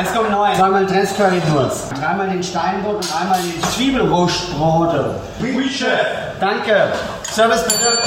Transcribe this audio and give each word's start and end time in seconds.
Es 0.00 0.12
kommt 0.12 0.30
neu. 0.30 0.54
Zweimal 0.54 0.86
Dress 0.86 1.16
Currywurst. 1.16 1.92
Dreimal 1.92 2.28
den 2.28 2.42
Steinbrot 2.42 2.96
und 2.96 3.16
einmal 3.20 3.40
die 3.42 3.60
Zwiebelrostbrote. 3.60 5.20
Oui, 5.40 5.68
Chef. 5.68 6.38
Danke. 6.40 6.92
Service 7.24 7.64
bitte. 7.64 7.98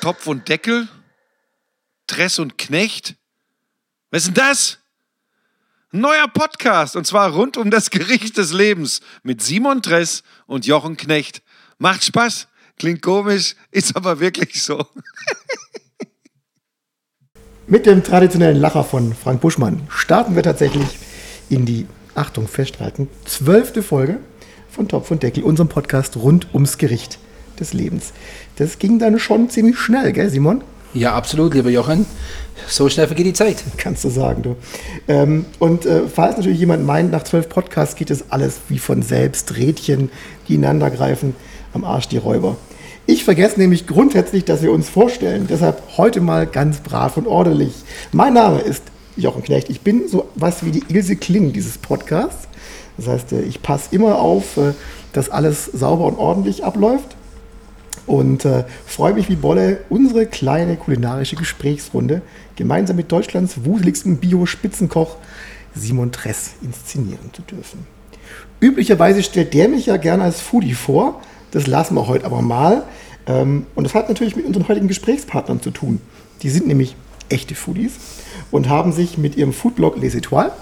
Topf 0.00 0.26
und 0.26 0.48
Deckel? 0.48 0.88
Dress 2.06 2.38
und 2.38 2.58
Knecht? 2.58 3.14
Was 4.10 4.26
ist 4.26 4.26
denn 4.28 4.34
das? 4.34 4.78
Ein 5.92 6.00
neuer 6.00 6.28
Podcast 6.28 6.96
und 6.96 7.06
zwar 7.06 7.30
rund 7.30 7.56
um 7.56 7.70
das 7.70 7.88
Gericht 7.88 8.36
des 8.36 8.52
Lebens 8.52 9.00
mit 9.22 9.42
Simon 9.42 9.80
Dress 9.80 10.22
und 10.46 10.66
Jochen 10.66 10.96
Knecht. 10.96 11.42
Macht 11.78 12.04
Spaß, 12.04 12.48
klingt 12.76 13.00
komisch, 13.00 13.54
ist 13.70 13.96
aber 13.96 14.20
wirklich 14.20 14.62
so. 14.62 14.86
Mit 17.66 17.86
dem 17.86 18.02
traditionellen 18.02 18.58
Lacher 18.58 18.84
von 18.84 19.14
Frank 19.14 19.40
Buschmann 19.40 19.84
starten 19.88 20.36
wir 20.36 20.42
tatsächlich 20.42 20.84
in 21.48 21.64
die, 21.64 21.86
Achtung, 22.14 22.46
festhalten, 22.46 23.08
zwölfte 23.24 23.82
Folge 23.82 24.18
von 24.68 24.86
Topf 24.86 25.10
und 25.10 25.22
Deckel, 25.22 25.42
unserem 25.44 25.70
Podcast 25.70 26.18
rund 26.18 26.46
ums 26.52 26.76
Gericht 26.76 27.18
des 27.58 27.72
Lebens. 27.72 28.12
Das 28.56 28.78
ging 28.78 28.98
dann 28.98 29.18
schon 29.18 29.48
ziemlich 29.48 29.78
schnell, 29.78 30.12
gell, 30.12 30.28
Simon? 30.28 30.62
Ja, 30.92 31.14
absolut, 31.14 31.54
lieber 31.54 31.70
Jochen. 31.70 32.04
So 32.68 32.90
schnell 32.90 33.06
vergeht 33.06 33.26
die 33.26 33.32
Zeit. 33.32 33.64
Kannst 33.78 34.04
du 34.04 34.10
sagen, 34.10 34.42
du. 34.42 34.56
Ähm, 35.08 35.46
und 35.58 35.86
äh, 35.86 36.02
falls 36.06 36.36
natürlich 36.36 36.60
jemand 36.60 36.84
meint, 36.84 37.12
nach 37.12 37.24
zwölf 37.24 37.48
Podcasts 37.48 37.96
geht 37.96 38.10
es 38.10 38.30
alles 38.30 38.60
wie 38.68 38.78
von 38.78 39.00
selbst, 39.00 39.56
Rädchen, 39.56 40.10
die 40.48 40.56
ineinander 40.56 40.90
greifen, 40.90 41.34
am 41.72 41.84
Arsch 41.84 42.08
die 42.08 42.18
Räuber. 42.18 42.58
Ich 43.06 43.24
vergesse 43.24 43.60
nämlich 43.60 43.86
grundsätzlich, 43.86 44.46
dass 44.46 44.62
wir 44.62 44.72
uns 44.72 44.88
vorstellen. 44.88 45.46
Deshalb 45.48 45.82
heute 45.98 46.22
mal 46.22 46.46
ganz 46.46 46.78
brav 46.78 47.18
und 47.18 47.26
ordentlich. 47.26 47.74
Mein 48.12 48.32
Name 48.32 48.60
ist 48.60 48.82
Jochen 49.14 49.42
Knecht. 49.42 49.68
Ich 49.68 49.82
bin 49.82 50.08
so 50.08 50.30
was 50.34 50.64
wie 50.64 50.70
die 50.70 50.84
Ilse 50.88 51.16
Kling 51.16 51.52
dieses 51.52 51.76
Podcasts. 51.76 52.48
Das 52.96 53.06
heißt, 53.06 53.32
äh, 53.32 53.42
ich 53.42 53.60
passe 53.60 53.94
immer 53.94 54.18
auf, 54.18 54.56
äh, 54.56 54.72
dass 55.12 55.28
alles 55.28 55.66
sauber 55.66 56.06
und 56.06 56.16
ordentlich 56.16 56.64
abläuft. 56.64 57.14
Und 58.06 58.46
äh, 58.46 58.64
freue 58.86 59.12
mich 59.12 59.28
wie 59.28 59.36
Bolle, 59.36 59.80
unsere 59.90 60.24
kleine 60.24 60.76
kulinarische 60.76 61.36
Gesprächsrunde 61.36 62.22
gemeinsam 62.56 62.96
mit 62.96 63.12
Deutschlands 63.12 63.64
wuseligsten 63.64 64.16
Bio-Spitzenkoch 64.16 65.16
Simon 65.74 66.10
Tress 66.10 66.52
inszenieren 66.62 67.30
zu 67.34 67.42
dürfen. 67.42 67.86
Üblicherweise 68.60 69.22
stellt 69.22 69.52
der 69.52 69.68
mich 69.68 69.86
ja 69.86 69.98
gerne 69.98 70.24
als 70.24 70.40
Foodie 70.40 70.74
vor. 70.74 71.20
Das 71.54 71.68
lassen 71.68 71.94
wir 71.94 72.08
heute 72.08 72.26
aber 72.26 72.42
mal. 72.42 72.82
Ähm, 73.26 73.66
und 73.76 73.84
das 73.84 73.94
hat 73.94 74.08
natürlich 74.08 74.34
mit 74.34 74.44
unseren 74.44 74.66
heutigen 74.68 74.88
Gesprächspartnern 74.88 75.62
zu 75.62 75.70
tun. 75.70 76.00
Die 76.42 76.50
sind 76.50 76.66
nämlich 76.66 76.96
echte 77.28 77.54
Foodies 77.54 77.92
und 78.50 78.68
haben 78.68 78.92
sich 78.92 79.16
mit 79.18 79.36
ihrem 79.36 79.52
Foodblog 79.52 79.96
Les 79.96 80.16
Etoiles 80.16 80.52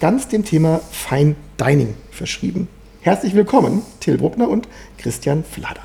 ganz 0.00 0.28
dem 0.28 0.44
Thema 0.44 0.80
Fine 0.90 1.34
Dining 1.58 1.94
verschrieben. 2.10 2.68
Herzlich 3.00 3.34
willkommen, 3.34 3.82
Till 4.00 4.18
Bruckner 4.18 4.48
und 4.48 4.68
Christian 4.98 5.44
Flader. 5.50 5.80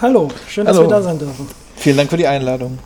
Hallo, 0.00 0.28
schön, 0.48 0.64
dass 0.64 0.76
Hallo. 0.76 0.88
wir 0.88 0.96
da 0.96 1.02
sein 1.02 1.18
dürfen. 1.18 1.46
Vielen 1.76 1.98
Dank 1.98 2.08
für 2.08 2.16
die 2.16 2.26
Einladung. 2.26 2.78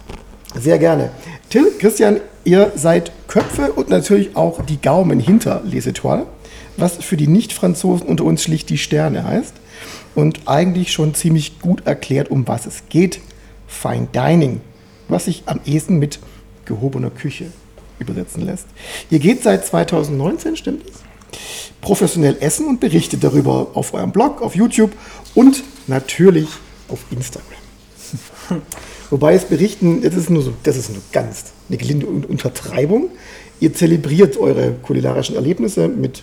Sehr 0.59 0.81
gerne. 0.81 1.11
Till, 1.49 1.71
Christian, 1.79 2.21
ihr 2.43 2.73
seid 2.75 3.13
Köpfe 3.29 3.73
und 3.73 3.89
natürlich 3.89 4.35
auch 4.35 4.63
die 4.63 4.83
Gaumen 4.83 5.21
hinter 5.21 5.63
Les 5.65 5.87
Etoiles, 5.87 6.27
was 6.77 6.97
für 6.97 7.17
die 7.17 7.29
Nicht-Franzosen 7.29 8.09
unter 8.09 8.25
uns 8.25 8.43
schlicht 8.43 8.69
die 8.69 8.79
Sterne 8.79 9.23
heißt 9.25 9.55
und 10.15 10.41
eigentlich 10.47 10.93
schon 10.93 11.15
ziemlich 11.15 11.61
gut 11.61 11.87
erklärt, 11.87 12.31
um 12.31 12.47
was 12.49 12.67
es 12.67 12.83
geht. 12.89 13.21
Fine 13.67 14.09
Dining, 14.15 14.61
was 15.09 15.27
sich 15.27 15.45
am 15.47 15.61
ehesten 15.65 15.99
mit 15.99 16.19
gehobener 16.65 17.11
Küche 17.11 17.47
übersetzen 17.99 18.45
lässt. 18.45 18.67
Ihr 19.11 19.19
geht 19.19 19.43
seit 19.43 19.67
2019, 19.67 20.57
stimmt 20.57 20.83
es? 20.89 21.03
Professionell 21.81 22.37
essen 22.41 22.67
und 22.67 22.81
berichtet 22.81 23.23
darüber 23.25 23.69
auf 23.75 23.95
eurem 23.95 24.11
Blog, 24.13 24.43
auf 24.43 24.55
YouTube 24.57 24.93
und 25.35 25.63
natürlich 25.87 26.49
auf 26.89 27.01
Instagram. 27.11 27.59
Wobei 29.11 29.35
es 29.35 29.45
berichten, 29.45 30.03
das 30.03 30.15
ist 30.15 30.31
nur 30.31 30.43
so, 30.43 30.53
das 30.63 30.77
ist 30.77 30.91
nur 30.91 31.03
ganz 31.13 31.45
eine 31.69 31.79
gelinde 31.79 32.07
Un- 32.07 32.25
Untertreibung. 32.25 33.11
Ihr 33.61 33.75
zelebriert 33.75 34.37
eure 34.37 34.73
kulinarischen 34.83 35.37
Erlebnisse 35.37 35.89
mit 35.89 36.23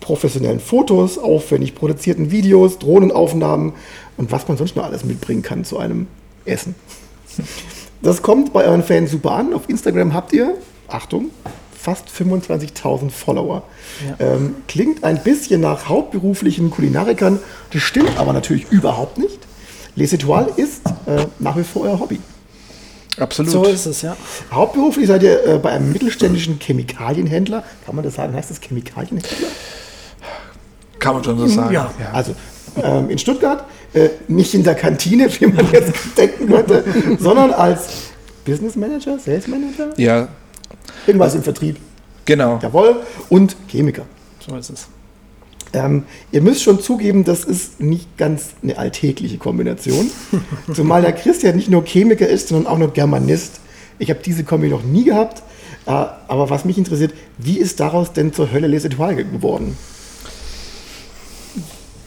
professionellen 0.00 0.60
Fotos, 0.60 1.18
aufwendig 1.18 1.74
produzierten 1.74 2.30
Videos, 2.30 2.78
Drohnenaufnahmen 2.78 3.72
und 4.16 4.32
was 4.32 4.46
man 4.48 4.56
sonst 4.56 4.76
noch 4.76 4.84
alles 4.84 5.04
mitbringen 5.04 5.42
kann 5.42 5.64
zu 5.64 5.78
einem 5.78 6.06
Essen. 6.44 6.74
Das 8.02 8.22
kommt 8.22 8.52
bei 8.52 8.64
euren 8.64 8.82
Fans 8.84 9.10
super 9.10 9.32
an. 9.32 9.54
Auf 9.54 9.68
Instagram 9.68 10.12
habt 10.14 10.32
ihr, 10.32 10.54
Achtung, 10.86 11.30
fast 11.76 12.08
25.000 12.08 13.10
Follower. 13.10 13.62
Ähm, 14.18 14.56
klingt 14.68 15.04
ein 15.04 15.22
bisschen 15.22 15.60
nach 15.60 15.88
hauptberuflichen 15.88 16.70
Kulinarikern, 16.70 17.38
das 17.72 17.82
stimmt 17.82 18.18
aber 18.18 18.32
natürlich 18.32 18.70
überhaupt 18.70 19.18
nicht. 19.18 19.38
Les 19.94 20.12
Etoiles 20.12 20.56
ist 20.56 20.86
äh, 21.06 21.26
nach 21.38 21.56
wie 21.56 21.64
vor 21.64 21.82
euer 21.82 21.98
Hobby. 21.98 22.20
Absolut. 23.18 23.50
So 23.50 23.64
ist 23.64 23.86
es, 23.86 24.02
ja. 24.02 24.16
Hauptberuflich 24.52 25.06
seid 25.06 25.22
ihr 25.22 25.46
äh, 25.46 25.58
bei 25.58 25.70
einem 25.70 25.90
mittelständischen 25.90 26.58
Chemikalienhändler. 26.60 27.64
Kann 27.86 27.94
man 27.94 28.04
das 28.04 28.14
sagen? 28.14 28.34
Heißt 28.34 28.50
das 28.50 28.60
Chemikalienhändler? 28.60 29.48
Kann 31.06 31.14
man 31.14 31.24
schon 31.24 31.38
so 31.38 31.46
sagen. 31.46 31.72
Ja, 31.72 31.92
also 32.12 32.34
ähm, 32.82 33.10
in 33.10 33.18
Stuttgart, 33.18 33.64
äh, 33.94 34.08
nicht 34.26 34.52
in 34.54 34.64
der 34.64 34.74
Kantine, 34.74 35.28
wie 35.40 35.46
man 35.46 35.64
jetzt 35.70 35.92
denken 36.16 36.48
könnte, 36.48 36.82
sondern 37.20 37.52
als 37.52 37.86
Business 38.44 38.74
Manager, 38.74 39.16
Sales 39.18 39.46
Manager, 39.46 39.90
Ja, 39.96 40.26
irgendwas 41.06 41.36
im 41.36 41.44
Vertrieb. 41.44 41.76
genau. 42.24 42.58
Jawohl. 42.60 42.96
Und 43.28 43.56
Chemiker. 43.68 44.02
So 44.44 44.56
ist 44.56 44.70
es. 44.70 44.88
Ähm, 45.72 46.02
ihr 46.32 46.42
müsst 46.42 46.62
schon 46.64 46.80
zugeben, 46.80 47.22
das 47.24 47.44
ist 47.44 47.80
nicht 47.80 48.16
ganz 48.16 48.50
eine 48.64 48.76
alltägliche 48.78 49.38
Kombination. 49.38 50.10
Zumal 50.74 51.02
der 51.02 51.12
Christian 51.12 51.54
nicht 51.54 51.68
nur 51.70 51.84
Chemiker 51.84 52.26
ist, 52.26 52.48
sondern 52.48 52.72
auch 52.72 52.78
noch 52.78 52.92
Germanist. 52.94 53.60
Ich 54.00 54.10
habe 54.10 54.18
diese 54.24 54.42
Kombi 54.42 54.68
noch 54.68 54.82
nie 54.82 55.04
gehabt. 55.04 55.42
Äh, 55.86 55.90
aber 55.90 56.50
was 56.50 56.64
mich 56.64 56.78
interessiert, 56.78 57.12
wie 57.38 57.58
ist 57.58 57.78
daraus 57.78 58.12
denn 58.12 58.32
zur 58.32 58.50
Hölle 58.50 58.66
Les 58.66 58.84
Etoiles 58.84 59.26
geworden? 59.30 59.76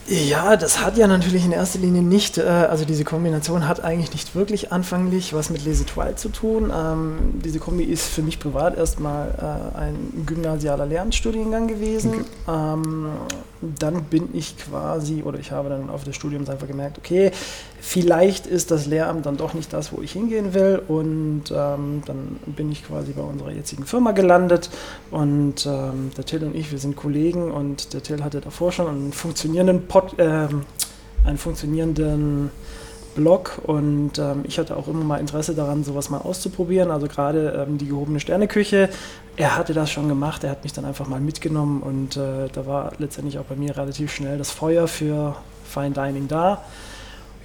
Ja, 0.09 0.57
das 0.57 0.83
hat 0.83 0.97
ja 0.97 1.05
natürlich 1.05 1.45
in 1.45 1.51
erster 1.51 1.77
Linie 1.77 2.01
nicht, 2.01 2.39
äh, 2.39 2.41
also 2.41 2.83
diese 2.83 3.03
Kombination 3.03 3.67
hat 3.67 3.83
eigentlich 3.83 4.11
nicht 4.11 4.33
wirklich 4.33 4.71
anfänglich 4.71 5.33
was 5.33 5.51
mit 5.51 5.63
Les 5.65 5.81
Etoiles 5.81 6.19
zu 6.19 6.29
tun. 6.29 6.73
Ähm, 6.75 7.39
diese 7.45 7.59
Kombi 7.59 7.83
ist 7.83 8.07
für 8.07 8.23
mich 8.23 8.39
privat 8.39 8.75
erstmal 8.75 9.29
äh, 9.37 9.77
ein 9.77 10.23
gymnasialer 10.25 10.87
Lehramtsstudiengang 10.87 11.67
gewesen. 11.67 12.25
Ähm, 12.47 13.09
dann 13.61 14.03
bin 14.05 14.29
ich 14.33 14.57
quasi, 14.57 15.21
oder 15.21 15.37
ich 15.37 15.51
habe 15.51 15.69
dann 15.69 15.91
auf 15.91 16.05
des 16.05 16.15
Studiums 16.15 16.49
einfach 16.49 16.67
gemerkt, 16.67 16.97
okay, 16.97 17.31
vielleicht 17.81 18.47
ist 18.47 18.71
das 18.71 18.85
Lehramt 18.85 19.25
dann 19.25 19.37
doch 19.37 19.53
nicht 19.53 19.73
das, 19.73 19.91
wo 19.91 20.01
ich 20.01 20.11
hingehen 20.11 20.53
will. 20.53 20.81
Und 20.87 21.43
ähm, 21.51 22.01
dann 22.05 22.39
bin 22.45 22.71
ich 22.71 22.85
quasi 22.85 23.11
bei 23.13 23.21
unserer 23.21 23.51
jetzigen 23.51 23.85
Firma 23.85 24.11
gelandet. 24.11 24.69
Und 25.11 25.65
ähm, 25.65 26.11
der 26.17 26.25
Till 26.25 26.43
und 26.43 26.55
ich, 26.55 26.71
wir 26.71 26.79
sind 26.79 26.95
Kollegen 26.95 27.51
und 27.51 27.93
der 27.93 28.03
Till 28.03 28.23
hatte 28.23 28.41
davor 28.41 28.71
schon 28.71 28.87
einen 28.87 29.13
funktionierenden 29.13 29.87
Pod, 29.87 30.15
ähm, 30.17 30.63
einen 31.25 31.37
funktionierenden 31.37 32.51
Blog 33.15 33.59
und 33.65 34.17
ähm, 34.17 34.43
ich 34.43 34.59
hatte 34.59 34.77
auch 34.77 34.87
immer 34.87 35.03
mal 35.03 35.19
Interesse 35.19 35.53
daran, 35.53 35.83
sowas 35.83 36.09
mal 36.09 36.19
auszuprobieren. 36.19 36.91
Also 36.91 37.07
gerade 37.07 37.65
ähm, 37.67 37.77
die 37.77 37.87
gehobene 37.87 38.19
Sterneküche. 38.19 38.89
Er 39.35 39.57
hatte 39.57 39.73
das 39.73 39.89
schon 39.89 40.07
gemacht, 40.07 40.43
er 40.43 40.51
hat 40.51 40.63
mich 40.63 40.73
dann 40.73 40.85
einfach 40.85 41.07
mal 41.07 41.19
mitgenommen 41.19 41.81
und 41.81 42.17
äh, 42.17 42.47
da 42.51 42.65
war 42.65 42.93
letztendlich 42.97 43.39
auch 43.39 43.45
bei 43.45 43.55
mir 43.55 43.75
relativ 43.75 44.13
schnell 44.13 44.37
das 44.37 44.51
Feuer 44.51 44.87
für 44.87 45.35
Fine 45.65 45.91
Dining 45.91 46.27
da. 46.27 46.63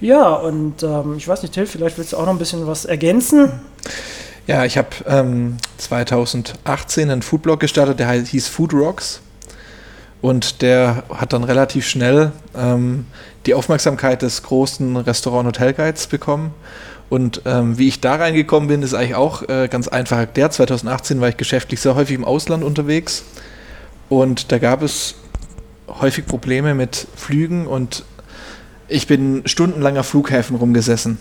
Ja, 0.05 0.35
und 0.35 0.83
ähm, 0.83 1.15
ich 1.17 1.27
weiß 1.27 1.41
nicht, 1.41 1.55
Till, 1.55 1.65
vielleicht 1.65 1.97
willst 1.97 2.13
du 2.13 2.17
auch 2.17 2.27
noch 2.27 2.33
ein 2.33 2.37
bisschen 2.37 2.67
was 2.67 2.85
ergänzen? 2.85 3.51
Ja, 4.45 4.63
ich 4.63 4.77
habe 4.77 4.89
ähm, 5.07 5.57
2018 5.79 7.09
einen 7.09 7.23
Foodblog 7.23 7.59
gestartet, 7.59 7.97
der 7.97 8.11
hieß 8.11 8.47
Food 8.47 8.75
Rocks. 8.75 9.21
Und 10.21 10.61
der 10.61 11.01
hat 11.11 11.33
dann 11.33 11.43
relativ 11.43 11.87
schnell 11.87 12.31
ähm, 12.55 13.07
die 13.47 13.55
Aufmerksamkeit 13.55 14.21
des 14.21 14.43
großen 14.43 14.95
Restaurant-Hotel-Guides 14.95 16.05
bekommen. 16.05 16.53
Und 17.09 17.41
ähm, 17.45 17.79
wie 17.79 17.87
ich 17.87 17.99
da 17.99 18.13
reingekommen 18.13 18.69
bin, 18.69 18.83
ist 18.83 18.93
eigentlich 18.93 19.15
auch 19.15 19.41
äh, 19.49 19.67
ganz 19.67 19.87
einfach 19.87 20.19
erklärt. 20.19 20.53
2018 20.53 21.19
war 21.19 21.29
ich 21.29 21.37
geschäftlich 21.37 21.81
sehr 21.81 21.95
häufig 21.95 22.13
im 22.13 22.25
Ausland 22.25 22.63
unterwegs. 22.63 23.23
Und 24.09 24.51
da 24.51 24.59
gab 24.59 24.83
es 24.83 25.15
häufig 25.87 26.27
Probleme 26.27 26.75
mit 26.75 27.07
Flügen 27.15 27.65
und 27.65 28.03
ich 28.87 29.07
bin 29.07 29.43
stundenlang 29.45 29.97
auf 29.97 30.07
Flughäfen 30.07 30.55
rumgesessen. 30.55 31.17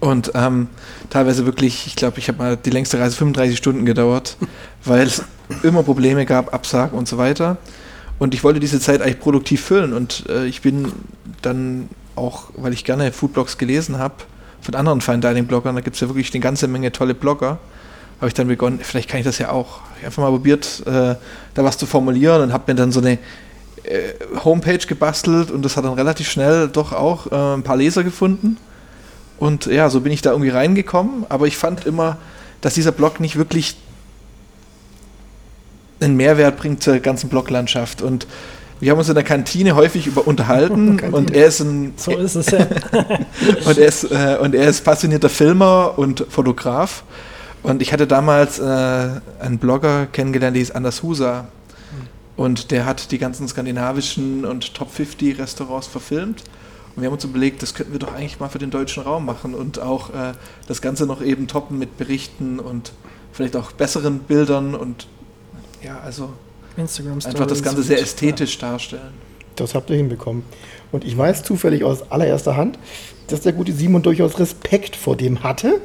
Und 0.00 0.32
ähm, 0.34 0.68
teilweise 1.10 1.46
wirklich, 1.46 1.86
ich 1.86 1.96
glaube, 1.96 2.18
ich 2.18 2.28
habe 2.28 2.38
mal 2.38 2.56
die 2.56 2.70
längste 2.70 2.98
Reise 2.98 3.16
35 3.16 3.56
Stunden 3.56 3.86
gedauert, 3.86 4.36
weil 4.84 5.06
es 5.06 5.22
immer 5.62 5.82
Probleme 5.82 6.26
gab, 6.26 6.52
Absagen 6.52 6.98
und 6.98 7.08
so 7.08 7.18
weiter. 7.18 7.56
Und 8.18 8.34
ich 8.34 8.44
wollte 8.44 8.60
diese 8.60 8.80
Zeit 8.80 9.02
eigentlich 9.02 9.20
produktiv 9.20 9.62
füllen. 9.62 9.92
Und 9.92 10.24
äh, 10.28 10.46
ich 10.46 10.62
bin 10.62 10.92
dann 11.42 11.88
auch, 12.14 12.50
weil 12.56 12.72
ich 12.72 12.84
gerne 12.84 13.12
Foodblogs 13.12 13.58
gelesen 13.58 13.98
habe, 13.98 14.14
von 14.60 14.74
anderen 14.74 15.00
Fine 15.00 15.20
Dining 15.20 15.46
Bloggern, 15.46 15.76
da 15.76 15.80
gibt 15.80 15.96
es 15.96 16.00
ja 16.00 16.08
wirklich 16.08 16.32
eine 16.34 16.40
ganze 16.40 16.66
Menge 16.66 16.90
tolle 16.90 17.14
Blogger, 17.14 17.58
habe 18.18 18.28
ich 18.28 18.34
dann 18.34 18.48
begonnen, 18.48 18.80
vielleicht 18.82 19.08
kann 19.08 19.20
ich 19.20 19.26
das 19.26 19.38
ja 19.38 19.50
auch. 19.50 19.80
Ich 19.96 19.98
habe 19.98 20.06
einfach 20.06 20.22
mal 20.22 20.30
probiert, 20.30 20.82
äh, 20.86 21.14
da 21.54 21.64
was 21.64 21.78
zu 21.78 21.86
formulieren 21.86 22.42
und 22.42 22.52
habe 22.52 22.72
mir 22.72 22.74
dann 22.74 22.90
so 22.90 23.00
eine 23.00 23.18
Homepage 24.44 24.86
gebastelt 24.86 25.50
und 25.50 25.64
das 25.64 25.76
hat 25.76 25.84
dann 25.84 25.92
relativ 25.92 26.28
schnell 26.28 26.68
doch 26.68 26.92
auch 26.92 27.30
äh, 27.30 27.54
ein 27.56 27.62
paar 27.62 27.76
Leser 27.76 28.04
gefunden. 28.04 28.56
Und 29.38 29.66
ja, 29.66 29.90
so 29.90 30.00
bin 30.00 30.12
ich 30.12 30.22
da 30.22 30.30
irgendwie 30.30 30.50
reingekommen, 30.50 31.26
aber 31.28 31.46
ich 31.46 31.56
fand 31.56 31.86
immer, 31.86 32.16
dass 32.60 32.74
dieser 32.74 32.92
Blog 32.92 33.20
nicht 33.20 33.36
wirklich 33.36 33.76
einen 36.00 36.16
Mehrwert 36.16 36.56
bringt 36.56 36.82
zur 36.82 36.98
ganzen 36.98 37.28
Bloglandschaft. 37.28 38.02
Und 38.02 38.26
wir 38.80 38.90
haben 38.90 38.98
uns 38.98 39.08
in 39.08 39.14
der 39.14 39.24
Kantine 39.24 39.74
häufig 39.74 40.06
über 40.06 40.26
unterhalten 40.26 41.00
und 41.12 41.32
er 41.32 41.46
ist 41.46 41.60
ein 41.60 41.94
So 41.96 42.12
ist 42.12 42.34
es 42.34 42.50
ja. 42.50 42.66
und 43.66 43.78
er 43.78 43.86
ist, 43.86 44.04
äh, 44.04 44.38
und 44.40 44.54
er 44.54 44.68
ist 44.68 44.84
passionierter 44.84 45.28
Filmer 45.28 45.94
und 45.96 46.24
Fotograf. 46.28 47.04
Und 47.62 47.82
ich 47.82 47.92
hatte 47.92 48.06
damals 48.06 48.58
äh, 48.58 48.62
einen 48.62 49.58
Blogger 49.58 50.06
kennengelernt, 50.06 50.54
der 50.54 50.60
hieß 50.60 50.70
Anders 50.70 51.02
Husa. 51.02 51.46
Und 52.36 52.70
der 52.70 52.84
hat 52.84 53.10
die 53.12 53.18
ganzen 53.18 53.48
skandinavischen 53.48 54.44
und 54.44 54.74
Top 54.74 54.90
50 54.90 55.38
Restaurants 55.38 55.86
verfilmt. 55.86 56.44
Und 56.94 57.02
wir 57.02 57.08
haben 57.08 57.14
uns 57.14 57.24
überlegt, 57.24 57.62
das 57.62 57.74
könnten 57.74 57.92
wir 57.92 57.98
doch 57.98 58.12
eigentlich 58.12 58.40
mal 58.40 58.48
für 58.48 58.58
den 58.58 58.70
deutschen 58.70 59.02
Raum 59.02 59.26
machen 59.26 59.54
und 59.54 59.78
auch 59.78 60.10
äh, 60.10 60.32
das 60.66 60.80
Ganze 60.80 61.06
noch 61.06 61.22
eben 61.22 61.46
toppen 61.46 61.78
mit 61.78 61.98
Berichten 61.98 62.58
und 62.58 62.92
vielleicht 63.32 63.56
auch 63.56 63.72
besseren 63.72 64.20
Bildern 64.20 64.74
und 64.74 65.06
ja, 65.82 66.00
also 66.00 66.30
Instagram 66.76 67.18
einfach 67.24 67.46
das 67.46 67.62
Ganze 67.62 67.82
sehr 67.82 68.00
ästhetisch 68.00 68.58
darstellen. 68.58 69.12
Das 69.56 69.74
habt 69.74 69.90
ihr 69.90 69.96
hinbekommen. 69.96 70.42
Und 70.92 71.04
ich 71.04 71.16
weiß 71.16 71.42
zufällig 71.42 71.84
aus 71.84 72.10
allererster 72.10 72.56
Hand, 72.56 72.78
dass 73.28 73.40
der 73.40 73.52
gute 73.52 73.72
Simon 73.72 74.02
durchaus 74.02 74.38
Respekt 74.38 74.96
vor 74.96 75.16
dem 75.16 75.42
hatte, 75.42 75.80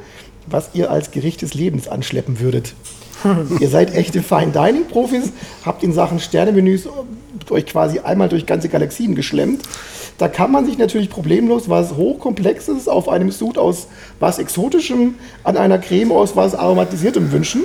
was 0.48 0.72
ihr 0.74 0.92
als 0.92 1.12
Gericht 1.12 1.42
des 1.42 1.54
Lebens 1.54 1.88
anschleppen 1.88 2.40
würdet. 2.40 2.74
ihr 3.60 3.70
seid 3.70 3.94
echte 3.94 4.22
Fine 4.22 4.52
Dining 4.52 4.88
Profis, 4.88 5.32
habt 5.66 5.84
in 5.84 5.94
Sachen 5.94 6.20
Sternemenüs 6.20 6.88
euch 7.50 7.66
quasi 7.66 8.00
einmal 8.00 8.30
durch 8.30 8.46
ganze 8.46 8.70
Galaxien 8.70 9.16
geschlemmt. 9.16 9.64
Da 10.18 10.28
kann 10.28 10.52
man 10.52 10.66
sich 10.66 10.78
natürlich 10.78 11.10
problemlos 11.10 11.68
was 11.68 11.96
Hochkomplexes 11.96 12.88
auf 12.88 13.10
einem 13.10 13.32
Sud 13.32 13.58
aus 13.58 13.88
was 14.20 14.40
Exotischem, 14.40 15.16
an 15.44 15.58
einer 15.58 15.80
Creme 15.80 16.12
aus 16.12 16.36
was 16.36 16.56
Aromatisiertem 16.56 17.32
wünschen. 17.32 17.64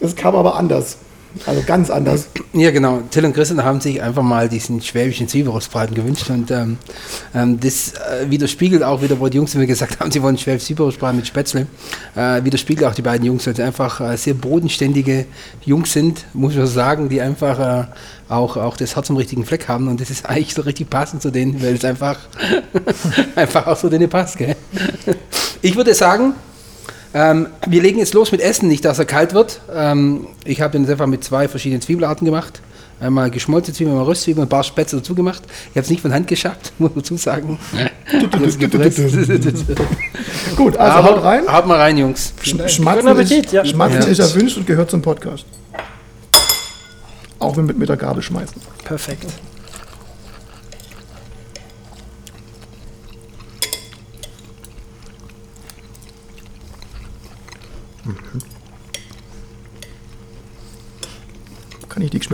Es 0.00 0.16
kam 0.16 0.34
aber 0.34 0.56
anders. 0.56 0.98
Also 1.46 1.62
ganz 1.66 1.90
anders. 1.90 2.28
Ja, 2.52 2.70
genau. 2.70 3.00
Till 3.10 3.24
und 3.24 3.32
Christian 3.32 3.64
haben 3.64 3.80
sich 3.80 4.02
einfach 4.02 4.22
mal 4.22 4.48
diesen 4.48 4.80
schwäbischen 4.82 5.28
Zwiebelrostbraten 5.28 5.94
gewünscht 5.94 6.28
und 6.30 6.50
ähm, 6.50 6.78
ähm, 7.34 7.58
das 7.58 7.94
äh, 7.94 8.30
widerspiegelt 8.30 8.82
auch 8.82 9.02
wieder, 9.02 9.18
wo 9.18 9.28
die 9.28 9.38
Jungs 9.38 9.54
mir 9.54 9.66
gesagt 9.66 10.00
haben, 10.00 10.10
sie 10.10 10.22
wollen 10.22 10.36
schwäbisch 10.36 10.64
Zwiebelrostbraten 10.64 11.16
mit 11.16 11.26
Spätzle, 11.26 11.66
äh, 12.14 12.44
widerspiegelt 12.44 12.86
auch 12.86 12.94
die 12.94 13.02
beiden 13.02 13.26
Jungs, 13.26 13.46
weil 13.46 13.56
sie 13.56 13.62
einfach 13.62 14.00
äh, 14.00 14.16
sehr 14.16 14.34
bodenständige 14.34 15.26
Jungs 15.64 15.92
sind, 15.92 16.24
muss 16.34 16.54
man 16.54 16.66
sagen, 16.66 17.08
die 17.08 17.20
einfach 17.20 17.58
äh, 17.58 17.84
auch, 18.28 18.56
auch 18.56 18.76
das 18.76 18.96
Herz 18.96 19.10
am 19.10 19.16
richtigen 19.16 19.44
Fleck 19.44 19.68
haben 19.68 19.88
und 19.88 20.00
das 20.00 20.10
ist 20.10 20.26
eigentlich 20.26 20.54
so 20.54 20.62
richtig 20.62 20.90
passend 20.90 21.22
zu 21.22 21.30
denen, 21.30 21.62
weil 21.62 21.74
es 21.74 21.84
einfach, 21.84 22.18
einfach 23.36 23.66
auch 23.66 23.76
so 23.76 23.88
denen 23.88 24.08
passt. 24.08 24.38
Gell? 24.38 24.56
Ich 25.60 25.76
würde 25.76 25.94
sagen, 25.94 26.34
ähm, 27.14 27.48
wir 27.66 27.82
legen 27.82 27.98
jetzt 27.98 28.14
los 28.14 28.32
mit 28.32 28.40
Essen, 28.40 28.68
nicht 28.68 28.84
dass 28.84 28.98
er 28.98 29.04
kalt 29.04 29.34
wird. 29.34 29.60
Ähm, 29.74 30.26
ich 30.44 30.60
habe 30.60 30.78
den 30.78 30.88
einfach 30.88 31.06
mit 31.06 31.24
zwei 31.24 31.48
verschiedenen 31.48 31.82
Zwiebelarten 31.82 32.24
gemacht. 32.24 32.60
Einmal 33.00 33.30
geschmolzene 33.30 33.74
Zwiebeln, 33.74 33.94
einmal 33.96 34.06
Röstzwiebeln, 34.08 34.46
ein 34.46 34.48
paar 34.48 34.62
Spätzle 34.62 34.98
dazu 34.98 35.14
gemacht. 35.16 35.42
Ich 35.70 35.70
habe 35.70 35.80
es 35.80 35.90
nicht 35.90 36.02
von 36.02 36.12
Hand 36.14 36.28
geschafft, 36.28 36.72
muss 36.78 36.90
man 36.94 37.02
dazu 37.02 37.16
sagen. 37.16 37.58
Gut, 40.56 40.76
also 40.76 40.98
Aber 40.98 41.16
haut 41.16 41.24
rein. 41.24 41.52
Haut 41.52 41.66
mal 41.66 41.78
rein, 41.78 41.98
Jungs. 41.98 42.32
Sch- 42.42 42.68
Schmatzen, 42.68 43.02
Guten 43.02 43.08
Appetit, 43.08 43.46
ist, 43.46 43.52
ja. 43.52 43.64
Schmatzen 43.64 44.00
Ja. 44.02 44.06
ist 44.06 44.18
erwünscht 44.18 44.56
und 44.56 44.66
gehört 44.66 44.90
zum 44.90 45.02
Podcast. 45.02 45.44
Auch 47.38 47.56
wenn 47.56 47.66
wir 47.66 47.74
mit 47.74 47.88
der 47.88 47.96
Gabel 47.96 48.22
schmeißen. 48.22 48.60
Perfekt. 48.84 49.26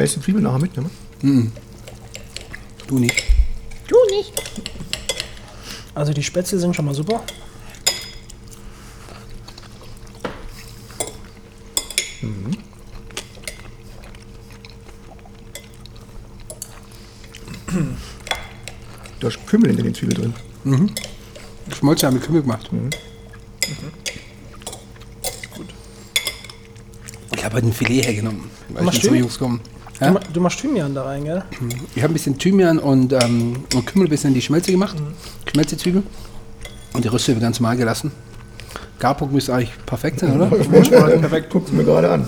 Ich 0.04 0.14
die 0.14 0.20
Zwiebel 0.20 0.42
nachher 0.42 0.58
mitnehmen? 0.60 0.90
Du 2.86 2.98
nicht. 2.98 3.24
Also 5.94 6.12
die 6.12 6.22
Spätzle 6.22 6.58
sind 6.58 6.76
schon 6.76 6.84
mal 6.84 6.94
super. 6.94 7.22
Du 19.20 19.26
hast 19.26 19.46
Kümmel 19.46 19.70
in 19.70 19.76
den 19.76 19.94
Zwiebeln 19.94 20.32
drin. 20.64 20.92
Schmolze 21.76 22.06
haben 22.06 22.14
mit 22.14 22.22
Kümmel 22.24 22.42
gemacht. 22.42 22.70
Ich 27.34 27.44
habe 27.44 27.54
halt 27.54 27.64
ein 27.64 27.72
Filet 27.72 28.02
hergenommen, 28.02 28.48
weil 28.68 28.84
Machst 28.84 28.98
ich 28.98 29.04
mit 29.04 29.10
so 29.10 29.14
du? 29.14 29.20
Jungs 29.20 29.38
kommen. 29.38 29.60
Du, 29.98 30.04
Ja? 30.04 30.10
ma- 30.12 30.20
du 30.32 30.40
machst 30.40 30.60
Thymian 30.60 30.94
da 30.94 31.02
rein, 31.04 31.24
gell? 31.24 31.42
Ich 31.94 32.02
habe 32.02 32.12
ein 32.12 32.14
bisschen 32.14 32.38
Thymian 32.38 32.78
und, 32.78 33.12
ähm, 33.12 33.64
und 33.74 33.86
Kümmel 33.86 34.06
ein 34.06 34.10
bisschen 34.10 34.28
in 34.28 34.34
die 34.34 34.42
Schmelze 34.42 34.70
gemacht. 34.70 34.96
Schmelzezwiebel. 35.50 36.02
Und 36.94 37.04
die 37.04 37.08
Röste 37.08 37.34
ganz 37.36 37.58
mal 37.60 37.76
gelassen. 37.76 38.12
Garpunkt 38.98 39.32
müsste 39.34 39.54
eigentlich 39.54 39.72
perfekt 39.86 40.20
sein, 40.20 40.40
oder? 40.40 40.46
Perfekt. 40.46 41.50
Guckt 41.50 41.72
mir 41.72 41.84
gerade 41.84 42.10
an. 42.10 42.26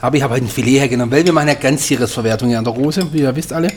Aber 0.00 0.16
ich 0.16 0.22
habe 0.22 0.34
halt 0.34 0.42
ein 0.44 0.48
Filet 0.48 0.78
hergenommen, 0.80 1.10
weil 1.12 1.24
wir 1.24 1.32
machen 1.32 1.48
ja 1.48 1.54
Ganzjahresverwertung 1.54 2.48
hier 2.48 2.58
an 2.58 2.64
der 2.64 2.72
Rose, 2.72 3.06
wie 3.12 3.20
ihr 3.20 3.34
wisst 3.34 3.52
alle. 3.52 3.68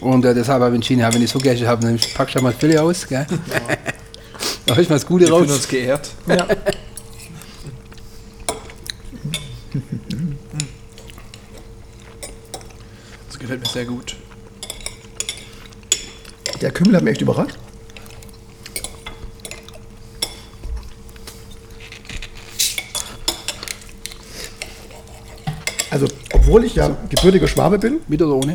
Und 0.00 0.24
äh, 0.24 0.34
deshalb 0.34 0.60
habe 0.62 0.70
ich 0.70 0.76
entschieden, 0.76 1.00
ja, 1.00 1.12
wenn 1.12 1.22
ich 1.22 1.30
so 1.30 1.38
Geld 1.38 1.66
habe, 1.66 1.82
dann 1.82 1.98
pack 2.14 2.28
ich 2.34 2.40
mal 2.40 2.50
das 2.52 2.60
Filet 2.60 2.78
aus. 2.78 3.06
Gell? 3.08 3.26
da 4.66 4.76
hol 4.76 4.82
ich 4.82 4.88
mal 4.88 4.94
das 4.96 5.06
Gute 5.06 5.24
Wir 5.26 5.32
raus. 5.32 5.50
uns 5.50 5.66
geehrt. 5.68 6.10
Ja. 6.26 6.46
Gefällt 13.48 13.62
mir 13.62 13.72
sehr 13.72 13.84
gut. 13.86 14.16
Der 16.60 16.70
Kümmel 16.70 16.96
hat 16.96 17.02
mich 17.02 17.12
echt 17.12 17.22
überrascht. 17.22 17.56
Also, 25.90 26.06
obwohl 26.34 26.64
ich 26.64 26.74
ja 26.74 26.94
gebürtiger 27.08 27.48
Schwabe 27.48 27.78
bin, 27.78 28.00
Mit 28.06 28.20
oder 28.20 28.34
ohne? 28.34 28.52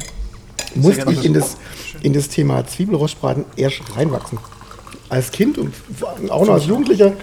musste 0.75 1.05
gerne 1.05 1.13
ich 1.13 1.25
in 1.25 1.33
das, 1.33 1.57
in 2.03 2.13
das 2.13 2.29
Thema 2.29 2.63
Zwiebelrostbraten 2.67 3.45
erst 3.55 3.81
reinwachsen. 3.95 4.37
Als 5.09 5.31
Kind 5.31 5.57
und 5.57 5.73
auch 6.29 6.45
noch 6.45 6.53
als 6.53 6.67
Jugendlicher 6.67 7.13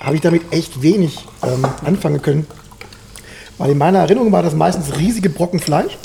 habe 0.00 0.16
ich 0.16 0.22
damit 0.22 0.52
echt 0.52 0.82
wenig 0.82 1.20
ähm, 1.44 1.64
anfangen 1.84 2.20
können. 2.20 2.48
Weil 3.58 3.70
in 3.70 3.78
meiner 3.78 4.00
Erinnerung 4.00 4.32
war 4.32 4.42
das 4.42 4.56
meistens 4.56 4.96
riesige 4.98 5.30
Brocken 5.30 5.60
Fleisch, 5.60 5.96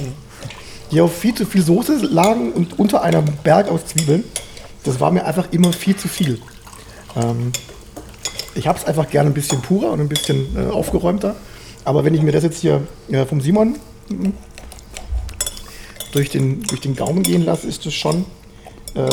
die 0.91 1.01
auf 1.01 1.15
viel 1.15 1.33
zu 1.33 1.45
viel 1.45 1.61
Soße 1.61 1.97
lagen 2.05 2.53
und 2.53 2.79
unter 2.79 3.01
einem 3.01 3.25
Berg 3.43 3.69
aus 3.69 3.85
Zwiebeln. 3.87 4.23
Das 4.83 4.99
war 4.99 5.11
mir 5.11 5.25
einfach 5.25 5.51
immer 5.51 5.73
viel 5.73 5.95
zu 5.95 6.07
viel. 6.07 6.39
Ähm, 7.15 7.51
ich 8.55 8.67
habe 8.67 8.79
es 8.79 8.85
einfach 8.85 9.09
gerne 9.09 9.29
ein 9.29 9.33
bisschen 9.33 9.61
purer 9.61 9.91
und 9.91 9.99
ein 9.99 10.09
bisschen 10.09 10.55
äh, 10.55 10.71
aufgeräumter. 10.71 11.35
Aber 11.83 12.03
wenn 12.03 12.13
ich 12.13 12.21
mir 12.21 12.31
das 12.31 12.43
jetzt 12.43 12.59
hier 12.59 12.85
äh, 13.09 13.25
vom 13.25 13.39
Simon 13.39 13.75
durch 16.11 16.29
den, 16.29 16.63
durch 16.63 16.81
den 16.81 16.95
Gaumen 16.95 17.23
gehen 17.23 17.45
lasse, 17.45 17.67
ist 17.67 17.85
das 17.85 17.93
schon, 17.93 18.25
ähm, 18.95 19.07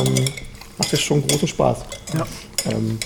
macht 0.79 0.93
das 0.93 1.01
schon 1.01 1.27
großen 1.27 1.49
Spaß. 1.49 1.79
Ja. 2.17 2.27
Ähm, 2.73 2.99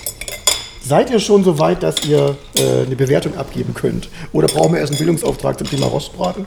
seid 0.83 1.09
ihr 1.09 1.19
schon 1.19 1.43
so 1.43 1.59
weit, 1.59 1.83
dass 1.83 2.05
ihr 2.05 2.37
äh, 2.57 2.85
eine 2.85 2.95
Bewertung 2.95 3.35
abgeben 3.37 3.73
könnt? 3.73 4.09
Oder 4.31 4.47
brauchen 4.47 4.73
wir 4.73 4.79
erst 4.79 4.91
einen 4.91 4.99
Bildungsauftrag 4.99 5.57
zum 5.57 5.69
Thema 5.69 5.87
Rostbraten? 5.87 6.45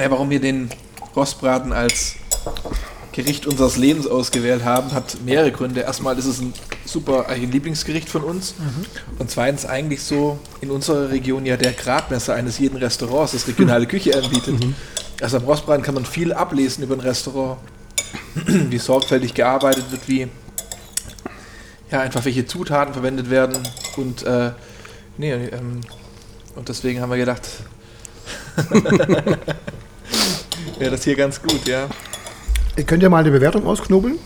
Naja, 0.00 0.12
warum 0.12 0.30
wir 0.30 0.40
den 0.40 0.70
Rostbraten 1.14 1.74
als 1.74 2.14
Gericht 3.12 3.46
unseres 3.46 3.76
Lebens 3.76 4.06
ausgewählt 4.06 4.64
haben, 4.64 4.92
hat 4.92 5.18
mehrere 5.26 5.52
Gründe. 5.52 5.82
Erstmal 5.82 6.18
ist 6.18 6.24
es 6.24 6.40
ein 6.40 6.54
super 6.86 7.28
ein 7.28 7.52
Lieblingsgericht 7.52 8.08
von 8.08 8.22
uns. 8.22 8.54
Und 9.18 9.30
zweitens 9.30 9.66
eigentlich 9.66 10.02
so 10.02 10.38
in 10.62 10.70
unserer 10.70 11.10
Region 11.10 11.44
ja 11.44 11.58
der 11.58 11.74
Gradmesser 11.74 12.32
eines 12.32 12.58
jeden 12.58 12.78
Restaurants, 12.78 13.32
das 13.32 13.46
regionale 13.46 13.86
Küche 13.86 14.16
anbietet. 14.16 14.54
Also 15.20 15.36
am 15.36 15.44
Rostbraten 15.44 15.82
kann 15.84 15.96
man 15.96 16.06
viel 16.06 16.32
ablesen 16.32 16.82
über 16.82 16.94
ein 16.94 17.00
Restaurant, 17.00 17.58
wie 18.46 18.78
sorgfältig 18.78 19.34
gearbeitet 19.34 19.84
wird, 19.90 20.08
wie 20.08 20.28
ja 21.90 22.00
einfach 22.00 22.24
welche 22.24 22.46
Zutaten 22.46 22.94
verwendet 22.94 23.28
werden 23.28 23.58
und 23.98 24.22
äh, 24.22 24.52
nee, 25.18 25.30
ähm, 25.30 25.82
und 26.56 26.70
deswegen 26.70 27.02
haben 27.02 27.10
wir 27.10 27.18
gedacht, 27.18 27.46
wäre 30.80 30.90
das 30.90 31.04
hier 31.04 31.14
ganz 31.14 31.40
gut, 31.42 31.68
ja. 31.68 31.88
Ihr 32.76 32.84
könnt 32.84 33.02
ja 33.02 33.08
mal 33.08 33.18
eine 33.18 33.30
Bewertung 33.30 33.66
ausknobeln. 33.66 34.18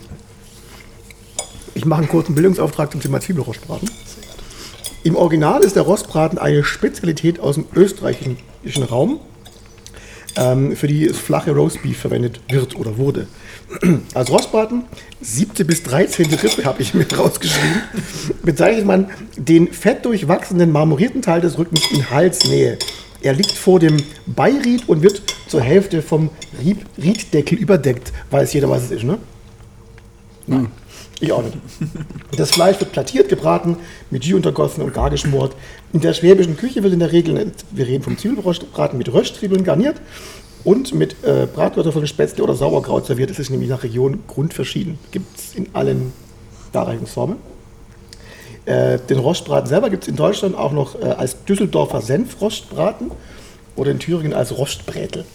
Ich 1.73 1.85
mache 1.85 1.99
einen 1.99 2.09
kurzen 2.09 2.35
Bildungsauftrag 2.35 2.91
zum 2.91 3.01
Thema 3.01 3.19
Zwiebelrostbraten. 3.19 3.89
Im 5.03 5.15
Original 5.15 5.61
ist 5.61 5.75
der 5.75 5.83
Rostbraten 5.83 6.37
eine 6.39 6.63
Spezialität 6.63 7.39
aus 7.39 7.55
dem 7.55 7.65
österreichischen 7.75 8.37
Raum, 8.89 9.19
ähm, 10.37 10.75
für 10.75 10.87
die 10.87 11.05
es 11.05 11.19
flache 11.19 11.51
Roastbeef 11.51 11.99
verwendet 11.99 12.39
wird 12.49 12.75
oder 12.75 12.97
wurde. 12.97 13.27
Als 14.13 14.31
Rostbraten, 14.31 14.85
siebte 15.21 15.65
bis 15.65 15.83
13. 15.83 16.33
Rippe 16.33 16.63
habe 16.63 16.81
ich 16.81 16.93
mir 16.93 17.05
rausgeschrieben, 17.17 17.81
bezeichnet 18.43 18.85
man 18.85 19.09
den 19.37 19.71
fettdurchwachsenen 19.71 20.71
marmorierten 20.71 21.21
Teil 21.21 21.41
des 21.41 21.57
Rückens 21.57 21.81
in 21.91 22.09
Halsnähe. 22.09 22.77
Er 23.25 23.33
liegt 23.33 23.53
vor 23.53 23.79
dem 23.79 23.97
Beiried 24.27 24.87
und 24.87 25.01
wird 25.01 25.23
zur 25.47 25.59
Hälfte 25.59 26.03
vom 26.03 26.29
Ried 26.63 26.77
Rieddeckel 26.95 27.57
überdeckt. 27.57 28.13
Weiß 28.29 28.53
jeder, 28.53 28.69
was 28.69 28.83
es 28.83 28.91
ist, 28.91 29.03
ne? 29.03 29.17
Nein. 30.45 30.67
Ich 31.19 31.31
auch 31.31 31.41
nicht. 31.41 31.57
Das 32.37 32.51
Fleisch 32.51 32.79
wird 32.79 32.91
plattiert, 32.91 33.27
gebraten, 33.27 33.77
mit 34.11 34.25
Jus 34.25 34.35
untergossen 34.35 34.83
und 34.83 34.93
gar 34.93 35.09
geschmort. 35.09 35.55
In 35.91 36.01
der 36.01 36.13
schwäbischen 36.13 36.55
Küche 36.55 36.83
wird 36.83 36.93
in 36.93 36.99
der 36.99 37.11
Regel, 37.13 37.51
wir 37.71 37.87
reden 37.87 38.03
vom 38.03 38.15
Zwiebelbraten, 38.15 38.95
mit 38.95 39.11
Röstzwiebeln 39.11 39.63
garniert 39.63 39.99
und 40.63 40.93
mit 40.93 41.15
äh, 41.23 41.47
Bratkartoffeln, 41.51 42.05
Spätzle 42.05 42.43
oder 42.43 42.53
Sauerkraut 42.53 43.07
serviert. 43.07 43.31
Das 43.31 43.39
ist 43.39 43.49
nämlich 43.49 43.69
nach 43.69 43.81
Region 43.81 44.19
grundverschieden. 44.27 44.99
Gibt 45.11 45.35
es 45.39 45.55
in 45.55 45.69
allen 45.73 46.13
Darreichungsformen. 46.73 47.37
Äh, 48.65 48.97
den 48.97 49.19
Rostbraten 49.19 49.67
selber 49.67 49.89
gibt 49.89 50.03
es 50.03 50.09
in 50.09 50.15
Deutschland 50.15 50.57
auch 50.57 50.71
noch 50.71 50.99
äh, 50.99 51.05
als 51.05 51.43
Düsseldorfer 51.45 52.01
Senfrostbraten 52.01 53.11
oder 53.75 53.91
in 53.91 53.99
Thüringen 53.99 54.33
als 54.33 54.57
Rostbrätel. 54.57 55.25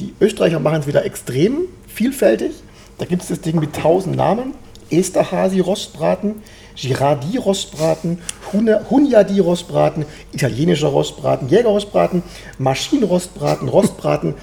Die 0.00 0.14
Österreicher 0.20 0.60
machen 0.60 0.80
es 0.80 0.86
wieder 0.86 1.04
extrem 1.04 1.60
vielfältig. 1.86 2.52
Da 2.98 3.06
gibt 3.06 3.22
es 3.22 3.28
das 3.28 3.40
Ding 3.40 3.58
mit 3.58 3.74
tausend 3.74 4.16
Namen. 4.16 4.54
Esterhasi-Rostbraten, 4.90 6.42
Girardi-Rostbraten, 6.76 8.18
Hunyadi-Rostbraten, 8.52 10.04
italienischer 10.32 10.88
Rostbraten, 10.88 11.48
Jäger-Rostbraten, 11.48 12.22
Maschinenrostbraten, 12.58 13.68
Rostbraten 13.68 14.34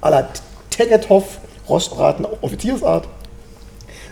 à 0.00 0.10
la 0.10 0.28
Tegethoff, 0.70 1.40
Rostbraten, 1.68 2.26
Offiziersart, 2.42 3.08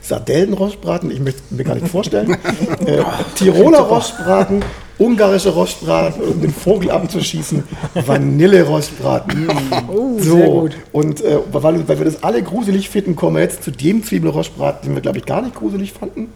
Sardellenrostbraten, 0.05 1.11
ich 1.11 1.21
möchte 1.21 1.43
mir 1.51 1.65
gar 1.65 1.75
nicht 1.75 1.89
vorstellen, 1.89 2.33
äh, 2.87 3.03
Tiroler 3.35 3.81
Rostbraten, 3.81 4.63
ungarische 4.99 5.51
Rostbraten, 5.51 6.23
um 6.23 6.41
den 6.41 6.53
Vogel 6.53 6.91
abzuschießen, 6.91 7.65
Vanille-Rostbraten. 7.95 9.49
Oh, 9.89 10.19
so, 10.19 10.37
sehr 10.37 10.49
gut. 10.49 10.77
und 10.93 11.21
äh, 11.23 11.39
weil, 11.51 11.89
weil 11.89 11.99
wir 11.99 12.05
das 12.05 12.23
alle 12.23 12.43
gruselig 12.43 12.91
finden, 12.91 13.17
kommen 13.17 13.37
wir 13.37 13.43
jetzt 13.43 13.65
zu 13.65 13.71
dem 13.71 14.05
Zwiebelrostbraten, 14.05 14.89
den 14.89 14.95
wir, 14.95 15.03
glaube 15.03 15.19
ich, 15.19 15.27
gar 15.27 15.43
nicht 15.43 15.55
gruselig 15.55 15.93
fanden. 15.93 16.29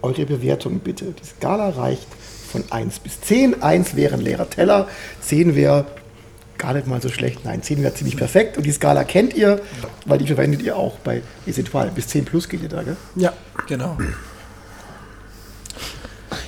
Eure 0.00 0.24
Bewertung 0.24 0.80
bitte. 0.80 1.06
Die 1.20 1.24
Skala 1.24 1.68
reicht 1.68 2.06
von 2.50 2.64
1 2.70 2.98
bis 2.98 3.20
10. 3.20 3.62
1 3.62 3.94
wäre 3.94 4.14
ein 4.14 4.20
leerer 4.20 4.48
Teller, 4.48 4.88
10 5.20 5.54
wäre 5.54 5.86
gar 6.62 6.74
nicht 6.74 6.86
mal 6.86 7.02
so 7.02 7.08
schlecht. 7.08 7.44
Nein, 7.44 7.60
10 7.60 7.82
wäre 7.82 7.92
ziemlich 7.92 8.16
perfekt. 8.16 8.56
Und 8.56 8.64
die 8.64 8.70
Skala 8.70 9.02
kennt 9.02 9.34
ihr, 9.34 9.60
weil 10.06 10.18
die 10.18 10.26
verwendet 10.28 10.62
ihr 10.62 10.76
auch 10.76 10.96
bei 10.98 11.22
Essential. 11.44 11.90
Bis 11.92 12.06
10 12.06 12.24
plus 12.24 12.48
geht 12.48 12.62
ihr 12.62 12.68
da, 12.68 12.84
gell? 12.84 12.96
Ja. 13.16 13.32
Genau. 13.66 13.98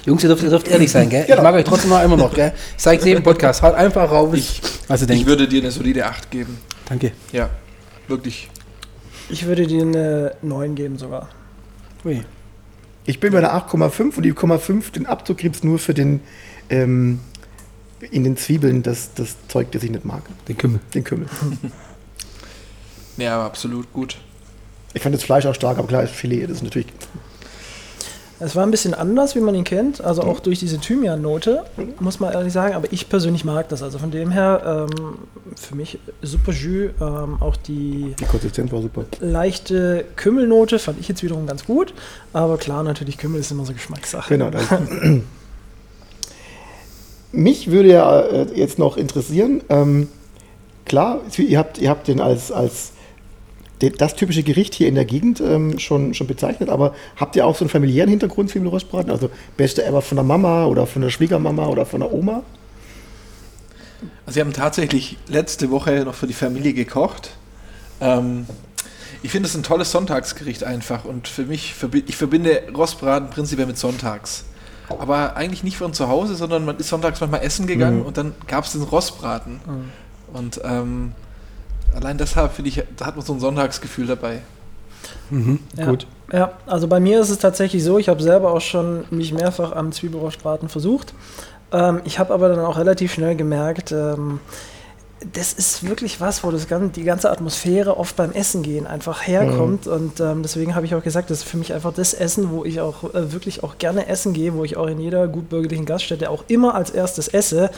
Jungs, 0.06 0.22
ihr 0.22 0.28
dürft, 0.28 0.44
ihr 0.44 0.50
dürft 0.50 0.68
ehrlich 0.68 0.90
sein, 0.90 1.10
gell? 1.10 1.24
Genau. 1.24 1.38
Ich 1.38 1.42
mag 1.42 1.54
euch 1.54 1.64
trotzdem 1.64 1.90
noch 1.90 2.02
immer 2.02 2.16
noch, 2.16 2.32
gell? 2.32 2.52
Ich 2.76 2.82
sage 2.82 2.98
es 2.98 3.04
jedem 3.04 3.24
Podcast, 3.24 3.62
haut 3.62 3.74
einfach 3.74 4.08
raus. 4.08 4.34
Ich, 4.34 4.62
was 4.86 5.00
ihr 5.00 5.04
ich 5.04 5.08
denkt. 5.08 5.26
würde 5.26 5.48
dir 5.48 5.62
eine 5.62 5.72
solide 5.72 6.06
8 6.06 6.30
geben. 6.30 6.58
Danke. 6.88 7.10
Ja, 7.32 7.50
wirklich. 8.06 8.48
Ich 9.28 9.46
würde 9.46 9.66
dir 9.66 9.82
eine 9.82 10.36
9 10.42 10.76
geben 10.76 10.96
sogar. 10.96 11.28
Ui. 12.04 12.22
Ich 13.04 13.18
bin 13.18 13.32
bei 13.32 13.40
der 13.40 13.52
8,5 13.52 14.16
und 14.16 14.22
die 14.22 14.32
0,5, 14.32 14.92
den 14.92 15.06
Abzug 15.06 15.38
gibt 15.38 15.56
es 15.56 15.64
nur 15.64 15.80
für 15.80 15.92
den 15.92 16.20
ähm, 16.70 17.18
in 18.10 18.24
den 18.24 18.36
Zwiebeln, 18.36 18.82
das, 18.82 19.14
das 19.14 19.36
Zeug, 19.48 19.70
das 19.72 19.82
ich 19.82 19.90
nicht 19.90 20.04
mag. 20.04 20.22
Den 20.48 20.56
Kümmel. 20.56 20.80
Den 20.94 21.04
Kümmel. 21.04 21.28
Ja, 23.16 23.36
aber 23.36 23.44
absolut 23.44 23.92
gut. 23.92 24.16
Ich 24.92 25.02
fand 25.02 25.14
das 25.14 25.22
Fleisch 25.22 25.46
auch 25.46 25.54
stark, 25.54 25.78
aber 25.78 25.86
klar, 25.86 26.06
Filet, 26.06 26.46
das 26.46 26.58
ist 26.58 26.62
natürlich. 26.64 26.88
Es 28.40 28.56
war 28.56 28.64
ein 28.64 28.72
bisschen 28.72 28.92
anders, 28.94 29.36
wie 29.36 29.40
man 29.40 29.54
ihn 29.54 29.62
kennt, 29.62 30.00
also 30.02 30.22
auch 30.22 30.40
durch 30.40 30.58
diese 30.58 30.78
Thymian-Note, 30.78 31.64
muss 32.00 32.18
man 32.18 32.32
ehrlich 32.32 32.52
sagen, 32.52 32.74
aber 32.74 32.92
ich 32.92 33.08
persönlich 33.08 33.44
mag 33.44 33.68
das. 33.68 33.82
Also 33.82 33.98
von 33.98 34.10
dem 34.10 34.32
her, 34.32 34.88
ähm, 34.90 35.18
für 35.54 35.76
mich 35.76 36.00
super 36.20 36.50
Jus, 36.52 36.90
ähm, 37.00 37.36
auch 37.40 37.56
die 37.56 38.16
Die 38.18 38.24
Konsistenz 38.24 38.72
war 38.72 38.82
super. 38.82 39.04
leichte 39.20 40.04
Kümmelnote 40.16 40.80
fand 40.80 40.98
ich 40.98 41.06
jetzt 41.06 41.22
wiederum 41.22 41.46
ganz 41.46 41.64
gut, 41.64 41.94
aber 42.32 42.58
klar, 42.58 42.82
natürlich 42.82 43.16
Kümmel 43.16 43.40
ist 43.40 43.52
immer 43.52 43.64
so 43.64 43.72
Geschmackssache. 43.72 44.28
Genau. 44.36 44.50
Das. 44.50 44.64
Mich 47.34 47.70
würde 47.70 47.90
ja 47.90 48.20
äh, 48.20 48.46
jetzt 48.54 48.78
noch 48.78 48.96
interessieren, 48.96 49.62
ähm, 49.68 50.08
klar, 50.84 51.20
ihr 51.36 51.58
habt, 51.58 51.78
ihr 51.78 51.90
habt 51.90 52.06
den 52.08 52.20
als, 52.20 52.52
als 52.52 52.92
das 53.98 54.14
typische 54.14 54.42
Gericht 54.42 54.74
hier 54.74 54.88
in 54.88 54.94
der 54.94 55.04
Gegend 55.04 55.40
ähm, 55.40 55.78
schon, 55.78 56.14
schon 56.14 56.26
bezeichnet, 56.26 56.68
aber 56.68 56.94
habt 57.16 57.34
ihr 57.36 57.46
auch 57.46 57.56
so 57.56 57.64
einen 57.64 57.70
familiären 57.70 58.08
Hintergrund, 58.08 58.50
Zwiebelrostbraten? 58.50 59.10
Also 59.10 59.30
beste 59.56 59.84
ever 59.84 60.00
von 60.00 60.16
der 60.16 60.24
Mama 60.24 60.66
oder 60.66 60.86
von 60.86 61.02
der 61.02 61.10
Schwiegermama 61.10 61.66
oder 61.66 61.84
von 61.84 62.00
der 62.00 62.12
Oma? 62.12 62.42
Also 64.26 64.36
wir 64.36 64.44
haben 64.44 64.52
tatsächlich 64.52 65.18
letzte 65.28 65.70
Woche 65.70 66.04
noch 66.04 66.14
für 66.14 66.26
die 66.26 66.34
Familie 66.34 66.72
gekocht. 66.72 67.30
Ähm, 68.00 68.46
ich 69.22 69.30
finde 69.30 69.48
es 69.48 69.56
ein 69.56 69.62
tolles 69.62 69.90
Sonntagsgericht 69.90 70.64
einfach 70.64 71.04
und 71.04 71.28
für 71.28 71.44
mich, 71.44 71.74
ich 72.06 72.16
verbinde 72.16 72.62
Rostbraten 72.74 73.30
prinzipiell 73.30 73.66
mit 73.66 73.78
Sonntags. 73.78 74.44
Aber 74.88 75.36
eigentlich 75.36 75.64
nicht 75.64 75.76
von 75.76 75.92
zu 75.94 76.08
Hause, 76.08 76.34
sondern 76.34 76.64
man 76.64 76.76
ist 76.76 76.88
sonntags 76.88 77.20
manchmal 77.20 77.42
essen 77.42 77.66
gegangen 77.66 78.02
und 78.02 78.16
dann 78.16 78.34
gab 78.46 78.64
es 78.64 78.72
den 78.72 78.82
Rostbraten. 78.82 79.60
Und 80.32 80.60
ähm, 80.64 81.12
allein 81.94 82.18
deshalb 82.18 82.52
finde 82.52 82.68
ich, 82.68 82.82
da 82.96 83.06
hat 83.06 83.16
man 83.16 83.24
so 83.24 83.32
ein 83.32 83.40
Sonntagsgefühl 83.40 84.06
dabei. 84.06 84.40
Ja. 85.76 85.86
Gut. 85.86 86.06
Ja, 86.32 86.52
also 86.66 86.88
bei 86.88 87.00
mir 87.00 87.20
ist 87.20 87.30
es 87.30 87.38
tatsächlich 87.38 87.84
so, 87.84 87.98
ich 87.98 88.08
habe 88.08 88.22
selber 88.22 88.52
auch 88.52 88.60
schon 88.60 89.04
mich 89.10 89.32
mehrfach 89.32 89.72
am 89.72 89.92
Zwiebelrostbraten 89.92 90.68
versucht. 90.68 91.14
Ähm, 91.72 92.00
ich 92.04 92.18
habe 92.18 92.32
aber 92.32 92.48
dann 92.48 92.60
auch 92.60 92.78
relativ 92.78 93.12
schnell 93.12 93.36
gemerkt, 93.36 93.92
ähm, 93.92 94.40
das 95.32 95.52
ist 95.54 95.86
wirklich 95.88 96.20
was, 96.20 96.44
wo 96.44 96.50
das 96.50 96.68
gan- 96.68 96.92
die 96.92 97.04
ganze 97.04 97.30
Atmosphäre 97.30 97.96
oft 97.96 98.14
beim 98.16 98.32
Essen 98.32 98.62
gehen 98.62 98.86
einfach 98.86 99.26
herkommt. 99.26 99.86
Und 99.86 100.20
ähm, 100.20 100.42
deswegen 100.42 100.74
habe 100.74 100.84
ich 100.86 100.94
auch 100.94 101.02
gesagt, 101.02 101.30
das 101.30 101.38
ist 101.38 101.44
für 101.48 101.56
mich 101.56 101.72
einfach 101.72 101.94
das 101.94 102.12
Essen, 102.14 102.50
wo 102.50 102.64
ich 102.64 102.80
auch 102.80 103.14
äh, 103.14 103.32
wirklich 103.32 103.62
auch 103.62 103.78
gerne 103.78 104.06
essen 104.08 104.32
gehe, 104.34 104.52
wo 104.54 104.64
ich 104.64 104.76
auch 104.76 104.86
in 104.86 105.00
jeder 105.00 105.26
gutbürgerlichen 105.28 105.86
Gaststätte 105.86 106.28
auch 106.30 106.44
immer 106.48 106.74
als 106.74 106.90
erstes 106.90 107.28
esse. 107.28 107.70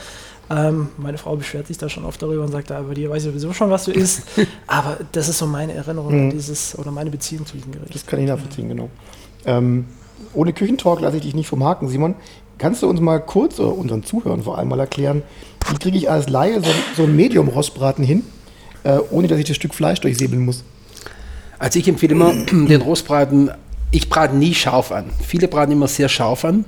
Ähm, 0.49 0.88
meine 0.97 1.19
Frau 1.19 1.37
beschwert 1.37 1.66
sich 1.66 1.78
da 1.78 1.88
schon 1.88 2.05
oft 2.05 2.21
darüber 2.23 2.43
und 2.45 2.50
sagt, 2.52 2.71
ah, 2.73 2.81
bei 2.83 2.95
dir 2.95 3.11
weiß 3.11 3.25
ich 3.25 3.31
sowieso 3.31 3.52
schon, 3.52 3.71
was 3.71 3.85
du 3.85 3.93
isst. 3.93 4.23
Aber 4.66 4.97
das 5.12 5.28
ist 5.28 5.38
so 5.38 5.47
meine 5.47 5.75
Erinnerung 5.75 6.12
an 6.12 6.31
dieses 6.31 6.76
oder 6.78 6.90
meine 6.90 7.11
Beziehung 7.11 7.47
zu 7.47 7.57
diesem 7.57 7.73
Gericht. 7.73 7.95
Das 7.95 8.07
kann 8.07 8.21
ich 8.21 8.26
nachvollziehen, 8.28 8.69
genau. 8.69 8.88
Ähm, 9.45 9.87
ohne 10.35 10.52
Küchentalk 10.52 11.00
lasse 11.00 11.16
ich 11.19 11.23
dich 11.23 11.35
nicht 11.35 11.49
vom 11.49 11.62
Haken, 11.64 11.88
Simon. 11.88 12.14
Kannst 12.58 12.82
du 12.82 12.88
uns 12.88 13.00
mal 13.00 13.18
kurz, 13.18 13.58
oder 13.60 13.76
unseren 13.76 14.02
Zuhörern 14.02 14.42
vor 14.42 14.56
allem 14.56 14.68
mal 14.68 14.80
erklären, 14.80 15.22
wie 15.68 15.76
kriege 15.76 15.98
ich 15.98 16.10
als 16.10 16.28
Laie 16.28 16.60
so, 16.60 16.70
so 16.96 17.02
einen 17.02 17.16
Medium-Rostbraten 17.16 18.04
hin, 18.04 18.22
äh, 18.84 18.98
ohne 19.10 19.28
dass 19.28 19.38
ich 19.38 19.44
das 19.44 19.56
Stück 19.56 19.75
Fleisch 19.75 20.00
durchsäbeln 20.00 20.44
muss? 20.44 20.64
Also 21.58 21.78
ich 21.78 21.88
empfehle 21.88 22.12
immer 22.12 22.32
den 22.50 22.80
Rostbraten, 22.80 23.50
ich 23.90 24.08
brate 24.08 24.34
nie 24.36 24.54
scharf 24.54 24.90
an. 24.90 25.10
Viele 25.26 25.48
braten 25.48 25.72
immer 25.72 25.88
sehr 25.88 26.08
scharf 26.08 26.44
an, 26.44 26.64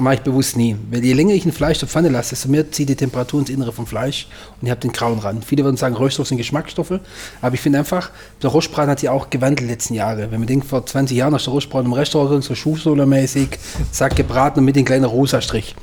mache 0.00 0.14
ich 0.14 0.20
bewusst 0.20 0.56
nie. 0.56 0.76
Weil 0.90 1.04
je 1.04 1.12
länger 1.12 1.34
ich 1.34 1.44
ein 1.44 1.52
Fleisch 1.52 1.78
zur 1.78 1.88
Pfanne 1.88 2.08
lasse, 2.08 2.30
desto 2.30 2.48
mehr 2.48 2.70
zieht 2.70 2.88
die 2.88 2.96
Temperatur 2.96 3.40
ins 3.40 3.50
Innere 3.50 3.72
vom 3.72 3.86
Fleisch 3.86 4.28
und 4.60 4.66
ihr 4.66 4.72
habt 4.72 4.84
den 4.84 4.92
grauen 4.92 5.18
Rand. 5.18 5.44
Viele 5.44 5.64
würden 5.64 5.76
sagen, 5.76 5.96
Röststoffe 5.96 6.28
sind 6.28 6.38
Geschmacksstoffe, 6.38 7.00
aber 7.40 7.54
ich 7.54 7.60
finde 7.60 7.78
einfach, 7.78 8.10
der 8.42 8.50
Rostbraten 8.50 8.90
hat 8.90 9.00
sich 9.00 9.08
auch 9.08 9.30
gewandelt 9.30 9.60
in 9.60 9.66
den 9.66 9.72
letzten 9.72 9.94
Jahren. 9.94 10.30
Wenn 10.30 10.40
man 10.40 10.46
denkt, 10.46 10.66
vor 10.66 10.84
20 10.84 11.16
Jahren 11.16 11.34
hast 11.34 11.46
du 11.46 11.50
Rostbraten 11.50 11.86
im 11.86 11.92
Restaurant, 11.92 12.44
so 12.44 12.54
Schuhsohle-mäßig, 12.54 13.58
zack, 13.90 14.16
gebraten 14.16 14.60
und 14.60 14.64
mit 14.64 14.76
dem 14.76 14.84
kleinen 14.84 15.04
rosa 15.04 15.40
Strich. 15.40 15.74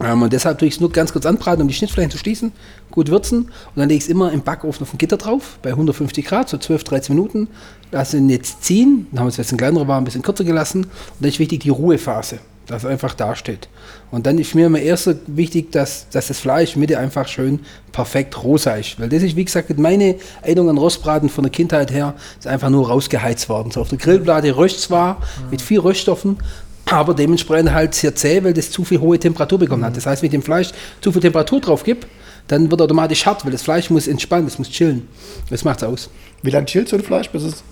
Ähm, 0.00 0.22
und 0.22 0.32
deshalb 0.32 0.58
tue 0.58 0.68
ich 0.68 0.74
es 0.74 0.80
nur 0.80 0.90
ganz 0.90 1.12
kurz 1.12 1.26
anbraten, 1.26 1.62
um 1.62 1.68
die 1.68 1.74
Schnittflächen 1.74 2.10
zu 2.10 2.18
schließen, 2.18 2.52
gut 2.90 3.10
würzen 3.10 3.42
und 3.42 3.76
dann 3.76 3.88
lege 3.88 3.98
ich 3.98 4.04
es 4.04 4.08
immer 4.08 4.32
im 4.32 4.42
Backofen 4.42 4.82
auf 4.82 4.90
dem 4.90 4.98
Gitter 4.98 5.16
drauf, 5.16 5.58
bei 5.62 5.70
150 5.70 6.24
Grad, 6.24 6.48
so 6.48 6.58
12, 6.58 6.84
13 6.84 7.14
Minuten. 7.14 7.48
Lasse 7.90 8.16
ihn 8.16 8.30
jetzt 8.30 8.64
ziehen, 8.64 9.06
dann 9.10 9.20
haben 9.20 9.26
wir 9.26 9.30
es 9.30 9.36
jetzt 9.36 9.52
in 9.52 9.58
kleinerer 9.58 9.88
war 9.88 9.98
ein 9.98 10.04
bisschen 10.04 10.22
kürzer 10.22 10.44
gelassen 10.44 10.84
und 10.84 10.90
dann 11.20 11.28
ist 11.28 11.38
wichtig 11.38 11.60
die 11.60 11.68
Ruhephase, 11.68 12.38
dass 12.66 12.84
er 12.84 12.90
einfach 12.90 13.14
dasteht. 13.14 13.68
Und 14.10 14.26
dann 14.26 14.38
ist 14.38 14.54
mir 14.54 14.66
immer 14.66 14.78
erst 14.78 15.04
so 15.04 15.14
wichtig, 15.26 15.72
dass, 15.72 16.08
dass 16.10 16.28
das 16.28 16.40
Fleisch 16.40 16.76
Mitte 16.76 16.98
einfach 16.98 17.26
schön 17.28 17.60
perfekt 17.92 18.42
rosa 18.42 18.74
ist, 18.74 18.98
weil 19.00 19.08
das 19.08 19.22
ist, 19.22 19.36
wie 19.36 19.44
gesagt, 19.44 19.76
meine 19.78 20.16
Erinnerung 20.42 20.70
an 20.70 20.78
Rostbraten 20.78 21.28
von 21.28 21.44
der 21.44 21.50
Kindheit 21.50 21.90
her, 21.90 22.14
ist 22.38 22.46
einfach 22.46 22.70
nur 22.70 22.88
rausgeheizt 22.88 23.48
worden. 23.48 23.70
So 23.70 23.80
auf 23.80 23.88
der 23.88 23.98
Grillplatte 23.98 24.56
röst 24.56 24.82
zwar 24.82 25.20
mit 25.50 25.60
viel 25.60 25.80
Röststoffen, 25.80 26.38
aber 26.86 27.14
dementsprechend 27.14 27.72
halt 27.72 27.94
sehr 27.94 28.14
zäh, 28.14 28.42
weil 28.44 28.54
das 28.54 28.70
zu 28.70 28.84
viel 28.84 29.00
hohe 29.00 29.18
Temperatur 29.18 29.58
bekommen 29.58 29.84
hat. 29.84 29.96
Das 29.96 30.06
heißt, 30.06 30.22
wenn 30.22 30.26
ich 30.26 30.32
dem 30.32 30.42
Fleisch 30.42 30.70
zu 31.00 31.12
viel 31.12 31.22
Temperatur 31.22 31.60
drauf 31.60 31.84
gebe, 31.84 32.06
dann 32.48 32.70
wird 32.70 32.80
er 32.80 32.84
automatisch 32.84 33.24
hart, 33.24 33.44
weil 33.44 33.52
das 33.52 33.62
Fleisch 33.62 33.88
muss 33.90 34.08
entspannen, 34.08 34.46
es 34.46 34.58
muss 34.58 34.68
chillen. 34.68 35.08
Das 35.48 35.64
macht's 35.64 35.82
aus. 35.82 36.10
Wie 36.42 36.50
lange 36.50 36.66
chillt 36.66 36.88
so 36.88 36.96
ein 36.96 37.02
Fleisch, 37.02 37.30
bis 37.30 37.44
es. 37.44 37.62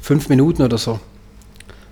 Fünf 0.00 0.28
Minuten 0.28 0.62
oder 0.62 0.78
so. 0.78 1.00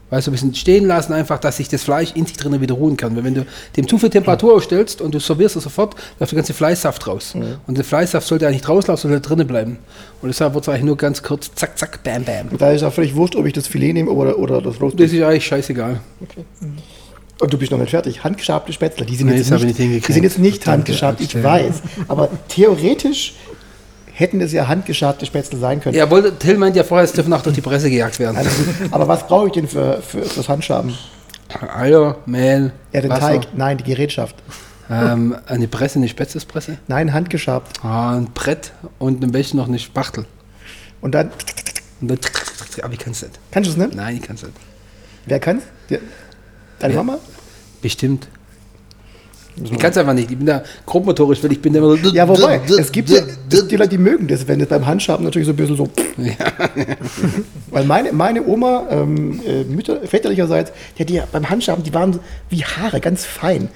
Weißt 0.08 0.26
du, 0.26 0.30
ein 0.30 0.34
bisschen 0.34 0.54
stehen 0.54 0.86
lassen, 0.86 1.12
einfach, 1.12 1.38
dass 1.40 1.56
sich 1.56 1.68
das 1.68 1.82
Fleisch 1.82 2.12
in 2.14 2.26
sich 2.26 2.36
drinnen 2.36 2.60
wieder 2.60 2.75
ruhen 2.75 2.96
kann. 2.96 3.16
Weil 3.16 3.25
wenn 3.25 3.34
du 3.34 3.44
dem 3.76 3.88
zu 3.88 3.98
viel 3.98 4.08
Temperatur 4.10 4.54
ausstellst 4.54 5.00
und 5.00 5.12
du 5.14 5.18
servierst 5.18 5.56
es 5.56 5.64
sofort, 5.64 5.96
läuft 6.20 6.30
der 6.30 6.36
ganze 6.36 6.54
Fleischsaft 6.54 7.06
raus. 7.08 7.34
Und 7.66 7.76
der 7.76 7.84
Fleischsaft 7.84 8.26
sollte 8.26 8.46
eigentlich 8.46 8.60
nicht 8.62 8.68
rauslaufen, 8.68 9.10
sollte 9.10 9.26
drinnen 9.28 9.46
bleiben. 9.48 9.78
Und 10.22 10.28
deshalb 10.28 10.54
wird 10.54 10.62
es 10.64 10.68
eigentlich 10.68 10.84
nur 10.84 10.96
ganz 10.96 11.22
kurz, 11.25 11.50
zack, 11.56 11.76
zack, 11.76 12.04
bam, 12.04 12.22
bam. 12.25 12.56
Da 12.56 12.70
ist 12.70 12.84
auch 12.84 12.92
völlig 12.92 13.16
wurscht, 13.16 13.34
ob 13.34 13.46
ich 13.46 13.52
das 13.52 13.66
Filet 13.66 13.94
nehme 13.94 14.10
oder, 14.12 14.38
oder 14.38 14.62
das 14.62 14.75
Das 14.75 14.82
Roastbeef. 14.82 15.12
ist 15.12 15.22
eigentlich 15.22 15.46
scheißegal. 15.46 15.98
Und 17.38 17.52
du 17.52 17.58
bist 17.58 17.70
noch 17.70 17.78
nicht 17.78 17.90
fertig. 17.90 18.25
Handgeschabte 18.25 18.72
Spätzle, 18.72 19.04
die 19.04 19.14
sind, 19.16 19.26
Nee, 19.26 19.36
jetzt, 19.36 19.50
das 19.50 19.62
nicht, 19.62 19.78
die 19.78 20.00
sind 20.00 20.22
jetzt 20.22 20.38
nicht 20.38 20.66
handgeschabt, 20.66 21.20
ich 21.20 21.42
weiß. 21.42 21.82
Aber 22.08 22.30
theoretisch 22.48 23.34
hätten 24.18 24.40
es 24.40 24.52
ja 24.52 24.66
handgeschabte 24.66 25.26
Spätzle 25.26 25.58
sein 25.58 25.80
können. 25.80 25.94
Ja, 25.94 26.08
wollte, 26.11 26.35
Till 26.38 26.56
meint 26.58 26.75
ja 26.75 26.85
vorher, 26.85 27.04
es 27.04 27.12
dürfen 27.12 27.32
auch 27.32 27.42
durch 27.42 27.54
die 27.54 27.61
Presse 27.61 27.90
gejagt 27.90 28.18
werden. 28.18 28.37
Also, 28.37 28.50
aber 28.90 29.06
was 29.08 29.26
brauche 29.26 29.46
ich 29.49 29.52
denn 29.52 29.68
für, 29.68 30.00
für 30.00 30.23
fürs 30.23 30.49
Handschaben? 30.49 30.94
Eier, 31.76 32.16
Mehl, 32.26 32.73
Ja, 32.92 33.00
den 33.02 33.11
Wasser, 33.11 33.20
Teig, 33.40 33.49
nein, 33.56 33.76
die 33.78 33.85
Gerätschaft. 33.85 34.35
ähm, 34.90 35.37
eine 35.46 35.68
Presse, 35.68 35.99
eine 35.99 36.08
Spätzlespresse, 36.08 36.78
Nein, 36.88 37.12
handgeschabt. 37.12 37.85
ah, 37.85 38.16
ein 38.16 38.28
Brett 38.32 38.73
und 38.99 39.23
am 39.23 39.32
besten 39.32 39.56
noch 39.58 39.68
eine 39.68 39.78
Spachtel. 39.78 40.25
Und 41.00 41.14
dann, 41.14 41.30
Und 42.00 42.08
dann, 42.11 42.18
aber 42.82 42.92
ich 42.94 42.99
kann 42.99 43.12
es 43.12 43.23
nicht. 43.23 43.38
kannst 43.50 43.68
du 43.68 43.73
es 43.73 43.76
nicht? 43.78 43.94
Nein, 43.94 44.16
ich 44.16 44.23
kann 44.23 44.37
es 44.37 44.42
nicht. 44.42 44.54
Wer 45.26 45.40
kann's? 45.40 45.62
Ja. 45.88 45.99
Deine 46.78 46.94
Ja. 46.94 47.02
Mama? 47.02 47.18
Bestimmt. 47.82 48.28
Ich 49.62 49.78
kann 49.78 49.90
es 49.90 49.96
einfach 49.96 50.12
nicht. 50.12 50.30
Ich 50.30 50.36
bin 50.36 50.46
da 50.46 50.62
grobmotorisch, 50.84 51.42
weil 51.42 51.52
ich 51.52 51.62
bin 51.62 51.72
da 51.72 51.78
immer 51.78 51.96
so. 51.96 52.08
Ja, 52.10 52.28
wobei, 52.28 52.60
es 52.78 52.92
gibt 52.92 53.08
ja 53.08 53.22
die 53.50 53.76
Leute, 53.76 53.90
die 53.90 53.98
mögen 53.98 54.28
das, 54.28 54.46
wenn 54.46 54.58
das 54.58 54.68
beim 54.68 54.86
Handschaben 54.86 55.25
natürlich 55.25 55.46
so 55.46 55.52
ein 55.52 55.56
bisschen 55.56 55.76
so. 55.76 55.88
Weil 57.70 57.84
meine, 57.84 58.12
meine 58.12 58.46
Oma, 58.46 58.86
ähm, 58.90 59.40
äh, 59.46 59.64
Mütter, 59.64 60.00
väterlicherseits, 60.06 60.72
die 60.96 61.02
hat 61.02 61.08
die 61.08 61.22
beim 61.32 61.48
Handschaben, 61.48 61.82
die 61.82 61.94
waren 61.94 62.12
so 62.12 62.20
wie 62.50 62.64
Haare, 62.64 63.00
ganz 63.00 63.25
fein. 63.25 63.68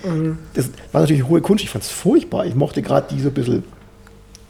Das 0.55 0.71
war 0.93 1.01
natürlich 1.01 1.27
hohe 1.27 1.41
Kunst, 1.41 1.65
ich 1.65 1.71
fand 1.71 1.85
es 1.85 1.91
furchtbar. 1.91 2.47
Ich 2.47 2.55
mochte 2.55 2.83
gerade 2.83 3.15
die 3.15 3.21
so 3.21 3.29
ein 3.29 3.35
bisschen 3.35 3.65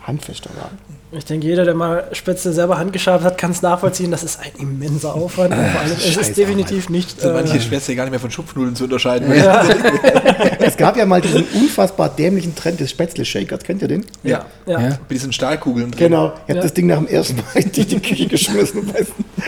handfester 0.03 0.51
waren. 0.57 0.79
Ich 1.13 1.25
denke, 1.25 1.49
jeder, 1.49 1.65
der 1.65 1.75
mal 1.75 2.05
Spätzle 2.13 2.53
selber 2.53 2.79
handgeschabt 2.79 3.25
hat, 3.25 3.37
kann 3.37 3.51
es 3.51 3.63
nachvollziehen. 3.63 4.13
Das 4.13 4.23
ist 4.23 4.39
ein 4.39 4.53
immenser 4.61 5.13
Aufwand. 5.15 5.53
Und 5.53 5.67
vor 5.67 5.81
allem, 5.81 5.91
es 5.93 6.17
ist 6.17 6.37
definitiv 6.37 6.89
nicht. 6.89 7.21
Sind 7.21 7.31
Äh, 7.31 7.35
manche 7.35 7.61
Spätzle 7.61 7.97
gar 7.97 8.05
nicht 8.05 8.13
mehr 8.13 8.21
von 8.21 8.31
Schupfnudeln 8.31 8.77
zu 8.77 8.85
unterscheiden. 8.85 9.29
Es 10.61 10.77
gab 10.77 10.97
ja 10.97 11.07
mal 11.07 11.21
diesen 11.21 11.45
unfassbar 11.55 12.09
dämlichen 12.11 12.55
Trend 12.55 12.79
des 12.81 12.91
Spätzle-Shakers, 12.91 13.65
kennt 13.65 13.83
ihr 13.83 13.89
den? 13.89 14.05
ja, 14.23 14.45
ja. 14.67 14.81
Ja. 14.81 14.89
Mit 14.89 15.11
diesen 15.11 15.33
Stahlkugeln 15.33 15.91
drin. 15.91 15.99
Genau, 16.11 16.27
ich 16.27 16.41
habe 16.43 16.55
Ja. 16.55 16.61
das 16.63 16.75
Ding 16.75 16.87
nach 16.87 16.99
dem 16.99 17.09
ersten 17.09 17.37
Mal 17.37 17.45
in 17.63 17.73
die 17.73 18.01
Küche 18.01 18.27
geschmissen. 18.27 18.89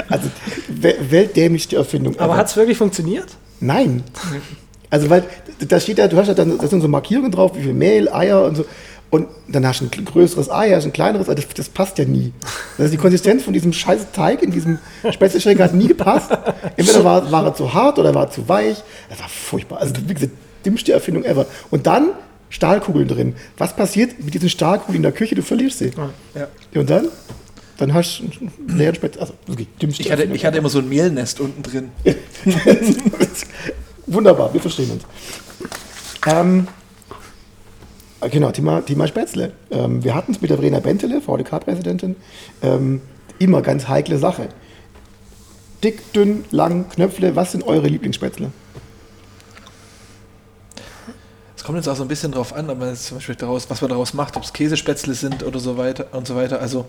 Also 0.08 0.28
we- 0.68 0.96
weltdämlichste 1.10 1.76
Erfindung. 1.76 2.14
Aber 2.18 2.32
ever. 2.32 2.36
hat 2.38 2.46
es 2.48 2.56
wirklich 2.56 2.76
funktioniert? 2.78 3.26
Nein. 3.60 4.02
Also, 4.90 5.08
weil 5.10 5.22
da 5.66 5.78
steht 5.80 5.98
da, 5.98 6.08
du 6.08 6.16
hast 6.16 6.28
ja 6.28 6.34
dann, 6.34 6.58
da 6.58 6.66
sind 6.66 6.80
so 6.82 6.88
Markierungen 6.88 7.30
drauf, 7.30 7.52
wie 7.54 7.62
viel 7.62 7.72
Mehl, 7.74 8.08
Eier 8.12 8.44
und 8.44 8.56
so. 8.56 8.64
Und 9.12 9.28
dann 9.46 9.66
hast 9.66 9.82
du 9.82 9.84
ein 9.84 10.04
größeres 10.06 10.50
Ei, 10.50 10.70
hast 10.70 10.86
ein 10.86 10.92
kleineres 10.94 11.28
Ei, 11.28 11.34
das, 11.34 11.46
das 11.54 11.68
passt 11.68 11.98
ja 11.98 12.06
nie. 12.06 12.32
Also 12.78 12.90
die 12.90 12.96
Konsistenz 12.96 13.42
von 13.42 13.52
diesem 13.52 13.74
scheiß 13.74 14.06
Teig 14.14 14.42
in 14.42 14.50
diesem 14.50 14.78
Spätzleschenker 15.10 15.64
hat 15.64 15.74
nie 15.74 15.88
gepasst. 15.88 16.30
Entweder 16.78 17.04
war, 17.04 17.30
war 17.30 17.44
er 17.44 17.54
zu 17.54 17.74
hart 17.74 17.98
oder 17.98 18.14
war 18.14 18.24
er 18.24 18.30
zu 18.30 18.48
weich. 18.48 18.82
Das 19.10 19.20
war 19.20 19.28
furchtbar. 19.28 19.80
Also 19.82 19.92
wie 20.06 20.14
gesagt, 20.14 20.32
dümmste 20.64 20.94
Erfindung 20.94 21.24
ever. 21.24 21.44
Und 21.70 21.86
dann 21.86 22.12
Stahlkugeln 22.48 23.06
drin. 23.06 23.34
Was 23.58 23.76
passiert 23.76 24.18
mit 24.24 24.32
diesen 24.32 24.48
Stahlkugeln 24.48 24.96
in 24.96 25.02
der 25.02 25.12
Küche? 25.12 25.34
Du 25.34 25.42
verlierst 25.42 25.80
sie. 25.80 25.90
Ja. 26.34 26.48
Und 26.80 26.88
dann? 26.88 27.08
Dann 27.76 27.92
hast 27.92 28.20
du 28.20 28.24
einen 28.24 28.78
leeren 28.78 28.94
Spätzle. 28.94 29.20
Also 29.20 29.34
dümmste 29.82 30.04
Ich 30.04 30.10
hatte, 30.10 30.24
ich 30.24 30.46
hatte 30.46 30.56
immer 30.56 30.70
so 30.70 30.78
ein 30.78 30.88
Mehlnest 30.88 31.38
unten 31.38 31.62
drin. 31.62 31.90
Wunderbar, 34.06 34.54
wir 34.54 34.60
verstehen 34.62 34.90
uns. 34.90 35.02
Ähm, 36.26 36.66
äh, 36.66 36.81
genau, 38.28 38.50
Thema, 38.50 38.80
Thema 38.82 39.06
Spätzle. 39.06 39.52
Ähm, 39.70 40.02
wir 40.04 40.14
hatten 40.14 40.32
es 40.32 40.40
mit 40.40 40.50
der 40.50 40.58
Verena 40.58 40.80
Bentele, 40.80 41.20
VDK-Präsidentin, 41.20 42.16
ähm, 42.62 43.00
immer 43.38 43.62
ganz 43.62 43.88
heikle 43.88 44.18
Sache. 44.18 44.48
Dick, 45.82 46.12
dünn, 46.12 46.44
lang, 46.50 46.88
Knöpfle, 46.90 47.34
was 47.34 47.52
sind 47.52 47.64
eure 47.64 47.88
Lieblingsspätzle? 47.88 48.50
Es 51.56 51.64
kommt 51.64 51.76
jetzt 51.76 51.88
auch 51.88 51.96
so 51.96 52.02
ein 52.02 52.08
bisschen 52.08 52.32
drauf 52.32 52.52
an, 52.54 52.68
jetzt 52.80 53.06
zum 53.06 53.18
Beispiel 53.18 53.36
daraus, 53.36 53.70
was 53.70 53.80
man 53.80 53.90
daraus 53.90 54.14
macht, 54.14 54.36
ob 54.36 54.42
es 54.42 54.52
Käsespätzle 54.52 55.14
sind 55.14 55.44
oder 55.44 55.60
so 55.60 55.76
weiter 55.76 56.06
und 56.12 56.26
so 56.26 56.34
weiter. 56.34 56.60
Also 56.60 56.86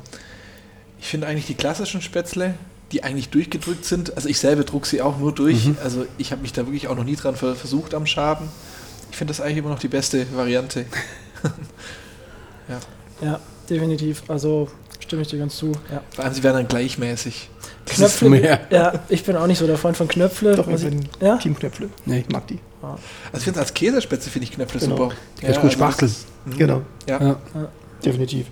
ich 0.99 1.07
finde 1.07 1.27
eigentlich 1.27 1.45
die 1.45 1.53
klassischen 1.53 2.01
Spätzle, 2.01 2.55
die 2.91 3.03
eigentlich 3.03 3.29
durchgedrückt 3.29 3.85
sind, 3.85 4.15
also 4.15 4.29
ich 4.29 4.39
selber 4.39 4.63
druck 4.63 4.85
sie 4.87 5.01
auch 5.01 5.17
nur 5.17 5.31
durch, 5.31 5.69
also 5.83 6.05
ich 6.17 6.31
habe 6.31 6.41
mich 6.41 6.53
da 6.53 6.65
wirklich 6.65 6.87
auch 6.87 6.95
noch 6.95 7.03
nie 7.03 7.15
dran 7.15 7.35
ver- 7.35 7.55
versucht 7.55 7.93
am 7.93 8.05
Schaben. 8.05 8.47
Ich 9.11 9.17
finde 9.17 9.31
das 9.31 9.41
eigentlich 9.41 9.57
immer 9.57 9.69
noch 9.69 9.79
die 9.79 9.87
beste 9.89 10.25
Variante. 10.35 10.85
Ja, 13.21 13.39
definitiv. 13.69 14.23
Also 14.27 14.67
stimme 14.99 15.21
ich 15.21 15.27
dir 15.29 15.39
ganz 15.39 15.55
zu. 15.55 15.71
Ja. 15.91 16.01
Vor 16.15 16.25
allem, 16.25 16.33
sie 16.33 16.43
werden 16.43 16.57
dann 16.57 16.67
gleichmäßig. 16.67 17.49
Knöpfle, 17.85 18.29
mehr. 18.29 18.59
ja, 18.69 18.93
ich 19.09 19.23
bin 19.23 19.35
auch 19.37 19.47
nicht 19.47 19.59
so 19.59 19.67
der 19.67 19.77
Freund 19.77 19.95
von 19.95 20.07
Knöpfle. 20.07 20.55
Doch, 20.55 20.67
ich 20.67 20.73
Was 20.73 20.83
ich- 20.83 20.89
bin 20.89 21.07
ja? 21.21 21.37
Team 21.37 21.55
Knöpfle. 21.57 21.89
Nee. 22.05 22.19
Ich 22.27 22.29
mag 22.29 22.47
die. 22.47 22.59
Also 22.81 23.37
ich 23.37 23.43
finde 23.43 23.59
als 23.61 23.73
Käsespätzle 23.73 24.29
finde 24.31 24.45
ich 24.47 24.51
Knöpfle 24.51 24.79
Genau. 24.79 24.97
super. 24.97 25.15
Die 25.41 25.45
du 25.45 25.59
gut 25.59 25.71
spachteln. 25.73 26.11
das- 26.45 26.57
Genau, 26.57 26.81
Ja. 27.07 27.21
Ja. 27.21 27.37
definitiv. 28.03 28.47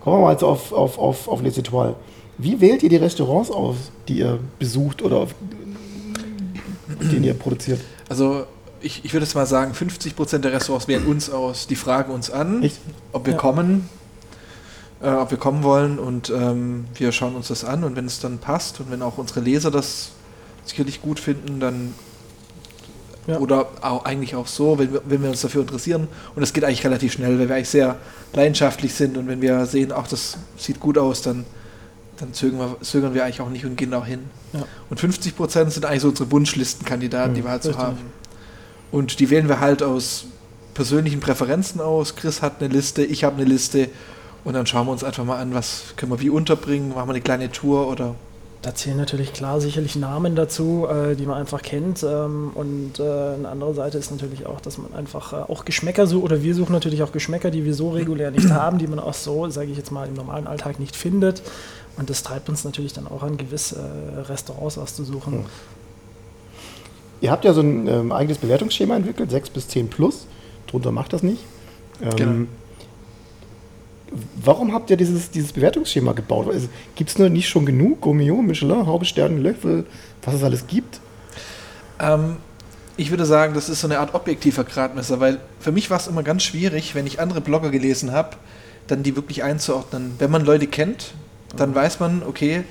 Kommen 0.00 0.16
wir 0.18 0.22
mal 0.22 0.34
also 0.34 0.48
auf, 0.48 0.72
auf, 0.72 0.98
auf, 0.98 1.28
auf 1.28 1.42
Les 1.42 1.56
Etoiles. 1.56 1.94
Wie 2.38 2.60
wählt 2.60 2.82
ihr 2.82 2.88
die 2.88 2.96
Restaurants 2.96 3.50
aus, 3.50 3.76
die 4.08 4.18
ihr 4.18 4.40
besucht 4.58 5.02
oder 5.02 5.18
auf 5.18 5.34
denen 7.00 7.22
ihr 7.22 7.34
produziert? 7.34 7.80
Also 8.08 8.46
ich, 8.84 9.04
ich 9.04 9.12
würde 9.12 9.24
jetzt 9.24 9.34
mal 9.34 9.46
sagen, 9.46 9.72
50% 9.72 10.38
der 10.38 10.52
Restaurants 10.52 10.88
wählen 10.88 11.06
uns 11.06 11.30
aus. 11.30 11.66
Die 11.66 11.76
fragen 11.76 12.12
uns 12.12 12.30
an, 12.30 12.62
Echt? 12.62 12.78
ob 13.12 13.26
wir 13.26 13.32
Ja. 13.34 13.38
kommen, 13.38 13.88
äh, 15.02 15.08
ob 15.10 15.30
wir 15.30 15.38
kommen 15.38 15.62
wollen 15.62 15.98
und 15.98 16.30
ähm, 16.30 16.84
wir 16.94 17.12
schauen 17.12 17.34
uns 17.34 17.48
das 17.48 17.64
an 17.64 17.84
und 17.84 17.96
wenn 17.96 18.06
es 18.06 18.20
dann 18.20 18.38
passt 18.38 18.80
und 18.80 18.90
wenn 18.90 19.02
auch 19.02 19.18
unsere 19.18 19.40
Leser 19.40 19.70
das 19.70 20.10
sicherlich 20.64 21.02
gut 21.02 21.18
finden, 21.20 21.60
dann 21.60 21.94
Ja. 23.26 23.38
oder 23.38 23.68
auch, 23.80 24.04
eigentlich 24.04 24.34
auch 24.36 24.46
so, 24.46 24.78
wenn 24.78 24.92
wir, 24.92 25.02
wenn 25.06 25.22
wir 25.22 25.30
uns 25.30 25.40
dafür 25.40 25.62
interessieren 25.62 26.08
und 26.34 26.40
das 26.40 26.52
geht 26.52 26.62
eigentlich 26.64 26.84
relativ 26.84 27.12
schnell, 27.14 27.38
weil 27.38 27.48
wir 27.48 27.56
eigentlich 27.56 27.68
sehr 27.70 27.96
leidenschaftlich 28.34 28.92
sind 28.94 29.16
und 29.16 29.26
wenn 29.28 29.40
wir 29.40 29.64
sehen, 29.66 29.92
auch 29.92 30.06
das 30.06 30.36
sieht 30.58 30.78
gut 30.80 30.98
aus, 30.98 31.22
dann, 31.22 31.44
dann 32.18 32.32
zögern, 32.34 32.58
wir, 32.60 32.76
zögern 32.82 33.14
wir 33.14 33.24
eigentlich 33.24 33.40
auch 33.40 33.48
nicht 33.48 33.64
und 33.64 33.76
gehen 33.76 33.94
auch 33.94 34.04
hin. 34.06 34.20
Ja. 34.52 34.64
Und 34.90 35.00
50% 35.00 35.70
sind 35.70 35.84
eigentlich 35.86 36.02
so 36.02 36.08
unsere 36.08 36.30
Wunschlistenkandidaten, 36.30 37.34
die 37.34 37.42
wir 37.44 37.50
halt 37.50 37.62
so 37.62 37.70
richtig. 37.70 37.84
haben. 37.84 37.98
Und 38.94 39.18
die 39.18 39.28
wählen 39.28 39.48
wir 39.48 39.58
halt 39.58 39.82
aus 39.82 40.26
persönlichen 40.72 41.18
Präferenzen 41.18 41.80
aus. 41.80 42.14
Chris 42.14 42.42
hat 42.42 42.60
eine 42.60 42.72
Liste, 42.72 43.04
ich 43.04 43.24
habe 43.24 43.34
eine 43.34 43.44
Liste. 43.44 43.88
Und 44.44 44.54
dann 44.54 44.68
schauen 44.68 44.86
wir 44.86 44.92
uns 44.92 45.02
einfach 45.02 45.24
mal 45.24 45.38
an, 45.38 45.52
was 45.52 45.94
können 45.96 46.12
wir 46.12 46.20
wie 46.20 46.30
unterbringen. 46.30 46.90
Machen 46.90 47.08
wir 47.08 47.14
eine 47.14 47.20
kleine 47.20 47.50
Tour 47.50 47.88
oder. 47.88 48.14
Da 48.62 48.72
zählen 48.72 48.96
natürlich 48.96 49.32
klar 49.32 49.60
sicherlich 49.60 49.96
Namen 49.96 50.36
dazu, 50.36 50.86
äh, 50.88 51.16
die 51.16 51.26
man 51.26 51.38
einfach 51.38 51.60
kennt. 51.60 52.04
Ähm, 52.04 52.52
und 52.54 53.00
äh, 53.00 53.02
eine 53.02 53.48
andere 53.48 53.74
Seite 53.74 53.98
ist 53.98 54.12
natürlich 54.12 54.46
auch, 54.46 54.60
dass 54.60 54.78
man 54.78 54.94
einfach 54.94 55.32
äh, 55.32 55.36
auch 55.52 55.64
Geschmäcker 55.64 56.06
sucht, 56.06 56.22
oder 56.22 56.44
wir 56.44 56.54
suchen 56.54 56.72
natürlich 56.72 57.02
auch 57.02 57.10
Geschmäcker, 57.10 57.50
die 57.50 57.64
wir 57.64 57.74
so 57.74 57.90
regulär 57.90 58.30
nicht 58.30 58.50
haben, 58.52 58.78
die 58.78 58.86
man 58.86 59.00
auch 59.00 59.14
so, 59.14 59.50
sage 59.50 59.72
ich 59.72 59.76
jetzt 59.76 59.90
mal, 59.90 60.06
im 60.06 60.14
normalen 60.14 60.46
Alltag 60.46 60.78
nicht 60.78 60.94
findet. 60.94 61.42
Und 61.96 62.10
das 62.10 62.22
treibt 62.22 62.48
uns 62.48 62.62
natürlich 62.62 62.92
dann 62.92 63.08
auch 63.08 63.24
an, 63.24 63.38
gewisse 63.38 63.74
äh, 63.76 64.20
Restaurants 64.20 64.78
auszusuchen. 64.78 65.46
Ihr 67.20 67.30
habt 67.30 67.44
ja 67.44 67.52
so 67.52 67.60
ein 67.60 67.86
ähm, 67.88 68.12
eigenes 68.12 68.38
Bewertungsschema 68.38 68.96
entwickelt, 68.96 69.30
6 69.30 69.50
bis 69.50 69.68
10 69.68 69.88
plus. 69.88 70.26
Drunter 70.66 70.92
macht 70.92 71.12
das 71.12 71.22
nicht. 71.22 71.42
Ähm, 72.02 72.10
Genau. 72.16 72.46
Warum 74.36 74.72
habt 74.72 74.90
ihr 74.90 74.96
dieses, 74.96 75.30
dieses 75.30 75.52
Bewertungsschema 75.52 76.12
gebaut? 76.12 76.46
Also, 76.48 76.68
gibt 76.94 77.10
es 77.10 77.18
nur 77.18 77.30
nicht 77.30 77.48
schon 77.48 77.66
genug? 77.66 78.00
Gourmillon, 78.00 78.46
Michelin, 78.46 78.86
Haube, 78.86 79.04
Sterne, 79.06 79.40
Löffel, 79.40 79.86
was 80.22 80.34
es 80.34 80.44
alles 80.44 80.66
gibt? 80.68 81.00
Ähm, 81.98 82.36
ich 82.96 83.10
würde 83.10 83.26
sagen, 83.26 83.54
das 83.54 83.68
ist 83.68 83.80
so 83.80 83.88
eine 83.88 83.98
Art 83.98 84.14
objektiver 84.14 84.62
Gradmesser, 84.62 85.18
weil 85.18 85.40
für 85.58 85.72
mich 85.72 85.90
war 85.90 85.98
es 85.98 86.06
immer 86.06 86.22
ganz 86.22 86.44
schwierig, 86.44 86.94
wenn 86.94 87.06
ich 87.06 87.18
andere 87.18 87.40
Blogger 87.40 87.70
gelesen 87.70 88.12
habe, 88.12 88.36
dann 88.86 89.02
die 89.02 89.16
wirklich 89.16 89.42
einzuordnen. 89.42 90.14
Wenn 90.18 90.30
man 90.30 90.44
Leute 90.44 90.68
kennt, 90.68 91.14
dann 91.56 91.74
weiß 91.74 91.98
man, 91.98 92.22
okay, 92.22 92.62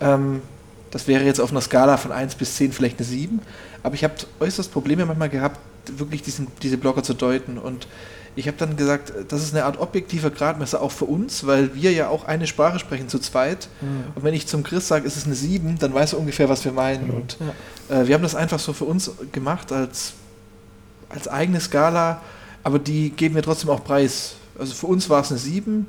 ähm, 0.00 0.42
das 0.90 1.08
wäre 1.08 1.24
jetzt 1.24 1.40
auf 1.40 1.50
einer 1.50 1.60
Skala 1.60 1.96
von 1.96 2.12
1 2.12 2.34
bis 2.34 2.56
10 2.56 2.72
vielleicht 2.72 2.98
eine 2.98 3.06
7, 3.06 3.40
aber 3.82 3.94
ich 3.94 4.04
habe 4.04 4.14
äußerst 4.40 4.72
Probleme 4.72 5.06
manchmal 5.06 5.28
gehabt, 5.28 5.58
wirklich 5.96 6.22
diesen, 6.22 6.48
diese 6.62 6.76
Blogger 6.76 7.02
zu 7.02 7.14
deuten 7.14 7.58
und 7.58 7.86
ich 8.36 8.46
habe 8.46 8.56
dann 8.56 8.76
gesagt, 8.76 9.12
das 9.28 9.42
ist 9.42 9.54
eine 9.54 9.64
Art 9.64 9.80
objektiver 9.80 10.30
Gradmesser 10.30 10.80
auch 10.80 10.92
für 10.92 11.04
uns, 11.04 11.46
weil 11.46 11.74
wir 11.74 11.92
ja 11.92 12.08
auch 12.08 12.24
eine 12.26 12.46
Sprache 12.46 12.78
sprechen 12.78 13.08
zu 13.08 13.18
zweit. 13.18 13.68
Und 14.14 14.22
wenn 14.22 14.34
ich 14.34 14.46
zum 14.46 14.62
Chris 14.62 14.86
sage, 14.86 15.06
es 15.06 15.16
ist 15.16 15.26
eine 15.26 15.34
7, 15.34 15.78
dann 15.78 15.92
weiß 15.92 16.12
er 16.12 16.20
ungefähr, 16.20 16.48
was 16.48 16.64
wir 16.64 16.72
meinen. 16.72 17.10
Und 17.10 17.38
äh, 17.88 18.06
wir 18.06 18.14
haben 18.14 18.22
das 18.22 18.36
einfach 18.36 18.60
so 18.60 18.72
für 18.72 18.84
uns 18.84 19.10
gemacht 19.32 19.72
als, 19.72 20.12
als 21.08 21.26
eigene 21.26 21.60
Skala, 21.60 22.22
aber 22.62 22.78
die 22.78 23.10
geben 23.10 23.34
wir 23.34 23.42
trotzdem 23.42 23.68
auch 23.70 23.82
preis. 23.82 24.34
Also 24.58 24.74
für 24.74 24.86
uns 24.86 25.10
war 25.10 25.22
es 25.22 25.30
eine 25.30 25.38
7, 25.38 25.86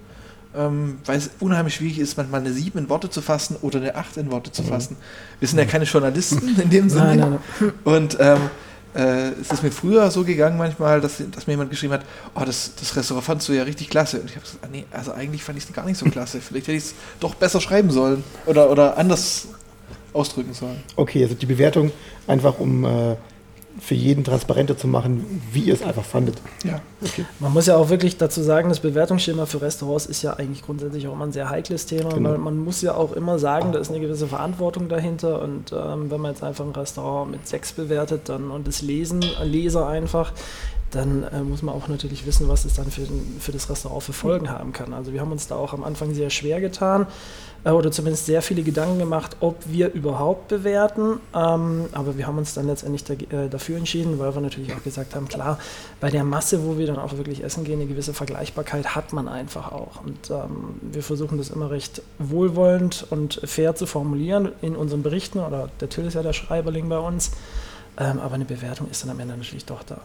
ähm, 0.55 0.97
weil 1.05 1.17
es 1.17 1.31
unheimlich 1.39 1.75
schwierig 1.75 1.99
ist, 1.99 2.17
manchmal 2.17 2.41
eine 2.41 2.51
7 2.51 2.77
in 2.77 2.89
Worte 2.89 3.09
zu 3.09 3.21
fassen 3.21 3.55
oder 3.61 3.79
eine 3.79 3.95
8 3.95 4.17
in 4.17 4.31
Worte 4.31 4.51
zu 4.51 4.63
fassen. 4.63 4.97
Wir 5.39 5.47
sind 5.47 5.57
ja 5.57 5.65
keine 5.65 5.85
Journalisten 5.85 6.59
in 6.61 6.69
dem 6.69 6.89
Sinne. 6.89 7.05
Nein, 7.05 7.19
nein, 7.19 7.39
nein. 7.59 7.73
Und 7.83 8.17
ähm, 8.19 8.49
äh, 8.93 9.29
es 9.39 9.51
ist 9.51 9.63
mir 9.63 9.71
früher 9.71 10.11
so 10.11 10.23
gegangen 10.23 10.57
manchmal, 10.57 10.99
dass, 10.99 11.21
dass 11.31 11.47
mir 11.47 11.53
jemand 11.53 11.69
geschrieben 11.69 11.93
hat, 11.93 12.05
oh, 12.35 12.43
das, 12.45 12.75
das 12.75 12.95
Restaurant 12.95 13.25
fandst 13.25 13.47
du 13.47 13.53
ja 13.53 13.63
richtig 13.63 13.89
klasse. 13.89 14.19
Und 14.19 14.29
ich 14.29 14.35
habe 14.35 14.45
gesagt, 14.45 14.63
ah, 14.63 14.67
nee, 14.69 14.85
also 14.91 15.13
eigentlich 15.13 15.43
fand 15.43 15.57
ich 15.57 15.63
es 15.63 15.73
gar 15.73 15.85
nicht 15.85 15.97
so 15.97 16.05
klasse. 16.07 16.41
Vielleicht 16.41 16.67
hätte 16.67 16.77
ich 16.77 16.83
es 16.85 16.95
doch 17.19 17.35
besser 17.35 17.61
schreiben 17.61 17.91
sollen 17.91 18.23
oder, 18.45 18.69
oder 18.69 18.97
anders 18.97 19.47
ausdrücken 20.13 20.53
sollen. 20.53 20.83
Okay, 20.97 21.23
also 21.23 21.35
die 21.35 21.45
Bewertung 21.45 21.91
einfach 22.27 22.59
um 22.59 22.83
äh, 22.83 23.15
für 23.83 23.95
jeden 23.95 24.23
transparenter 24.23 24.77
zu 24.77 24.87
machen, 24.87 25.41
wie 25.51 25.61
ihr 25.61 25.73
es 25.73 25.81
einfach 25.81 26.05
fandet. 26.05 26.37
Ja. 26.63 26.81
Okay. 27.01 27.25
Man 27.39 27.51
muss 27.51 27.65
ja 27.65 27.77
auch 27.77 27.89
wirklich 27.89 28.15
dazu 28.15 28.43
sagen, 28.43 28.69
das 28.69 28.79
Bewertungsschema 28.79 29.47
für 29.47 29.59
Restaurants 29.59 30.05
ist 30.05 30.21
ja 30.21 30.33
eigentlich 30.33 30.61
grundsätzlich 30.61 31.07
auch 31.07 31.13
immer 31.13 31.25
ein 31.25 31.31
sehr 31.31 31.49
heikles 31.49 31.87
Thema, 31.87 32.09
Genau. 32.13 32.29
weil 32.29 32.37
man 32.37 32.59
muss 32.59 32.83
ja 32.83 32.93
auch 32.93 33.11
immer 33.13 33.39
sagen, 33.39 33.71
da 33.71 33.79
ist 33.79 33.89
eine 33.89 33.99
gewisse 33.99 34.27
Verantwortung 34.27 34.87
dahinter 34.87 35.41
und 35.41 35.71
ähm, 35.73 36.11
wenn 36.11 36.21
man 36.21 36.31
jetzt 36.31 36.43
einfach 36.43 36.63
ein 36.63 36.71
Restaurant 36.71 37.31
mit 37.31 37.47
sechs 37.47 37.71
bewertet 37.71 38.29
dann 38.29 38.51
und 38.51 38.67
das 38.67 38.83
Lesen, 38.83 39.25
Leser 39.43 39.87
einfach, 39.87 40.31
dann 40.91 41.23
äh, 41.23 41.41
muss 41.41 41.63
man 41.63 41.73
auch 41.73 41.87
natürlich 41.87 42.27
wissen, 42.27 42.47
was 42.47 42.65
es 42.65 42.75
dann 42.75 42.91
für, 42.91 43.07
für 43.39 43.51
das 43.51 43.67
Restaurant 43.67 44.03
für 44.03 44.13
Folgen 44.13 44.51
haben 44.51 44.73
kann. 44.73 44.93
Also 44.93 45.11
wir 45.11 45.21
haben 45.21 45.31
uns 45.31 45.47
da 45.47 45.55
auch 45.55 45.73
am 45.73 45.83
Anfang 45.83 46.13
sehr 46.13 46.29
schwer 46.29 46.61
getan 46.61 47.07
äh, 47.63 47.71
oder 47.71 47.91
zumindest 47.91 48.25
sehr 48.25 48.41
viele 48.41 48.63
Gedanken 48.63 48.99
gemacht, 48.99 49.37
ob 49.39 49.57
wir 49.67 49.93
überhaupt 49.93 50.47
bewerten. 50.47 51.19
Ähm, 51.33 51.85
aber 51.91 52.17
wir 52.17 52.27
haben 52.27 52.37
uns 52.37 52.53
dann 52.53 52.67
letztendlich 52.67 53.03
da, 53.03 53.13
äh, 53.13 53.49
dafür 53.49 53.77
entschieden, 53.77 54.19
weil 54.19 54.33
wir 54.33 54.41
natürlich 54.41 54.73
auch 54.73 54.83
gesagt 54.83 55.15
haben, 55.15 55.27
klar, 55.27 55.59
bei 55.99 56.09
der 56.09 56.23
Masse, 56.23 56.65
wo 56.65 56.77
wir 56.77 56.87
dann 56.87 56.97
auch 56.97 57.17
wirklich 57.17 57.43
essen 57.43 57.63
gehen, 57.63 57.79
eine 57.79 57.89
gewisse 57.89 58.13
Vergleichbarkeit 58.13 58.95
hat 58.95 59.13
man 59.13 59.27
einfach 59.27 59.71
auch. 59.71 60.03
Und 60.03 60.29
ähm, 60.29 60.79
wir 60.81 61.03
versuchen 61.03 61.37
das 61.37 61.49
immer 61.49 61.71
recht 61.71 62.01
wohlwollend 62.19 63.05
und 63.09 63.41
fair 63.45 63.75
zu 63.75 63.85
formulieren 63.85 64.51
in 64.61 64.75
unseren 64.75 65.03
Berichten. 65.03 65.39
Oder 65.39 65.69
der 65.79 65.89
Till 65.89 66.05
ist 66.05 66.15
ja 66.15 66.23
der 66.23 66.33
Schreiberling 66.33 66.89
bei 66.89 66.99
uns. 66.99 67.31
Ähm, 67.97 68.19
aber 68.19 68.35
eine 68.35 68.45
Bewertung 68.45 68.89
ist 68.89 69.03
dann 69.03 69.11
am 69.11 69.19
Ende 69.19 69.35
natürlich 69.35 69.65
doch 69.65 69.83
da. 69.83 69.99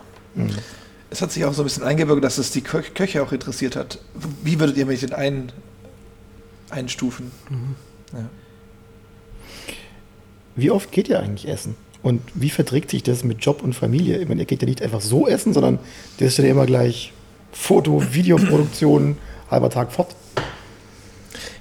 Es 1.09 1.23
hat 1.23 1.31
sich 1.31 1.45
auch 1.45 1.53
so 1.53 1.63
ein 1.63 1.65
bisschen 1.65 1.85
eingebürgert, 1.85 2.25
dass 2.25 2.39
es 2.39 2.51
die 2.51 2.63
Kö 2.63 2.83
Köche 2.83 3.23
auch 3.23 3.33
interessiert 3.33 3.77
hat. 3.77 4.01
Wie 4.43 4.59
würdet 4.59 4.77
ihr 4.77 4.87
mich 4.87 5.01
denn 5.01 5.13
ein, 5.13 5.53
einstufen? 6.71 7.31
Ja. 8.13 8.29
Wie 10.55 10.71
oft 10.71 10.91
geht 10.91 11.09
ihr 11.09 11.21
eigentlich 11.21 11.49
essen? 11.49 11.77
Und 12.03 12.23
wie 12.35 12.51
verträgt 12.51 12.91
sich 12.91 13.03
das 13.03 13.25
mit 13.25 13.45
Job 13.45 13.63
und 13.63 13.75
Familie? 13.75 14.19
Ich 14.19 14.29
meine, 14.29 14.43
ihr 14.43 14.47
geht 14.47 14.63
ja 14.63 14.69
nicht 14.69 14.81
einfach 14.81 15.01
so 15.01 15.27
essen, 15.27 15.53
sondern 15.53 15.79
das 16.19 16.29
ist 16.29 16.39
ja 16.39 16.45
immer 16.45 16.67
gleich 16.67 17.13
Foto, 17.53 18.03
Videoproduktion, 18.13 19.19
halber 19.51 19.71
Tag 19.71 19.93
fort. 19.93 20.15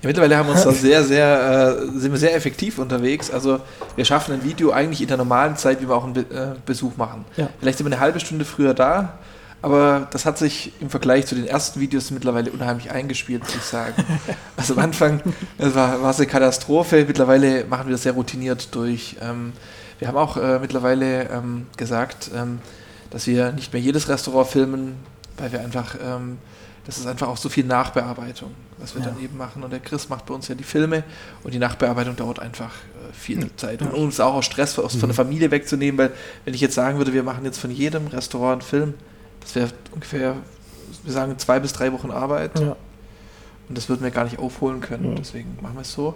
Ja, 0.01 0.07
mittlerweile 0.09 0.37
haben 0.37 0.47
wir 0.47 0.53
uns 0.53 0.63
da 0.63 0.71
sehr, 0.71 1.03
sehr, 1.03 1.79
äh, 1.81 1.99
sind 1.99 2.11
wir 2.11 2.19
sehr 2.19 2.35
effektiv 2.35 2.77
unterwegs. 2.77 3.31
Also 3.31 3.59
wir 3.95 4.05
schaffen 4.05 4.33
ein 4.33 4.43
Video 4.43 4.71
eigentlich 4.71 5.01
in 5.01 5.07
der 5.07 5.17
normalen 5.17 5.57
Zeit, 5.57 5.81
wie 5.81 5.89
wir 5.89 5.95
auch 5.95 6.03
einen 6.03 6.13
Be 6.13 6.21
äh, 6.21 6.59
Besuch 6.65 6.95
machen. 6.95 7.25
Ja. 7.37 7.49
Vielleicht 7.59 7.79
sind 7.79 7.87
wir 7.87 7.93
eine 7.93 8.01
halbe 8.01 8.19
Stunde 8.19 8.45
früher 8.45 8.73
da, 8.73 9.17
aber 9.65 10.07
das 10.11 10.27
hat 10.27 10.37
sich 10.37 10.71
im 10.79 10.91
Vergleich 10.91 11.25
zu 11.25 11.33
den 11.33 11.47
ersten 11.47 11.79
Videos 11.79 12.11
mittlerweile 12.11 12.51
unheimlich 12.51 12.91
eingespielt, 12.91 13.41
muss 13.43 13.55
ich 13.55 13.63
sagen. 13.63 13.95
Also 14.57 14.73
am 14.73 14.79
Anfang 14.79 15.21
war, 15.57 16.01
war 16.03 16.11
es 16.11 16.17
eine 16.17 16.27
Katastrophe, 16.27 17.03
mittlerweile 17.07 17.65
machen 17.65 17.87
wir 17.87 17.93
das 17.93 18.03
sehr 18.03 18.11
routiniert 18.11 18.73
durch. 18.75 19.15
Ähm, 19.21 19.53
wir 19.97 20.07
haben 20.07 20.17
auch 20.17 20.37
äh, 20.37 20.59
mittlerweile 20.59 21.29
ähm, 21.31 21.65
gesagt, 21.77 22.29
ähm, 22.35 22.59
dass 23.09 23.25
wir 23.25 23.53
nicht 23.53 23.73
mehr 23.73 23.81
jedes 23.81 24.07
Restaurant 24.07 24.47
filmen, 24.47 24.97
weil 25.37 25.51
wir 25.51 25.61
einfach, 25.61 25.95
ähm, 25.99 26.37
das 26.85 26.99
ist 26.99 27.07
einfach 27.07 27.27
auch 27.27 27.37
so 27.37 27.49
viel 27.49 27.65
Nachbearbeitung, 27.65 28.51
was 28.77 28.93
wir 28.93 29.01
Ja. 29.01 29.07
dann 29.09 29.19
eben 29.19 29.35
machen. 29.35 29.63
Und 29.63 29.71
der 29.71 29.79
Chris 29.79 30.09
macht 30.09 30.27
bei 30.27 30.35
uns 30.35 30.47
ja 30.47 30.53
die 30.53 30.63
Filme 30.63 31.03
und 31.43 31.55
die 31.55 31.59
Nachbearbeitung 31.59 32.15
dauert 32.15 32.39
einfach 32.39 32.71
äh, 32.71 33.13
viel 33.13 33.49
Zeit. 33.57 33.81
Und 33.81 33.93
um 33.93 34.03
uns 34.03 34.19
auch 34.19 34.35
aus 34.35 34.45
Stress 34.45 34.77
aus, 34.77 34.95
von 34.95 35.09
der 35.09 35.15
Familie 35.15 35.49
wegzunehmen, 35.49 35.97
weil 35.97 36.11
wenn 36.45 36.53
ich 36.53 36.61
jetzt 36.61 36.75
sagen 36.75 36.99
würde, 36.99 37.13
wir 37.13 37.23
machen 37.23 37.45
jetzt 37.45 37.57
von 37.57 37.71
jedem 37.71 38.05
Restaurant 38.07 38.61
einen 38.61 38.69
Film, 38.69 38.93
das 39.45 39.55
wäre 39.55 39.69
ungefähr, 39.93 40.35
wir 41.03 41.13
sagen, 41.13 41.37
zwei 41.37 41.59
bis 41.59 41.71
drei 41.71 41.93
Wochen 41.93 42.09
Arbeit. 42.09 42.59
Ja. 42.59 42.75
Und 43.69 43.77
das 43.77 43.89
würden 43.89 44.03
wir 44.03 44.11
gar 44.11 44.23
nicht 44.23 44.39
aufholen 44.39 44.81
können. 44.81 45.11
Ja. 45.11 45.15
Deswegen 45.15 45.57
machen 45.61 45.75
wir 45.75 45.81
es 45.81 45.93
so. 45.93 46.15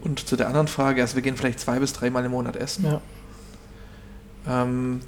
Und 0.00 0.28
zu 0.28 0.36
der 0.36 0.46
anderen 0.46 0.68
Frage, 0.68 1.02
also 1.02 1.16
wir 1.16 1.22
gehen 1.22 1.36
vielleicht 1.36 1.58
zwei 1.58 1.80
bis 1.80 1.92
dreimal 1.92 2.24
im 2.24 2.30
Monat 2.30 2.54
essen. 2.54 2.84
Ja. 2.84 3.00
Ähm, 4.46 5.00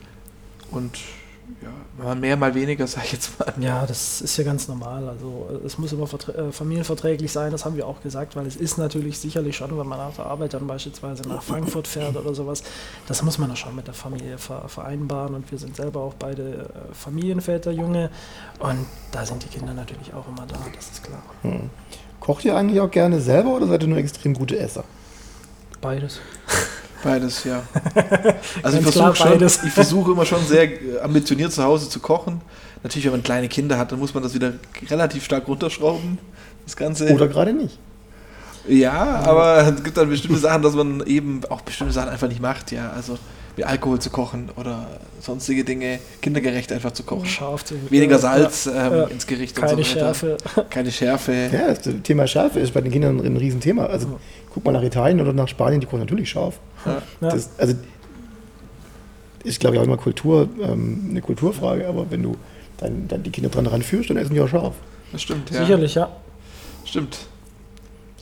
und 0.73 0.99
ja, 1.63 2.05
mal 2.05 2.15
mehr, 2.17 2.37
mal 2.37 2.55
weniger, 2.55 2.87
sage 2.87 3.07
ich 3.07 3.13
jetzt 3.13 3.39
mal. 3.39 3.53
Ja, 3.61 3.87
das 3.87 4.21
ist 4.21 4.37
ja 4.37 4.45
ganz 4.45 4.69
normal. 4.69 5.09
Also 5.09 5.61
es 5.65 5.79
muss 5.79 5.93
immer 5.93 6.05
äh, 6.05 6.53
familienverträglich 6.53 7.31
sein, 7.33 7.53
das 7.53 7.65
haben 7.65 7.77
wir 7.77 7.87
auch 7.87 8.03
gesagt, 8.03 8.37
weil 8.37 8.47
es 8.47 8.57
ist 8.57 8.79
natürlich 8.79 9.19
sicherlich 9.19 9.57
schon, 9.57 9.77
wenn 9.79 9.87
man 9.87 9.99
nach 9.99 10.15
der 10.15 10.27
Arbeit 10.27 10.55
dann 10.55 10.67
beispielsweise 10.67 11.29
nach 11.29 11.43
Frankfurt 11.43 11.87
fährt 11.87 12.17
oder 12.17 12.35
sowas, 12.35 12.63
das 13.07 13.23
muss 13.23 13.39
man 13.39 13.49
dann 13.49 13.57
schon 13.57 13.75
mit 13.77 13.87
der 13.87 13.95
Familie 13.95 14.39
ver 14.39 14.69
vereinbaren 14.69 15.35
und 15.35 15.51
wir 15.51 15.59
sind 15.59 15.77
selber 15.77 16.01
auch 16.01 16.15
beide 16.15 16.43
äh, 16.43 16.95
Familienväter, 16.95 17.71
Junge 17.71 18.11
und 18.59 18.87
da 19.13 19.25
sind 19.25 19.45
die 19.45 19.49
Kinder 19.49 19.75
natürlich 19.75 20.13
auch 20.15 20.29
immer 20.29 20.47
da, 20.47 20.59
das 20.75 20.91
ist 20.91 21.03
klar. 21.03 21.23
Kocht 22.21 22.45
ihr 22.45 22.57
eigentlich 22.57 22.81
auch 22.81 22.91
gerne 22.91 23.21
selber 23.21 23.57
oder 23.57 23.67
seid 23.67 23.83
ihr 23.83 23.89
nur 23.89 23.99
extrem 23.99 24.35
gute 24.35 24.59
Esser? 24.59 24.85
Beides. 25.81 26.21
Beides, 27.03 27.45
ja. 27.45 27.63
Also 28.63 28.79
ich 28.79 28.83
versuche 28.83 29.17
schon, 29.17 29.31
beides. 29.31 29.65
ich 29.65 29.73
versuche 29.73 30.13
immer 30.13 30.27
schon 30.27 30.45
sehr 30.47 30.69
ambitioniert 31.03 31.53
zu 31.53 31.63
Hause 31.63 31.89
zu 31.89 32.01
kochen. 32.01 32.41
Natürlich, 32.83 33.05
wenn 33.07 33.13
man 33.13 33.23
kleine 33.23 33.49
Kinder 33.49 33.79
hat, 33.79 33.93
dann 33.93 33.99
muss 33.99 34.15
man 34.15 34.23
das 34.23 34.35
wieder 34.35 34.55
relativ 34.89 35.25
stark 35.25 35.49
runterschrauben. 35.49 36.19
Das 36.65 36.77
Ganze. 36.77 37.13
Oder 37.13 37.29
gerade 37.29 37.53
nicht? 37.53 37.79
Ja, 38.69 39.21
aber 39.25 39.59
es 39.67 39.83
gibt 39.83 39.97
dann 39.97 40.09
bestimmte 40.09 40.39
Sachen, 40.39 40.63
dass 40.63 40.75
man 40.75 41.05
eben 41.07 41.41
auch 41.49 41.63
bestimmte 41.63 41.93
Sachen 41.93 42.11
einfach 42.11 42.29
nicht 42.29 42.41
macht, 42.41 42.73
ja. 42.73 42.91
Also 42.91 43.19
wie 43.57 43.65
Alkohol 43.65 43.99
zu 43.99 44.11
kochen 44.11 44.51
oder 44.57 44.87
sonstige 45.21 45.65
Dinge 45.65 45.99
kindergerecht 46.23 46.73
einfach 46.73 46.93
zu 46.93 47.03
kochen. 47.03 47.27
Scharf 47.27 47.65
zu 47.65 47.75
Weniger 47.91 48.19
Salz 48.19 48.67
ja, 48.67 48.87
ähm, 48.87 48.93
ja. 48.93 49.05
ins 49.05 49.27
Gericht 49.27 49.57
Keine 49.57 49.77
und 49.77 49.85
so 49.85 49.91
weiter. 49.91 50.15
Schärfe. 50.15 50.37
Keine 50.71 50.91
Schärfe. 50.91 51.51
Ja, 51.53 51.75
das 51.75 51.95
Thema 52.03 52.27
Schärfe 52.27 52.61
ist 52.61 52.73
bei 52.73 52.81
den 52.81 52.93
Kindern 52.93 53.21
ein 53.21 53.37
Riesenthema. 53.37 53.87
Also 53.87 54.19
guck 54.53 54.65
mal 54.65 54.73
nach 54.73 54.83
Italien 54.83 55.21
oder 55.21 55.33
nach 55.33 55.49
Spanien, 55.49 55.81
die 55.81 55.87
kochen 55.87 56.01
natürlich 56.01 56.31
scharf. 56.31 56.59
Ja. 56.85 57.03
Ja. 57.21 57.29
Das, 57.31 57.51
also 57.59 57.75
ist, 59.45 59.61
glaube 59.61 59.77
ich, 59.77 59.81
auch 59.81 59.87
immer 59.87 59.97
Kultur, 59.97 60.49
ähm, 60.61 61.07
eine 61.11 61.23
Kulturfrage, 61.23 61.89
aber 61.89 62.11
wenn 62.11 62.23
du 62.23 62.37
dann, 62.79 63.09
dann 63.09 63.23
die 63.23 63.31
Kinder 63.31 63.49
dran 63.51 63.67
ranführst, 63.67 64.11
dann 64.11 64.17
essen 64.17 64.35
die 64.35 64.41
auch 64.41 64.49
scharf. 64.49 64.75
Das 65.13 65.23
stimmt, 65.23 65.51
ja. 65.51 65.61
Sicherlich, 65.61 65.95
ja. 65.95 66.11
Stimmt. 66.85 67.19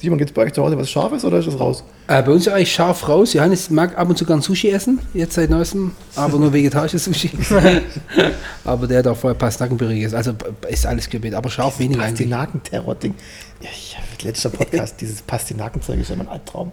Simon, 0.00 0.16
gibt 0.16 0.30
es 0.30 0.34
bei 0.34 0.42
euch 0.42 0.52
zu 0.52 0.62
Hause 0.62 0.78
was 0.78 0.88
Scharfes 0.88 1.24
oder 1.24 1.40
ist 1.40 1.48
das 1.48 1.58
raus? 1.58 1.82
Äh, 2.06 2.22
bei 2.22 2.30
uns 2.30 2.46
ist 2.46 2.52
eigentlich 2.52 2.72
scharf 2.72 3.08
raus. 3.08 3.32
Johannes 3.32 3.68
mag 3.68 3.98
ab 3.98 4.08
und 4.08 4.16
zu 4.16 4.24
gern 4.24 4.40
Sushi 4.40 4.70
essen, 4.70 5.00
jetzt 5.12 5.34
seit 5.34 5.50
neuestem, 5.50 5.90
aber 6.14 6.38
nur 6.38 6.52
vegetarisches 6.52 7.04
Sushi. 7.04 7.30
aber 8.64 8.86
der 8.86 9.00
hat 9.00 9.08
auch 9.08 9.16
vorher 9.16 9.36
Pastinakenpüree 9.36 9.96
gegessen. 9.96 10.14
Also 10.14 10.34
ist 10.68 10.86
alles 10.86 11.10
gebet, 11.10 11.34
aber 11.34 11.50
scharf 11.50 11.80
weniger 11.80 12.02
eigentlich. 12.02 12.30
Pastinaken-Terror-Ding. 12.30 13.14
Ja, 13.60 13.70
ich, 13.72 13.96
letzter 14.22 14.50
Podcast, 14.50 14.94
dieses 15.00 15.20
Pastinakenzeug 15.20 15.98
ist 15.98 16.10
ja 16.10 16.16
mein 16.16 16.28
Albtraum. 16.28 16.70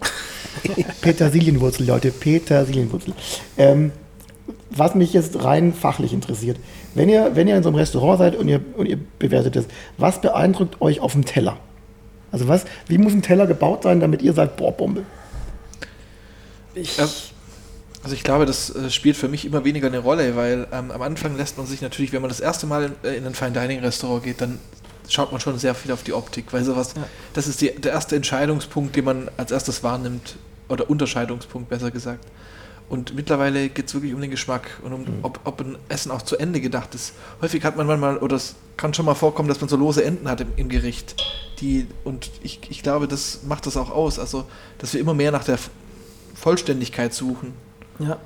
Petersilienwurzel, 1.00 1.84
Leute, 1.84 2.12
Petersilienwurzel. 2.12 3.12
Ähm, 3.58 3.90
was 4.70 4.94
mich 4.94 5.12
jetzt 5.12 5.42
rein 5.42 5.72
fachlich 5.72 6.12
interessiert, 6.12 6.58
wenn 6.94 7.08
ihr, 7.08 7.32
wenn 7.34 7.48
ihr 7.48 7.56
in 7.56 7.64
so 7.64 7.70
einem 7.70 7.76
Restaurant 7.76 8.18
seid 8.18 8.36
und 8.36 8.46
ihr, 8.46 8.60
und 8.76 8.86
ihr 8.86 8.98
bewertet 9.18 9.56
es, 9.56 9.64
was 9.98 10.20
beeindruckt 10.20 10.80
euch 10.80 11.00
auf 11.00 11.12
dem 11.12 11.24
Teller? 11.24 11.56
Also 12.36 12.48
was, 12.48 12.66
wie 12.86 12.98
muss 12.98 13.14
ein 13.14 13.22
Teller 13.22 13.46
gebaut 13.46 13.84
sein, 13.84 13.98
damit 13.98 14.20
ihr 14.20 14.34
sagt, 14.34 14.58
boah, 14.58 14.70
Bombe? 14.70 15.06
Ich, 16.74 16.98
Ja. 16.98 17.08
Also 18.02 18.14
ich 18.14 18.22
glaube, 18.22 18.44
das 18.44 18.68
äh, 18.76 18.90
spielt 18.90 19.16
für 19.16 19.26
mich 19.26 19.46
immer 19.46 19.64
weniger 19.64 19.86
eine 19.86 20.00
Rolle, 20.00 20.36
weil 20.36 20.68
ähm, 20.70 20.90
am 20.90 21.00
Anfang 21.00 21.34
lässt 21.38 21.56
man 21.56 21.66
sich 21.66 21.80
natürlich, 21.80 22.12
wenn 22.12 22.20
man 22.20 22.28
das 22.28 22.40
erste 22.40 22.66
Mal 22.66 22.84
in, 22.84 23.10
äh, 23.10 23.16
in 23.16 23.26
ein 23.26 23.32
Fine 23.32 23.52
Dining 23.52 23.80
Restaurant 23.80 24.22
geht, 24.22 24.42
dann 24.42 24.58
schaut 25.08 25.32
man 25.32 25.40
schon 25.40 25.58
sehr 25.58 25.74
viel 25.74 25.90
auf 25.92 26.02
die 26.02 26.12
Optik, 26.12 26.52
weil 26.52 26.62
sowas, 26.62 26.92
Ja. 26.94 27.04
das 27.32 27.48
ist 27.48 27.62
die, 27.62 27.70
der 27.70 27.92
erste 27.92 28.14
Entscheidungspunkt, 28.14 28.94
den 28.94 29.06
man 29.06 29.30
als 29.38 29.50
erstes 29.50 29.82
wahrnimmt, 29.82 30.36
oder 30.68 30.90
Unterscheidungspunkt 30.90 31.70
besser 31.70 31.90
gesagt. 31.90 32.24
Und 32.90 33.16
mittlerweile 33.16 33.70
geht 33.70 33.86
es 33.86 33.94
wirklich 33.94 34.12
um 34.12 34.20
den 34.20 34.30
Geschmack 34.30 34.68
und 34.84 34.92
um, 34.92 35.04
ob, 35.22 35.40
ob 35.44 35.60
ein 35.62 35.76
Essen 35.88 36.12
auch 36.12 36.22
zu 36.22 36.36
Ende 36.36 36.60
gedacht 36.60 36.94
ist. 36.94 37.14
Häufig 37.40 37.64
hat 37.64 37.76
man 37.76 37.86
manchmal, 37.86 38.18
oder 38.18 38.36
es 38.36 38.56
kann 38.76 38.92
schon 38.92 39.06
mal 39.06 39.14
vorkommen, 39.14 39.48
dass 39.48 39.60
man 39.60 39.68
so 39.68 39.76
lose 39.76 40.04
Enden 40.04 40.28
hat 40.28 40.42
im, 40.42 40.48
im 40.56 40.68
Gericht. 40.68 41.16
Die, 41.60 41.86
und 42.04 42.30
ich, 42.42 42.60
ich 42.68 42.82
glaube, 42.82 43.08
das 43.08 43.40
macht 43.44 43.66
das 43.66 43.76
auch 43.76 43.90
aus. 43.90 44.18
Also, 44.18 44.44
dass 44.78 44.92
wir 44.92 45.00
immer 45.00 45.14
mehr 45.14 45.32
nach 45.32 45.44
der 45.44 45.58
Vollständigkeit 46.34 47.14
suchen. 47.14 47.54
Ja, 47.98 48.18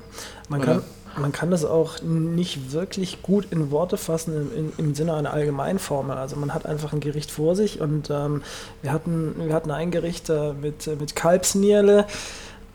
man 0.49 0.61
Oder? 0.61 0.75
kann, 0.75 0.83
man 1.17 1.33
kann 1.33 1.51
das 1.51 1.65
auch 1.65 2.03
nicht 2.03 2.73
wirklich 2.73 3.23
gut 3.23 3.47
in 3.51 3.71
Worte 3.71 3.97
fassen 3.97 4.35
im, 4.35 4.57
in, 4.57 4.73
im 4.79 4.95
Sinne 4.95 5.15
einer 5.15 5.33
Allgemeinformel. 5.33 6.17
Also 6.17 6.37
man 6.37 6.55
hat 6.55 6.67
einfach 6.67 6.93
ein 6.93 7.01
Gericht 7.01 7.31
vor 7.31 7.57
sich 7.57 7.81
und 7.81 8.11
ähm, 8.11 8.43
wir, 8.83 8.93
hatten, 8.93 9.35
wir 9.39 9.55
hatten 9.55 9.71
ein 9.71 9.91
Gericht 9.91 10.29
äh, 10.31 10.53
mit, 10.53 10.87
äh, 10.87 10.97
mit 10.97 11.15
Kalbsnierle. 11.17 12.07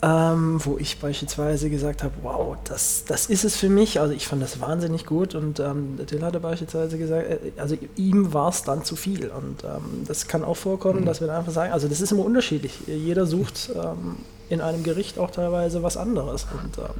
Ähm, 0.05 0.59
wo 0.63 0.77
ich 0.77 0.99
beispielsweise 0.99 1.71
gesagt 1.71 2.03
habe, 2.03 2.13
wow, 2.21 2.55
das, 2.65 3.05
das 3.07 3.25
ist 3.25 3.43
es 3.43 3.55
für 3.57 3.69
mich. 3.69 3.99
Also 3.99 4.13
ich 4.13 4.27
fand 4.27 4.39
das 4.43 4.61
wahnsinnig 4.61 5.07
gut 5.07 5.33
und 5.33 5.59
ähm, 5.59 5.97
Till 6.05 6.21
hatte 6.21 6.39
beispielsweise 6.39 6.99
gesagt, 6.99 7.27
äh, 7.27 7.37
also 7.57 7.75
ihm 7.95 8.31
war 8.31 8.49
es 8.49 8.61
dann 8.61 8.83
zu 8.85 8.95
viel. 8.95 9.29
Und 9.29 9.63
ähm, 9.63 10.03
das 10.07 10.27
kann 10.27 10.43
auch 10.43 10.57
vorkommen, 10.57 11.01
Mhm. 11.01 11.05
dass 11.05 11.21
wir 11.21 11.27
dann 11.27 11.37
einfach 11.37 11.53
sagen, 11.53 11.73
also 11.73 11.87
das 11.87 12.01
ist 12.01 12.11
immer 12.11 12.23
unterschiedlich. 12.23 12.73
Jeder 12.85 13.25
sucht 13.25 13.71
ähm, 13.73 14.17
in 14.47 14.61
einem 14.61 14.83
Gericht 14.83 15.17
auch 15.17 15.31
teilweise 15.31 15.81
was 15.81 15.97
anderes 15.97 16.45
und 16.53 16.77
ähm, 16.77 16.93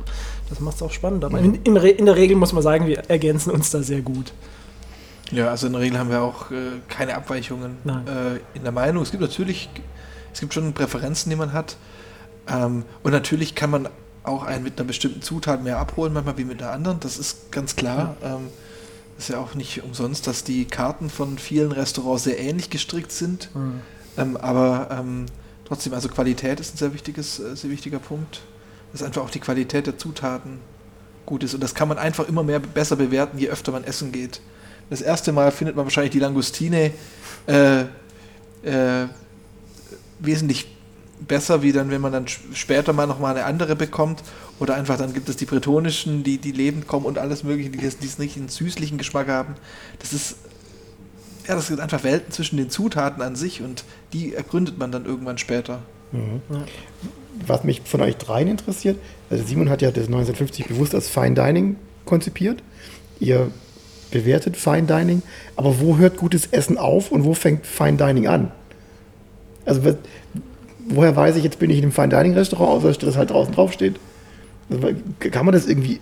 das 0.49 0.59
macht 0.59 0.77
es 0.77 0.81
auch 0.81 0.91
spannend. 0.91 1.23
Aber 1.25 1.37
in, 1.37 1.55
in, 1.63 1.77
Re- 1.77 1.89
in 1.89 2.07
der 2.07 2.15
Regel 2.15 2.35
muss 2.37 2.53
man 2.53 2.63
sagen, 2.63 2.87
wir 2.87 3.03
ergänzen 3.07 3.51
uns 3.51 3.69
da 3.69 3.83
sehr 3.83 4.01
gut. 4.01 4.33
Ja, 5.31 5.49
also 5.51 5.67
in 5.67 5.73
der 5.73 5.81
Regel 5.83 5.99
haben 5.99 6.09
wir 6.09 6.21
auch 6.23 6.49
äh, 6.49 6.55
keine 6.87 7.15
Abweichungen 7.15 7.77
äh, 7.85 8.57
in 8.57 8.63
der 8.63 8.71
Meinung. 8.71 9.03
Es 9.03 9.11
gibt 9.11 9.21
natürlich, 9.21 9.69
es 10.33 10.39
gibt 10.39 10.55
schon 10.55 10.73
Präferenzen, 10.73 11.29
die 11.29 11.35
man 11.35 11.53
hat. 11.53 11.77
Ähm, 12.47 12.83
und 13.03 13.11
natürlich 13.11 13.55
kann 13.55 13.69
man 13.69 13.89
auch 14.23 14.43
einen 14.43 14.63
mit 14.63 14.79
einer 14.79 14.87
bestimmten 14.87 15.21
Zutat 15.21 15.63
mehr 15.63 15.77
abholen, 15.77 16.13
manchmal 16.13 16.37
wie 16.37 16.45
mit 16.45 16.61
einer 16.61 16.71
anderen. 16.71 16.99
Das 16.99 17.17
ist 17.17 17.51
ganz 17.51 17.75
klar. 17.75 18.17
Ähm, 18.23 18.49
ist 19.17 19.29
ja 19.29 19.39
auch 19.39 19.55
nicht 19.55 19.83
umsonst, 19.83 20.27
dass 20.27 20.43
die 20.43 20.65
Karten 20.65 21.09
von 21.09 21.37
vielen 21.37 21.71
Restaurants 21.71 22.25
sehr 22.25 22.39
ähnlich 22.39 22.69
gestrickt 22.69 23.11
sind. 23.11 23.49
Ähm, 24.17 24.37
aber 24.37 24.89
ähm, 24.91 25.27
trotzdem, 25.65 25.93
also 25.93 26.09
Qualität 26.09 26.59
ist 26.59 26.75
ein 26.75 26.77
sehr 26.77 26.93
wichtiges, 26.93 27.39
äh, 27.39 27.55
sehr 27.55 27.69
wichtiger 27.69 27.99
Punkt. 27.99 28.41
Dass 28.91 29.03
einfach 29.03 29.21
auch 29.21 29.29
die 29.29 29.39
Qualität 29.39 29.87
der 29.87 29.97
Zutaten 29.97 30.59
gut 31.25 31.43
ist. 31.43 31.53
Und 31.53 31.61
das 31.61 31.75
kann 31.75 31.87
man 31.87 31.97
einfach 31.97 32.27
immer 32.27 32.43
mehr 32.43 32.59
besser 32.59 32.95
bewerten, 32.95 33.37
je 33.37 33.49
öfter 33.49 33.71
man 33.71 33.83
essen 33.83 34.11
geht. 34.11 34.41
Das 34.89 35.01
erste 35.01 35.31
Mal 35.31 35.51
findet 35.51 35.75
man 35.75 35.85
wahrscheinlich 35.85 36.11
die 36.11 36.19
Langustine 36.19 36.91
äh, 37.47 37.81
äh, 38.63 39.07
wesentlich 40.19 40.74
besser, 41.27 41.61
wie 41.63 41.71
dann, 41.71 41.89
wenn 41.91 42.01
man 42.01 42.11
dann 42.11 42.25
später 42.53 42.93
mal 42.93 43.07
nochmal 43.07 43.35
eine 43.35 43.45
andere 43.45 43.75
bekommt. 43.75 44.21
Oder 44.59 44.75
einfach 44.75 44.97
dann 44.97 45.13
gibt 45.13 45.27
es 45.29 45.35
die 45.37 45.45
bretonischen, 45.45 46.23
die, 46.23 46.37
die 46.37 46.51
lebend 46.51 46.87
kommen 46.87 47.05
und 47.05 47.17
alles 47.17 47.43
mögliche, 47.43 47.69
die 47.69 47.85
es 47.85 48.17
nicht 48.19 48.37
einen 48.37 48.49
süßlichen 48.49 48.97
Geschmack 48.97 49.27
haben. 49.27 49.55
Das 49.99 50.13
ist, 50.13 50.37
ja, 51.47 51.55
das 51.55 51.67
sind 51.67 51.79
einfach 51.79 52.03
Welten 52.03 52.31
zwischen 52.31 52.57
den 52.57 52.69
Zutaten 52.69 53.21
an 53.21 53.35
sich 53.35 53.61
und 53.61 53.83
die 54.13 54.33
ergründet 54.33 54.77
man 54.77 54.91
dann 54.91 55.05
irgendwann 55.05 55.37
später. 55.37 55.79
Was 57.45 57.63
mich 57.65 57.81
von 57.83 58.01
euch 58.01 58.15
dreien 58.17 58.47
interessiert, 58.47 58.97
also 59.29 59.43
Simon 59.43 59.69
hat 59.69 59.81
ja 59.81 59.91
das 59.91 60.05
1950 60.05 60.67
bewusst 60.67 60.95
als 60.95 61.09
Fine 61.09 61.35
Dining 61.35 61.75
konzipiert. 62.05 62.63
Ihr 63.19 63.51
bewertet 64.11 64.55
Fine 64.55 64.83
Dining, 64.83 65.21
aber 65.57 65.81
wo 65.81 65.97
hört 65.97 66.15
gutes 66.15 66.45
Essen 66.47 66.77
auf 66.77 67.11
und 67.11 67.25
wo 67.25 67.33
fängt 67.33 67.65
Fine 67.67 67.97
Dining 67.97 68.27
an? 68.27 68.51
Also 69.65 69.83
was- 69.83 69.95
woher 70.85 71.15
weiß 71.15 71.35
ich, 71.35 71.43
jetzt 71.43 71.59
bin 71.59 71.69
ich 71.69 71.77
in 71.77 71.83
einem 71.83 71.91
Fine 71.91 72.09
Dining 72.09 72.33
Restaurant, 72.33 72.69
außer 72.69 72.87
dass 72.87 72.97
das 72.99 73.17
halt 73.17 73.31
draußen 73.31 73.53
draufsteht? 73.53 73.99
Also, 74.69 74.89
kann 75.19 75.45
man 75.45 75.53
das 75.53 75.67
irgendwie, 75.67 75.99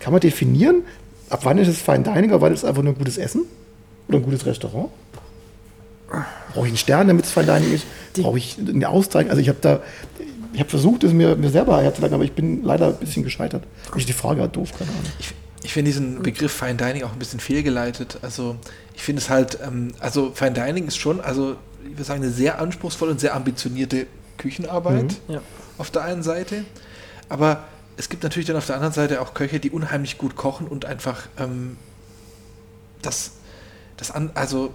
kann 0.00 0.12
man 0.12 0.20
definieren, 0.20 0.82
ab 1.30 1.40
wann 1.44 1.58
ist 1.58 1.68
es 1.68 1.80
Fine 1.80 2.02
Dining, 2.02 2.32
ab 2.32 2.40
wann 2.40 2.52
ist 2.52 2.60
es 2.60 2.64
einfach 2.64 2.82
nur 2.82 2.92
ein 2.92 2.98
gutes 2.98 3.18
Essen 3.18 3.44
oder 4.08 4.18
ein 4.18 4.24
gutes 4.24 4.46
Restaurant? 4.46 4.90
Brauche 6.54 6.66
ich 6.66 6.70
einen 6.70 6.78
Stern, 6.78 7.08
damit 7.08 7.26
es 7.26 7.32
Fine 7.32 7.46
Dining 7.46 7.72
ist? 7.72 7.86
Brauche 8.14 8.38
ich 8.38 8.56
eine 8.58 8.88
Auszeichnung? 8.88 9.30
Also 9.30 9.42
ich 9.42 9.48
habe 9.48 9.58
da, 9.60 9.80
ich 10.52 10.60
habe 10.60 10.70
versucht, 10.70 11.04
es 11.04 11.12
mir, 11.12 11.36
mir 11.36 11.50
selber 11.50 11.80
herzulegen, 11.82 12.14
aber 12.14 12.24
ich 12.24 12.32
bin 12.32 12.64
leider 12.64 12.88
ein 12.88 12.96
bisschen 12.96 13.22
gescheitert. 13.22 13.64
Ich 13.96 14.06
die 14.06 14.12
Frage 14.12 14.40
halt 14.40 14.56
doof, 14.56 14.72
keine 14.76 14.90
Ahnung. 14.90 15.02
Ich, 15.18 15.34
ich 15.62 15.72
finde 15.72 15.90
diesen 15.90 16.22
Begriff 16.22 16.52
Fine 16.52 16.76
Dining 16.76 17.02
auch 17.02 17.12
ein 17.12 17.18
bisschen 17.18 17.40
fehlgeleitet. 17.40 18.18
Also 18.22 18.56
ich 18.94 19.02
finde 19.02 19.20
es 19.20 19.28
halt, 19.28 19.58
ähm, 19.64 19.92
also 20.00 20.32
Fine 20.34 20.52
Dining 20.52 20.86
ist 20.86 20.96
schon, 20.96 21.20
also 21.20 21.56
ich 21.84 21.90
würde 21.92 22.04
sagen, 22.04 22.22
eine 22.22 22.30
sehr 22.32 22.60
anspruchsvolle 22.60 23.10
und 23.12 23.20
sehr 23.20 23.34
ambitionierte 23.34 24.06
Küchenarbeit 24.36 25.16
Ja. 25.28 25.40
auf 25.78 25.90
der 25.90 26.02
einen 26.04 26.22
Seite. 26.22 26.64
Aber 27.28 27.64
es 27.96 28.08
gibt 28.08 28.22
natürlich 28.22 28.46
dann 28.46 28.56
auf 28.56 28.66
der 28.66 28.76
anderen 28.76 28.94
Seite 28.94 29.20
auch 29.20 29.34
Köche, 29.34 29.58
die 29.60 29.70
unheimlich 29.70 30.18
gut 30.18 30.36
kochen 30.36 30.68
und 30.68 30.84
einfach 30.84 31.26
ähm, 31.38 31.76
das, 33.02 33.32
das 33.96 34.10
an, 34.10 34.30
also 34.34 34.72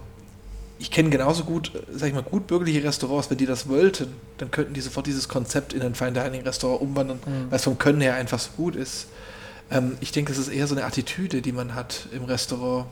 ich 0.78 0.90
kenne 0.90 1.08
genauso 1.08 1.44
gut, 1.44 1.70
sag 1.92 2.08
ich 2.08 2.14
mal, 2.14 2.22
gut 2.22 2.46
bürgerliche 2.46 2.82
Restaurants, 2.84 3.30
wenn 3.30 3.38
die 3.38 3.46
das 3.46 3.68
wollten, 3.68 4.12
dann 4.38 4.50
könnten 4.50 4.74
die 4.74 4.80
sofort 4.80 5.06
dieses 5.06 5.28
Konzept 5.28 5.72
in 5.72 5.82
ein 5.82 5.94
Fine 5.94 6.12
Dining 6.12 6.42
Restaurant 6.42 6.82
umwandeln, 6.82 7.20
weil 7.48 7.56
es 7.56 7.64
vom 7.64 7.78
Können 7.78 8.00
her 8.00 8.14
einfach 8.16 8.38
so 8.40 8.50
gut 8.56 8.74
ist. 8.76 9.06
Ähm, 9.70 9.96
ich 10.00 10.12
denke, 10.12 10.32
es 10.32 10.38
ist 10.38 10.48
eher 10.48 10.66
so 10.66 10.74
eine 10.74 10.84
Attitüde, 10.84 11.40
die 11.42 11.52
man 11.52 11.74
hat 11.74 12.08
im 12.12 12.24
Restaurant. 12.24 12.86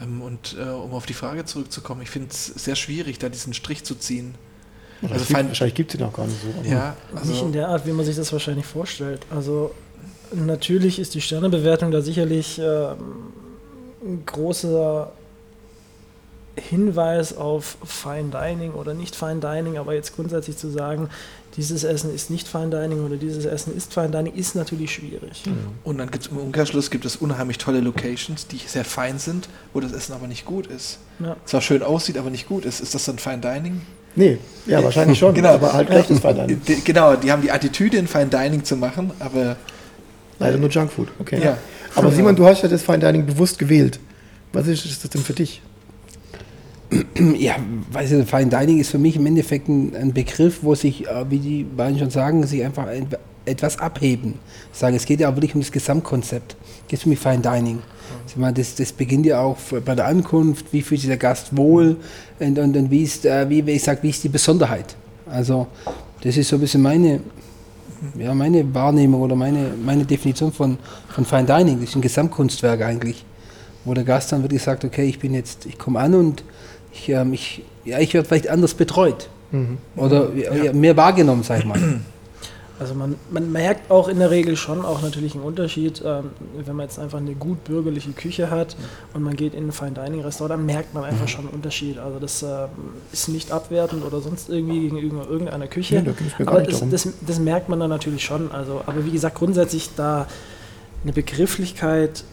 Ähm, 0.00 0.22
und 0.22 0.56
äh, 0.58 0.62
um 0.62 0.92
auf 0.92 1.06
die 1.06 1.14
Frage 1.14 1.44
zurückzukommen, 1.44 2.02
ich 2.02 2.10
finde 2.10 2.28
es 2.30 2.46
sehr 2.46 2.76
schwierig, 2.76 3.18
da 3.18 3.28
diesen 3.28 3.54
Strich 3.54 3.84
zu 3.84 3.94
ziehen. 3.94 4.34
Also 5.02 5.14
Also 5.14 5.24
fein- 5.26 5.48
wahrscheinlich 5.48 5.74
gibt 5.74 5.94
es 5.94 6.00
ihn 6.00 6.06
auch 6.06 6.12
gar 6.12 6.26
nicht 6.26 6.38
so. 6.42 6.68
Ja, 6.68 6.96
nicht 7.12 7.24
in 7.24 7.30
also, 7.30 7.48
der 7.50 7.68
Art, 7.68 7.86
wie 7.86 7.92
man 7.92 8.04
sich 8.04 8.16
das 8.16 8.32
wahrscheinlich 8.32 8.66
vorstellt. 8.66 9.22
Also 9.30 9.74
natürlich 10.32 10.98
ist 10.98 11.14
die 11.14 11.20
Sternebewertung 11.20 11.90
da 11.90 12.02
sicherlich 12.02 12.58
ähm, 12.58 13.32
ein 14.02 14.22
großer 14.26 15.10
Hinweis 16.56 17.36
auf 17.36 17.78
Fine 17.84 18.30
Dining 18.30 18.72
oder 18.72 18.92
nicht 18.92 19.16
Fine 19.16 19.40
Dining, 19.40 19.78
aber 19.78 19.94
jetzt 19.94 20.14
grundsätzlich 20.14 20.56
zu 20.58 20.68
sagen, 20.70 21.08
dieses 21.56 21.84
Essen 21.84 22.14
ist 22.14 22.30
nicht 22.30 22.46
Fine 22.46 22.70
Dining 22.70 23.04
oder 23.04 23.16
dieses 23.16 23.44
Essen 23.44 23.76
ist 23.76 23.92
Fine 23.92 24.10
Dining, 24.10 24.34
ist 24.34 24.54
natürlich 24.54 24.92
schwierig. 24.94 25.42
und 25.84 25.98
dann 25.98 26.10
gibt 26.10 26.24
es 26.26 26.30
im 26.30 26.38
Umkehrschluss 26.38 26.90
gibt 26.90 27.04
es 27.04 27.16
unheimlich 27.16 27.58
tolle 27.58 27.80
Locations, 27.80 28.46
die 28.46 28.58
sehr 28.66 28.84
fein 28.84 29.18
sind, 29.18 29.48
wo 29.72 29.80
das 29.80 29.92
Essen 29.92 30.12
aber 30.12 30.26
nicht 30.28 30.44
gut 30.44 30.66
ist. 30.68 30.98
Ja. 31.18 31.36
Zwar 31.46 31.60
schön 31.60 31.82
aussieht, 31.82 32.16
aber 32.18 32.30
nicht 32.30 32.48
gut 32.48 32.64
ist. 32.64 32.80
Ist 32.80 32.94
das 32.94 33.04
dann 33.04 33.18
Fine 33.18 33.38
Dining? 33.38 33.80
Nee, 34.16 34.38
ja, 34.66 34.82
wahrscheinlich 34.82 35.18
schon, 35.18 35.34
Genau. 35.40 35.50
aber 35.50 35.72
halt 35.72 35.88
schlechtes 35.88 36.20
Fine 36.20 36.34
Dining. 36.34 36.60
Die, 36.66 36.80
genau, 36.84 37.16
die 37.16 37.30
haben 37.32 37.42
die 37.42 37.50
Attitüde, 37.50 37.96
in 37.96 38.06
Fine 38.06 38.26
Dining 38.26 38.64
zu 38.64 38.76
machen, 38.76 39.10
aber 39.18 39.56
Leider 40.38 40.56
nur 40.56 40.70
Junkfood, 40.70 41.08
okay. 41.18 41.38
Ja. 41.42 41.58
Aber 41.94 42.10
Simon, 42.10 42.34
du 42.34 42.46
hast 42.46 42.62
ja 42.62 42.68
das 42.68 42.82
Fine 42.82 43.00
Dining 43.00 43.26
bewusst 43.26 43.58
gewählt. 43.58 44.00
Was 44.52 44.66
ist 44.66 44.86
ist 44.86 45.04
das 45.04 45.10
denn 45.10 45.22
für 45.22 45.34
dich? 45.34 45.60
Ja, 47.38 47.56
weiß 47.92 48.12
ich, 48.12 48.28
Fine 48.28 48.46
Dining 48.46 48.78
ist 48.78 48.90
für 48.90 48.98
mich 48.98 49.16
im 49.16 49.26
Endeffekt 49.26 49.68
ein, 49.68 49.94
ein 49.94 50.12
Begriff, 50.12 50.60
wo 50.62 50.74
sich, 50.74 51.06
äh, 51.06 51.30
wie 51.30 51.38
die 51.38 51.64
beiden 51.64 51.98
schon 51.98 52.10
sagen, 52.10 52.46
sich 52.46 52.64
einfach 52.64 52.86
ein, 52.86 53.06
etwas 53.44 53.78
abheben. 53.78 54.34
Sagen, 54.72 54.96
es 54.96 55.06
geht 55.06 55.20
ja 55.20 55.30
auch 55.30 55.36
wirklich 55.36 55.54
um 55.54 55.60
das 55.60 55.72
Gesamtkonzept. 55.72 56.56
Geht 56.88 57.00
für 57.00 57.08
mich 57.08 57.18
Fine 57.18 57.38
Dining. 57.38 57.78
Das, 58.54 58.74
das 58.74 58.92
beginnt 58.92 59.26
ja 59.26 59.40
auch 59.40 59.56
bei 59.84 59.94
der 59.94 60.06
Ankunft, 60.06 60.72
wie 60.72 60.82
fühlt 60.82 61.00
sich 61.00 61.08
der 61.08 61.16
Gast 61.16 61.56
wohl 61.56 61.96
und, 62.38 62.58
und, 62.58 62.76
und 62.76 62.90
wie 62.90 63.02
ist, 63.02 63.24
äh, 63.24 63.48
wie, 63.48 63.64
wie 63.66 63.72
ich 63.72 63.82
sag, 63.82 64.02
wie 64.02 64.10
ist 64.10 64.22
die 64.22 64.28
Besonderheit. 64.28 64.96
Also 65.26 65.66
das 66.22 66.36
ist 66.36 66.48
so 66.48 66.56
ein 66.56 66.60
bisschen 66.60 66.82
meine, 66.82 67.20
ja, 68.18 68.34
meine 68.34 68.72
Wahrnehmung 68.74 69.20
oder 69.22 69.36
meine, 69.36 69.70
meine 69.84 70.04
Definition 70.04 70.52
von, 70.52 70.78
von 71.08 71.24
Fine 71.24 71.44
Dining. 71.44 71.80
Das 71.80 71.90
ist 71.90 71.96
ein 71.96 72.02
Gesamtkunstwerk 72.02 72.82
eigentlich, 72.82 73.24
wo 73.84 73.94
der 73.94 74.04
Gast 74.04 74.32
dann 74.32 74.42
wirklich 74.42 74.62
sagt, 74.62 74.84
okay, 74.84 75.04
ich 75.04 75.18
bin 75.18 75.34
jetzt, 75.34 75.66
ich 75.66 75.78
komme 75.78 75.98
an 75.98 76.14
und 76.14 76.44
ich, 76.92 77.08
ähm, 77.08 77.32
ich, 77.32 77.62
ja, 77.84 77.98
ich 77.98 78.14
werde 78.14 78.28
vielleicht 78.28 78.48
anders 78.48 78.74
betreut. 78.74 79.28
Oder 79.96 80.28
ja. 80.34 80.72
mehr 80.72 80.96
wahrgenommen, 80.96 81.42
sag 81.42 81.60
ich 81.60 81.64
mal. 81.64 81.78
Also 82.78 82.94
man, 82.94 83.16
man 83.30 83.52
merkt 83.52 83.90
auch 83.90 84.08
in 84.08 84.20
der 84.20 84.30
Regel 84.30 84.56
schon 84.56 84.82
auch 84.86 85.02
natürlich 85.02 85.34
einen 85.34 85.44
Unterschied, 85.44 86.02
ähm, 86.02 86.30
wenn 86.64 86.76
man 86.76 86.86
jetzt 86.86 86.98
einfach 86.98 87.18
eine 87.18 87.34
gut 87.34 87.62
bürgerliche 87.64 88.12
Küche 88.12 88.50
hat 88.50 88.74
und 89.12 89.22
man 89.22 89.36
geht 89.36 89.52
in 89.52 89.66
ein 89.66 89.72
Fine 89.72 89.90
Dining 89.90 90.22
Restaurant, 90.22 90.58
dann 90.58 90.64
merkt 90.64 90.94
man 90.94 91.04
einfach 91.04 91.28
schon 91.28 91.42
einen 91.42 91.50
Unterschied. 91.50 91.98
Also 91.98 92.18
das 92.18 92.42
ähm, 92.42 92.70
ist 93.12 93.28
nicht 93.28 93.52
abwertend 93.52 94.02
oder 94.02 94.22
sonst 94.22 94.48
irgendwie 94.48 94.80
gegenüber 94.80 95.28
irgendeiner 95.28 95.66
Küche. 95.66 95.96
Nee, 95.96 96.14
da 96.38 96.46
aber 96.50 96.62
darum. 96.62 96.90
das, 96.90 97.06
das 97.20 97.38
merkt 97.38 97.68
man 97.68 97.80
dann 97.80 97.90
natürlich 97.90 98.24
schon. 98.24 98.50
Also, 98.50 98.80
aber 98.86 99.04
wie 99.04 99.10
gesagt, 99.10 99.36
grundsätzlich 99.36 99.90
da 99.94 100.26
eine 101.04 101.12
Begrifflichkeit 101.12 102.24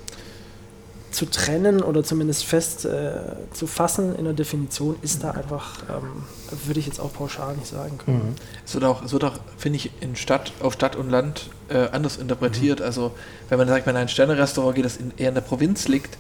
zu 1.11 1.25
trennen 1.25 1.81
oder 1.81 2.03
zumindest 2.03 2.45
fest 2.45 2.85
äh, 2.85 3.13
zu 3.53 3.65
fassen 3.65 4.15
in 4.15 4.25
der 4.25 4.33
Definition 4.33 4.95
ist 5.01 5.23
da 5.23 5.31
einfach, 5.31 5.83
ähm, 5.89 6.23
würde 6.65 6.79
ich 6.79 6.85
jetzt 6.85 6.99
auch 6.99 7.13
pauschal 7.13 7.55
nicht 7.55 7.67
sagen 7.67 7.97
können. 7.97 8.35
es 8.65 8.73
wird 8.73 8.83
auch, 8.83 9.03
es 9.03 9.13
wird 9.13 9.23
auch 9.23 9.39
finde 9.57 9.77
ich, 9.77 9.91
in 10.01 10.15
Stadt, 10.15 10.51
auf 10.61 10.73
Stadt 10.73 10.95
und 10.95 11.09
Land 11.09 11.49
äh, 11.69 11.87
anders 11.91 12.17
interpretiert. 12.17 12.81
Also 12.81 13.11
wenn 13.49 13.57
man 13.57 13.67
sagt, 13.67 13.85
wenn 13.85 13.95
ein 13.95 14.09
Sternerestaurant 14.09 14.75
geht, 14.75 14.85
das 14.85 14.97
in, 14.97 15.13
eher 15.17 15.29
in 15.29 15.35
der 15.35 15.41
Provinz 15.41 15.87
liegt, 15.87 16.17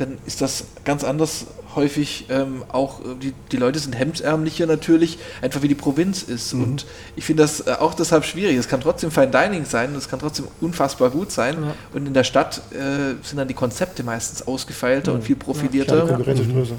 dann 0.00 0.18
ist 0.26 0.40
das 0.40 0.64
ganz 0.84 1.04
anders 1.04 1.46
häufig 1.74 2.26
ähm, 2.30 2.64
auch, 2.68 3.00
äh, 3.00 3.14
die, 3.20 3.32
die 3.52 3.56
Leute 3.56 3.78
sind 3.78 3.92
hemdsärmlicher 3.92 4.66
natürlich, 4.66 5.18
einfach 5.42 5.62
wie 5.62 5.68
die 5.68 5.74
Provinz 5.74 6.22
ist. 6.22 6.52
Und 6.52 6.86
ich 7.16 7.24
finde 7.24 7.42
das 7.42 7.66
äh, 7.66 7.76
auch 7.78 7.94
deshalb 7.94 8.24
schwierig. 8.24 8.56
Es 8.56 8.68
kann 8.68 8.80
trotzdem 8.80 9.10
Fine 9.10 9.28
Dining 9.28 9.64
sein, 9.64 9.94
es 9.94 10.08
kann 10.08 10.18
trotzdem 10.18 10.48
unfassbar 10.60 11.10
gut 11.10 11.30
sein. 11.30 11.56
Ja. 11.62 11.74
Und 11.94 12.06
in 12.06 12.14
der 12.14 12.24
Stadt 12.24 12.62
äh, 12.72 13.14
sind 13.22 13.36
dann 13.36 13.48
die 13.48 13.54
Konzepte 13.54 14.02
meistens 14.02 14.46
ausgefeilter 14.46 15.12
und 15.12 15.22
viel 15.22 15.36
profilierter. 15.36 16.18
ist 16.18 16.52
größer. 16.52 16.74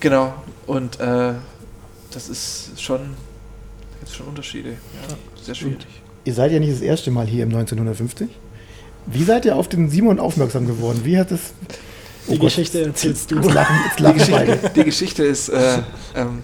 Genau. 0.00 0.34
Und 0.66 1.00
äh, 1.00 1.32
das 2.10 2.28
ist 2.28 2.80
schon, 2.80 2.98
da 2.98 3.98
gibt 3.98 4.10
es 4.10 4.16
schon 4.16 4.26
Unterschiede. 4.26 4.70
Ja, 4.70 5.16
sehr 5.42 5.54
schwierig. 5.54 5.86
Ihr 6.24 6.34
seid 6.34 6.52
ja 6.52 6.58
nicht 6.58 6.72
das 6.72 6.80
erste 6.80 7.10
Mal 7.10 7.26
hier 7.26 7.44
im 7.44 7.50
1950. 7.50 8.28
Wie 9.06 9.22
seid 9.22 9.44
ihr 9.44 9.54
auf 9.54 9.68
den 9.68 9.88
Simon 9.88 10.18
aufmerksam 10.18 10.66
geworden? 10.66 11.02
Wie 11.04 11.18
hat 11.18 11.30
das... 12.26 12.28
Oh 12.28 12.32
Die 12.32 12.38
Gott, 12.38 12.48
Geschichte 12.48 12.82
erzählst 12.84 13.30
du. 13.30 13.36
Jetzt 13.36 13.50
lachen, 13.54 13.76
jetzt 13.86 13.98
Die 13.98 14.12
Geschichte, 14.14 14.70
die 14.74 14.84
Geschichte 14.84 15.24
ist, 15.24 15.48
äh, 15.48 15.78
ähm, 16.14 16.42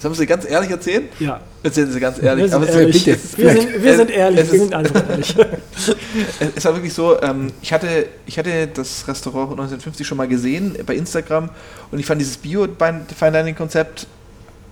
Sollen 0.00 0.12
wir 0.14 0.18
sie 0.18 0.26
ganz 0.26 0.44
ehrlich 0.46 0.70
erzählen? 0.70 1.04
Ja. 1.18 1.40
Erzählen 1.62 1.90
Sie 1.90 1.98
ganz 1.98 2.22
ehrlich. 2.22 2.42
Wir 2.44 2.48
sind 2.50 2.56
Aber 2.62 2.68
ehrlich. 2.68 3.06
Wir 3.06 3.16
sind, 3.16 3.82
wir 3.82 3.96
sind 3.96 4.10
ehrlich. 4.10 4.40
es 4.40 4.52
Wir 4.52 4.54
ist- 4.56 4.60
sind 4.64 4.74
einfach 4.74 5.08
ehrlich. 5.08 5.34
Es 6.56 6.64
war 6.66 6.74
wirklich 6.74 6.92
so, 6.92 7.18
ähm, 7.22 7.52
ich, 7.62 7.72
hatte, 7.72 8.06
ich 8.26 8.38
hatte 8.38 8.66
das 8.66 9.08
Restaurant 9.08 9.52
1950 9.52 10.06
schon 10.06 10.18
mal 10.18 10.28
gesehen 10.28 10.76
bei 10.84 10.94
Instagram 10.94 11.48
und 11.90 11.98
ich 11.98 12.04
fand 12.04 12.20
dieses 12.20 12.36
Bio-Fine 12.36 13.06
Dining-Konzept, 13.18 14.06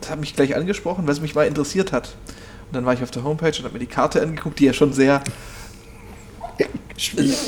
das 0.03 0.11
hat 0.11 0.21
mich 0.21 0.37
gleich 0.37 0.55
angesprochen, 0.55 1.07
weil 1.07 1.15
es 1.15 1.23
mich 1.23 1.35
mal 1.35 1.47
interessiert 1.47 1.93
hat. 1.93 2.09
Und 2.69 2.77
dann 2.77 2.85
war 2.85 2.93
ich 2.93 3.03
auf 3.03 3.11
der 3.11 3.25
Homepage 3.25 3.57
und 3.57 3.65
habe 3.65 3.73
mir 3.73 3.79
die 3.79 3.87
Karte 3.87 4.21
angeguckt, 4.21 4.59
die 4.59 4.67
ja 4.67 4.75
schon 4.75 4.93
sehr, 4.93 5.23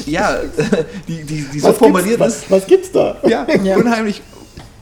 ja, 0.07 0.39
die, 1.09 1.25
die, 1.25 1.43
die 1.53 1.61
so 1.61 1.69
Was 1.69 1.77
formuliert 1.79 2.19
gibt's, 2.19 2.37
ist, 2.37 2.51
was, 2.51 2.63
was 2.63 2.67
gibt's 2.67 2.93
da? 2.93 3.17
ja, 3.27 3.47
Ja. 3.63 3.77
unheimlich 3.77 4.23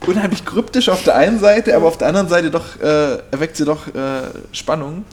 unheimlich 0.07 0.45
kryptisch 0.45 0.89
auf 0.89 1.05
der 1.05 1.15
einen 1.15 1.39
Seite, 1.39 1.77
aber 1.77 1.87
auf 1.87 1.97
der 1.97 2.09
anderen 2.09 2.29
Seite 2.29 2.51
doch 2.51 2.81
äh, 2.81 3.19
erweckt 3.31 3.57
sie 3.57 3.65
doch 3.65 3.87
äh, 3.89 4.23
Spannung. 4.51 5.05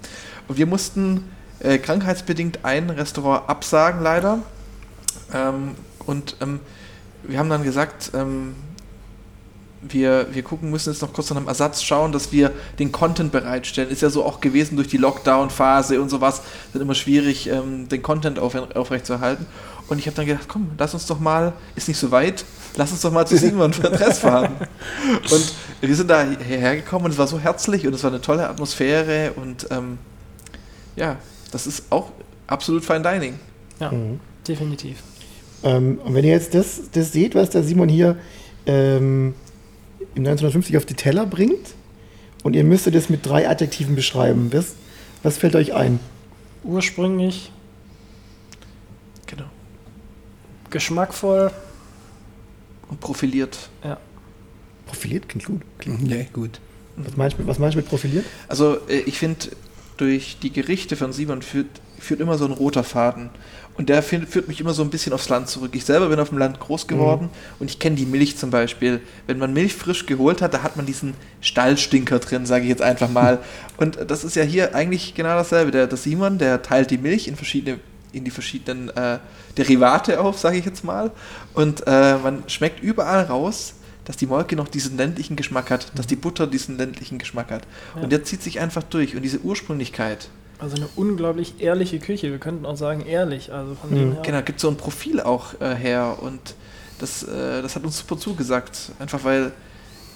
Und 0.48 0.58
wir 0.58 0.66
mussten 0.66 1.30
äh, 1.60 1.78
krankheitsbedingt 1.78 2.60
ein 2.64 2.90
Restaurant 2.90 3.48
absagen, 3.48 4.02
leider. 4.02 4.40
Ähm, 5.34 5.76
und 6.08 6.38
ähm, 6.42 6.60
wir 7.24 7.38
haben 7.38 7.50
dann 7.50 7.64
gesagt, 7.64 8.12
ähm, 8.16 8.56
wir, 9.82 10.28
wir 10.32 10.44
gucken, 10.44 10.70
müssen 10.72 10.92
jetzt 10.92 11.02
noch 11.02 11.14
kurz 11.14 11.30
nach 11.30 11.38
einem 11.38 11.48
Ersatz 11.48 11.82
schauen, 11.82 12.12
dass 12.12 12.32
wir 12.32 12.52
den 12.80 12.92
Content 12.92 13.32
bereitstellen. 13.32 13.90
Ist 13.90 14.02
ja 14.02 14.10
so 14.10 14.26
auch 14.26 14.42
gewesen 14.42 14.76
durch 14.76 14.90
die 14.90 14.98
Lockdown-Phase 14.98 16.02
und 16.02 16.10
sowas. 16.10 16.42
Ist 16.74 16.82
immer 16.82 16.96
schwierig, 16.96 17.48
ähm, 17.48 17.88
den 17.88 18.02
Content 18.02 18.40
auf, 18.40 18.56
aufrechtzuerhalten. 18.76 19.46
Und 19.88 19.98
ich 19.98 20.06
habe 20.06 20.16
dann 20.16 20.26
gedacht, 20.26 20.46
komm, 20.48 20.72
lass 20.78 20.94
uns 20.94 21.08
doch 21.08 21.20
mal, 21.20 21.54
ist 21.76 21.88
nicht 21.88 21.98
so 21.98 22.12
weit, 22.12 22.46
lass 22.76 22.92
uns 22.92 23.02
doch 23.02 23.12
mal 23.12 23.26
zu 23.26 23.38
Simon 23.40 23.74
für 23.74 23.90
Dress 23.90 24.20
fahren. 24.20 24.56
Und 25.32 25.54
wir 25.82 25.96
sind 25.96 26.10
da 26.10 26.26
hierher 26.46 26.76
gekommen 26.76 27.06
und 27.06 27.12
es 27.12 27.18
war 27.18 27.28
so 27.28 27.40
herzlich 27.40 27.88
und 27.88 27.94
es 27.96 28.04
war 28.04 28.12
eine 28.12 28.22
tolle 28.22 28.48
Atmosphäre 28.48 29.34
und 29.36 29.68
ähm, 29.72 29.98
ja, 30.96 31.18
das 31.52 31.66
ist 31.66 31.86
auch 31.90 32.12
absolut 32.46 32.86
Fine 32.86 33.02
Dining. 33.02 33.40
Ja, 33.80 33.92
definitiv. 34.48 34.98
Ähm, 35.64 36.00
und 36.04 36.14
wenn 36.14 36.24
ihr 36.24 36.32
jetzt 36.32 36.54
das, 36.54 36.82
das 36.92 37.12
seht, 37.12 37.34
was 37.34 37.50
der 37.50 37.64
Simon 37.64 37.90
hier 37.90 38.18
ähm, 38.66 39.34
im 40.16 40.22
1950 40.26 40.78
auf 40.78 40.86
die 40.86 40.94
Teller 40.96 41.26
bringt, 41.26 41.76
und 42.44 42.56
ihr 42.56 42.64
müsstet 42.64 42.96
das 42.96 43.10
mit 43.10 43.26
drei 43.26 43.50
Adjektiven 43.50 43.96
beschreiben, 43.96 44.52
was, 44.54 44.76
was 45.24 45.38
fällt 45.38 45.56
euch 45.56 45.74
ein? 45.74 46.00
Ursprünglich 46.64 47.52
Genau. 49.28 49.46
geschmackvoll. 50.70 51.52
Und 52.90 53.00
profiliert. 53.02 53.70
Profiliert 54.88 55.30
klingt 55.30 55.46
gut. 55.46 55.62
Ja, 56.08 56.24
gut. 56.34 56.60
Was 56.96 57.16
meinst 57.16 57.38
du 57.38 57.42
mit, 57.42 57.48
was 57.48 57.60
meinst 57.60 57.76
du 57.76 57.80
mit 57.80 57.88
profiliert? 57.88 58.26
Also 58.48 58.78
äh, 58.88 59.02
ich 59.06 59.20
finde, 59.20 59.50
durch 60.00 60.38
die 60.42 60.52
Gerichte 60.52 60.96
von 60.96 61.12
Simon 61.12 61.42
führt, 61.42 61.68
führt 62.00 62.22
immer 62.22 62.38
so 62.38 62.46
ein 62.46 62.52
roter 62.52 62.84
Faden. 62.84 63.30
Und 63.78 63.88
der 63.88 64.04
führt, 64.04 64.50
mich 64.50 64.60
immer 64.60 64.74
so 64.74 64.84
ein 64.84 64.90
bisschen 64.90 65.14
aufs 65.14 65.30
Land 65.30 65.48
zurück. 65.48 65.72
Ich 65.74 65.86
selber 65.86 66.10
bin 66.10 66.20
auf 66.20 66.30
dem 66.30 66.38
Land 66.38 66.60
groß 66.60 66.88
geworden 66.88 67.30
und 67.60 67.70
ich 67.70 67.80
kenne 67.80 67.96
die 67.96 68.06
Milch 68.06 68.38
zum 68.38 68.50
Beispiel. 68.50 69.00
Wenn 69.26 69.38
man 69.38 69.54
Milch 69.54 69.74
frisch 69.74 70.06
geholt 70.06 70.42
hat, 70.42 70.54
da 70.54 70.64
hat 70.64 70.76
man 70.76 70.86
diesen 70.86 71.14
Stallstinker 71.40 72.20
drin, 72.20 72.46
sage 72.46 72.64
ich 72.64 72.70
jetzt 72.70 72.82
einfach 72.82 73.10
mal. 73.10 73.40
Und 73.78 73.98
das 74.08 74.26
ist 74.26 74.36
ja 74.36 74.44
hier 74.44 74.76
eigentlich 74.76 75.16
genau 75.16 75.30
dasselbe. 75.30 75.72
Der, 75.72 75.88
der 75.88 75.98
Simon, 75.98 76.38
der 76.38 76.62
teilt 76.62 76.92
die 76.92 76.98
Milch 76.98 77.30
in 77.30 77.38
verschiedene 77.38 77.80
in 78.12 78.24
die 78.24 78.32
verschiedenen 78.32 78.90
äh, 78.90 79.20
Derivate 79.58 80.20
auf, 80.20 80.40
sage 80.40 80.58
ich 80.58 80.66
jetzt 80.66 80.84
mal. 80.84 81.12
Und 81.54 81.84
äh, 81.86 82.18
man 82.18 82.44
schmeckt 82.48 82.82
überall 82.82 83.24
raus, 83.24 83.76
dass 84.10 84.18
die 84.18 84.26
Molke 84.26 84.56
noch 84.56 84.68
diesen 84.68 84.98
ländlichen 84.98 85.36
Geschmack 85.36 85.70
hat, 85.70 85.92
dass 85.94 86.08
die 86.08 86.16
Butter 86.16 86.48
diesen 86.48 86.80
ländlichen 86.80 87.20
Geschmack 87.20 87.52
hat. 87.52 87.62
Ja. 87.96 88.02
Und 88.02 88.12
der 88.12 88.24
zieht 88.24 88.42
sich 88.42 88.60
einfach 88.60 88.82
durch. 88.82 89.16
Und 89.16 89.22
diese 89.22 89.40
Ursprünglichkeit, 89.42 90.30
Also 90.58 90.78
eine 90.78 90.90
unglaublich 90.96 91.62
ehrliche 91.62 92.00
Küche. 92.00 92.32
Wir 92.32 92.40
könnten 92.40 92.66
auch 92.66 92.76
sagen 92.76 93.06
ehrlich. 93.06 93.54
Also 93.54 93.76
von 93.76 93.92
dem 93.94 94.14
her. 94.14 94.22
genau, 94.26 94.42
gibt 94.42 94.60
so 94.60 94.68
ein 94.68 94.78
Profil 94.78 95.22
auch 95.22 95.62
äh, 95.62 95.76
her. 95.76 96.18
Und 96.22 96.56
das, 96.98 97.22
äh, 97.22 97.62
das 97.62 97.76
hat 97.76 97.84
uns 97.84 98.00
super 98.00 98.18
zugesagt. 98.18 98.94
Einfach 98.98 99.24
weil 99.24 99.52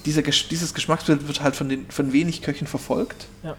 dieser, 0.05 0.23
dieses 0.23 0.73
Geschmacksbild 0.73 1.27
wird 1.27 1.43
halt 1.43 1.55
von, 1.55 1.69
den, 1.69 1.85
von 1.91 2.11
wenig 2.13 2.41
Köchen 2.41 2.65
verfolgt. 2.65 3.27
Ja. 3.43 3.55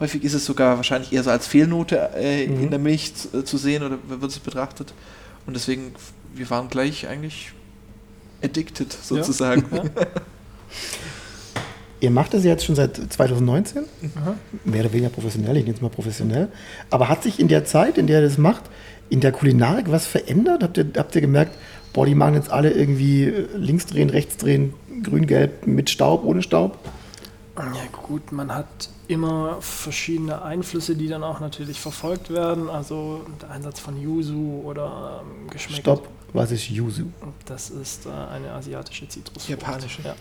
Häufig 0.00 0.24
ist 0.24 0.34
es 0.34 0.44
sogar 0.44 0.76
wahrscheinlich 0.76 1.12
eher 1.12 1.22
so 1.22 1.30
als 1.30 1.46
Fehlnote 1.46 2.10
äh, 2.16 2.48
Mhm. 2.48 2.64
in 2.64 2.70
der 2.70 2.80
Milch 2.80 3.14
zu, 3.14 3.38
äh, 3.38 3.44
zu 3.44 3.56
sehen 3.58 3.84
oder 3.84 3.96
wird 4.08 4.24
es 4.32 4.40
betrachtet. 4.40 4.92
Und 5.46 5.54
deswegen, 5.54 5.94
wir 6.34 6.50
waren 6.50 6.68
gleich 6.68 7.06
eigentlich 7.06 7.52
addicted 8.42 8.92
sozusagen. 8.92 9.64
Ja. 9.72 9.84
Ihr 12.00 12.10
macht 12.10 12.32
das 12.32 12.44
jetzt 12.44 12.64
schon 12.64 12.76
seit 12.76 12.96
2019, 12.96 13.84
Aha. 14.14 14.34
mehr 14.64 14.82
oder 14.82 14.92
weniger 14.92 15.08
professionell, 15.08 15.56
ich 15.56 15.64
nenne 15.64 15.74
es 15.74 15.82
mal 15.82 15.88
professionell. 15.88 16.48
Aber 16.90 17.08
hat 17.08 17.24
sich 17.24 17.40
in 17.40 17.48
der 17.48 17.64
Zeit, 17.64 17.98
in 17.98 18.06
der 18.06 18.20
ihr 18.20 18.28
das 18.28 18.38
macht, 18.38 18.64
in 19.08 19.20
der 19.20 19.32
Kulinarik 19.32 19.90
was 19.90 20.06
verändert? 20.06 20.62
Habt 20.62 20.78
ihr, 20.78 20.86
habt 20.96 21.14
ihr 21.16 21.20
gemerkt, 21.20 21.58
boah, 21.92 22.06
die 22.06 22.14
machen 22.14 22.34
jetzt 22.34 22.50
alle 22.50 22.70
irgendwie 22.70 23.24
äh, 23.24 23.48
links 23.56 23.86
drehen, 23.86 24.10
rechts 24.10 24.36
drehen, 24.36 24.74
grün, 25.02 25.26
gelb, 25.26 25.66
mit 25.66 25.90
Staub, 25.90 26.24
ohne 26.24 26.42
Staub? 26.42 26.78
Ja 27.56 27.74
gut, 28.06 28.30
man 28.30 28.54
hat 28.54 28.88
immer 29.08 29.56
verschiedene 29.60 30.42
Einflüsse, 30.42 30.94
die 30.94 31.08
dann 31.08 31.24
auch 31.24 31.40
natürlich 31.40 31.80
verfolgt 31.80 32.30
werden. 32.30 32.68
Also 32.68 33.22
der 33.42 33.50
Einsatz 33.50 33.80
von 33.80 34.00
Yuzu 34.00 34.62
oder 34.64 35.22
ähm, 35.22 35.50
Geschmäcker. 35.50 35.80
Stopp, 35.80 36.08
was 36.32 36.50
ist 36.50 36.68
Yuzu? 36.68 37.10
Das 37.46 37.70
ist 37.70 38.06
äh, 38.06 38.10
eine 38.10 38.52
asiatische 38.52 39.08
Zitrusfrucht. 39.08 39.48
Japanische. 39.48 40.02
Ja, 40.02 40.14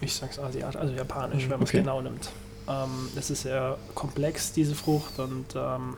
ich 0.00 0.14
sag's 0.14 0.38
asiatisch, 0.38 0.80
also 0.80 0.94
japanisch, 0.94 1.42
wenn 1.44 1.50
man 1.50 1.62
es 1.62 1.68
Okay. 1.70 1.78
genau 1.78 2.00
nimmt. 2.00 2.30
Ähm, 2.68 3.08
es 3.16 3.30
ist 3.30 3.42
sehr 3.42 3.76
komplex, 3.94 4.52
diese 4.52 4.74
Frucht, 4.74 5.18
und 5.18 5.46
ähm, 5.54 5.96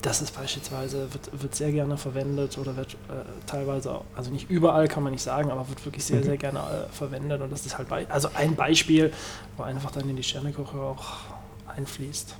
das 0.00 0.22
ist 0.22 0.34
beispielsweise, 0.34 1.12
wird, 1.12 1.42
wird 1.42 1.54
sehr 1.56 1.72
gerne 1.72 1.96
verwendet 1.98 2.56
oder 2.56 2.76
wird 2.76 2.92
äh, 2.94 3.24
teilweise, 3.46 3.90
auch, 3.92 4.04
also 4.14 4.30
nicht 4.30 4.48
überall 4.48 4.86
kann 4.86 5.02
man 5.02 5.12
nicht 5.12 5.22
sagen, 5.24 5.50
aber 5.50 5.68
wird 5.68 5.84
wirklich 5.84 6.04
sehr, 6.04 6.22
sehr 6.22 6.36
gerne 6.36 6.60
äh, 6.60 6.92
verwendet. 6.92 7.40
Und 7.42 7.50
das 7.50 7.66
ist 7.66 7.76
halt 7.76 7.88
bei, 7.88 8.08
also 8.08 8.28
ein 8.34 8.54
Beispiel, 8.54 9.12
wo 9.56 9.64
einfach 9.64 9.90
dann 9.90 10.08
in 10.08 10.14
die 10.16 10.22
Sternekoche 10.22 10.78
auch 10.78 11.04
einfließt. 11.66 12.36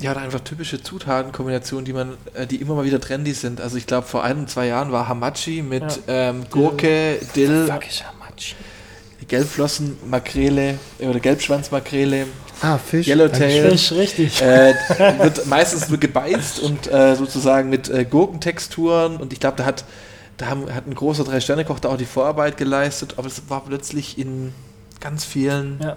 Ja, 0.00 0.12
oder 0.12 0.20
einfach 0.22 0.40
typische 0.40 0.82
Zutatenkombinationen, 0.82 1.84
die 1.84 1.92
man, 1.92 2.16
äh, 2.34 2.46
die 2.46 2.56
immer 2.56 2.74
mal 2.74 2.84
wieder 2.84 3.00
trendy 3.00 3.32
sind. 3.32 3.60
Also 3.60 3.76
ich 3.76 3.86
glaube, 3.86 4.06
vor 4.06 4.24
ein, 4.24 4.48
zwei 4.48 4.66
Jahren 4.66 4.92
war 4.92 5.08
Hamachi 5.08 5.62
mit 5.62 5.82
Ja. 5.82 6.30
ähm, 6.30 6.44
Gurke, 6.50 7.18
Dill, 7.36 7.66
Fuckisch 7.66 8.02
Hamachi. 8.04 8.54
Gelbflossen, 9.28 9.96
Makrele 10.08 10.78
äh, 10.98 11.06
oder 11.06 11.20
Gelbschwanzmakrele, 11.20 12.26
Ah, 12.62 12.76
Fisch. 12.78 13.06
Yellowtail. 13.06 13.70
Fisch, 13.70 13.92
richtig. 13.92 14.42
äh, 14.42 14.74
wird 15.18 15.46
meistens 15.48 15.88
nur 15.88 15.98
gebeizt 15.98 16.58
und 16.60 16.92
äh, 16.92 17.14
sozusagen 17.16 17.70
mit 17.70 17.88
äh, 17.88 18.04
Gurkentexturen. 18.04 19.16
Und 19.16 19.32
ich 19.32 19.40
glaube, 19.40 19.56
da 19.56 19.64
hat, 19.64 19.84
da 20.36 20.46
haben, 20.46 20.74
hat 20.74 20.86
ein 20.86 20.94
großer 20.94 21.24
Drei-Sterne-Koch 21.24 21.78
da 21.80 21.88
auch 21.90 21.96
die 21.96 22.04
Vorarbeit 22.06 22.56
geleistet, 22.58 23.14
aber 23.16 23.28
es 23.28 23.42
war 23.48 23.64
plötzlich 23.64 24.18
in 24.18 24.52
ganz 25.00 25.24
vielen, 25.24 25.78
Ja, 25.82 25.96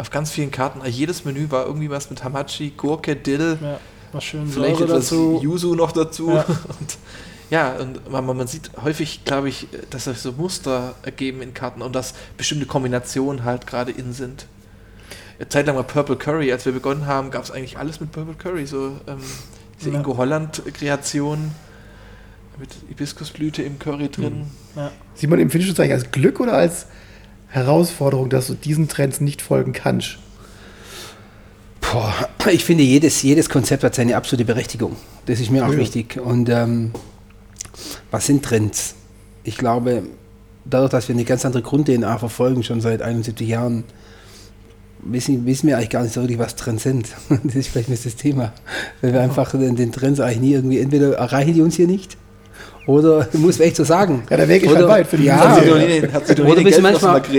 auf 0.00 0.10
ganz 0.10 0.30
vielen 0.30 0.50
Karten, 0.50 0.80
also 0.80 0.90
jedes 0.90 1.24
Menü 1.24 1.50
war 1.50 1.66
irgendwie 1.66 1.90
was 1.90 2.10
mit 2.10 2.24
Hamachi, 2.24 2.72
Gurke, 2.76 3.16
Dill, 3.16 3.58
ja, 3.60 3.78
was 4.12 4.24
schön 4.24 4.46
vielleicht 4.46 4.78
Säure 4.78 4.90
etwas 4.90 5.08
dazu. 5.08 5.40
Yuzu 5.42 5.74
noch 5.74 5.92
dazu. 5.92 6.30
Ja. 6.30 6.44
Und, 6.80 6.98
ja, 7.50 7.72
und 7.72 8.08
man, 8.12 8.24
man 8.24 8.46
sieht 8.46 8.70
häufig, 8.80 9.24
glaube 9.24 9.48
ich, 9.48 9.66
dass 9.90 10.04
sich 10.04 10.18
so 10.18 10.30
Muster 10.30 10.94
ergeben 11.02 11.42
in 11.42 11.52
Karten 11.52 11.82
und 11.82 11.96
dass 11.96 12.14
bestimmte 12.36 12.64
Kombinationen 12.64 13.42
halt 13.42 13.66
gerade 13.66 13.90
in 13.90 14.12
sind. 14.12 14.46
Eine 15.36 15.48
Zeit 15.48 15.66
lang 15.66 15.74
war 15.74 15.82
Purple 15.82 16.14
Curry, 16.14 16.52
als 16.52 16.64
wir 16.64 16.72
begonnen 16.72 17.06
haben, 17.06 17.32
gab 17.32 17.42
es 17.42 17.50
eigentlich 17.50 17.76
alles 17.76 17.98
mit 17.98 18.12
Purple 18.12 18.34
Curry, 18.34 18.66
so 18.66 19.00
ähm, 19.08 19.18
diese 19.80 19.90
Ja. 19.90 19.96
Ingo 19.96 20.16
Holland-Kreation 20.16 21.50
mit 22.56 22.68
Hibiskusblüte 22.88 23.64
im 23.64 23.80
Curry 23.80 24.10
drin. 24.10 24.46
Ja. 24.76 24.92
Simon, 25.14 25.40
empfindest 25.40 25.70
du 25.70 25.72
das 25.72 25.80
eigentlich 25.80 26.04
als 26.04 26.12
Glück 26.12 26.38
oder 26.38 26.52
als 26.52 26.86
Herausforderung, 27.50 28.28
dass 28.30 28.46
du 28.46 28.54
diesen 28.54 28.88
Trends 28.88 29.20
nicht 29.20 29.42
folgen 29.42 29.72
kannst? 29.72 30.18
Boah, 31.80 32.14
ich 32.50 32.64
finde, 32.64 32.84
jedes, 32.84 33.22
jedes 33.22 33.48
Konzept 33.48 33.82
hat 33.84 33.94
seine 33.94 34.16
absolute 34.16 34.44
Berechtigung. 34.44 34.96
Das 35.26 35.40
ist 35.40 35.50
mir 35.50 35.66
auch 35.66 35.72
Ja. 35.72 35.78
wichtig. 35.78 36.18
Und 36.22 36.48
ähm, 36.48 36.92
was 38.10 38.26
sind 38.26 38.44
Trends? 38.44 38.94
Ich 39.42 39.56
glaube, 39.56 40.04
dadurch, 40.64 40.90
dass 40.90 41.08
wir 41.08 41.14
eine 41.14 41.24
ganz 41.24 41.44
andere 41.44 41.62
Grund-DNA 41.62 42.18
verfolgen, 42.18 42.62
schon 42.62 42.80
seit 42.80 43.02
71 43.02 43.48
Jahren, 43.48 43.84
wissen, 45.02 45.46
wissen 45.46 45.66
wir 45.66 45.76
eigentlich 45.78 45.90
gar 45.90 46.02
nicht 46.02 46.12
so 46.14 46.20
wirklich, 46.20 46.38
was 46.38 46.54
Trends 46.56 46.84
sind. 46.84 47.08
Das 47.42 47.54
ist 47.56 47.68
vielleicht 47.68 47.88
nicht 47.88 48.04
das 48.06 48.14
Thema. 48.16 48.52
Weil 49.00 49.12
wir 49.14 49.20
einfach 49.22 49.50
den 49.52 49.92
Trends 49.92 50.20
eigentlich 50.20 50.40
nie 50.40 50.52
irgendwie, 50.52 50.78
entweder 50.78 51.14
erreichen 51.16 51.54
die 51.54 51.62
uns 51.62 51.74
hier 51.74 51.86
nicht, 51.88 52.16
oder, 52.90 53.28
muss 53.34 53.58
man 53.58 53.68
echt 53.68 53.76
so 53.76 53.84
sagen. 53.84 54.22
Ja, 54.30 54.36
der 54.36 54.48
Weg 54.48 54.62
ist 54.62 54.70
oder, 54.70 54.80
schon 54.80 54.88
weit 54.88 55.06
für 55.06 55.16
die 55.16 55.24
ja, 55.24 55.36
Hat 55.36 55.64
sie 55.64 55.70
nie 55.70 56.02
hat 56.12 56.26
sie 56.26 56.34
doch 56.34 56.44
Oder 56.46 56.62
bist 56.62 56.78
du 56.78 56.82
manchmal- 56.82 57.22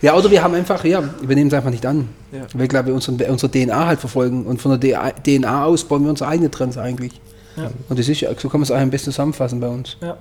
Ja. 0.00 0.14
oder 0.14 0.30
wir 0.30 0.42
haben 0.42 0.54
einfach, 0.54 0.84
ja, 0.84 1.02
wir 1.22 1.34
nehmen 1.34 1.48
es 1.48 1.54
einfach 1.54 1.70
nicht 1.70 1.84
an. 1.84 2.08
Ja. 2.30 2.40
Weil 2.54 2.62
ich 2.62 2.68
glaube, 2.68 2.86
wir 2.88 2.94
unseren, 2.94 3.20
unsere 3.20 3.50
DNA 3.50 3.86
halt 3.86 4.00
verfolgen 4.00 4.46
und 4.46 4.60
von 4.62 4.78
der 4.80 5.12
DNA 5.24 5.64
aus 5.64 5.84
bauen 5.84 6.04
wir 6.04 6.10
unsere 6.10 6.30
eigenen 6.30 6.50
Trends 6.52 6.78
eigentlich. 6.78 7.20
Ja. 7.56 7.70
Und 7.88 7.98
das 7.98 8.08
ist, 8.08 8.20
ja- 8.20 8.30
so 8.36 8.48
kann 8.48 8.60
man 8.60 8.62
es 8.64 8.70
eigentlich 8.70 8.82
am 8.82 8.90
besten 8.90 9.10
zusammenfassen 9.10 9.58
bei 9.60 9.68
uns. 9.68 9.96
Ja. 10.00 10.16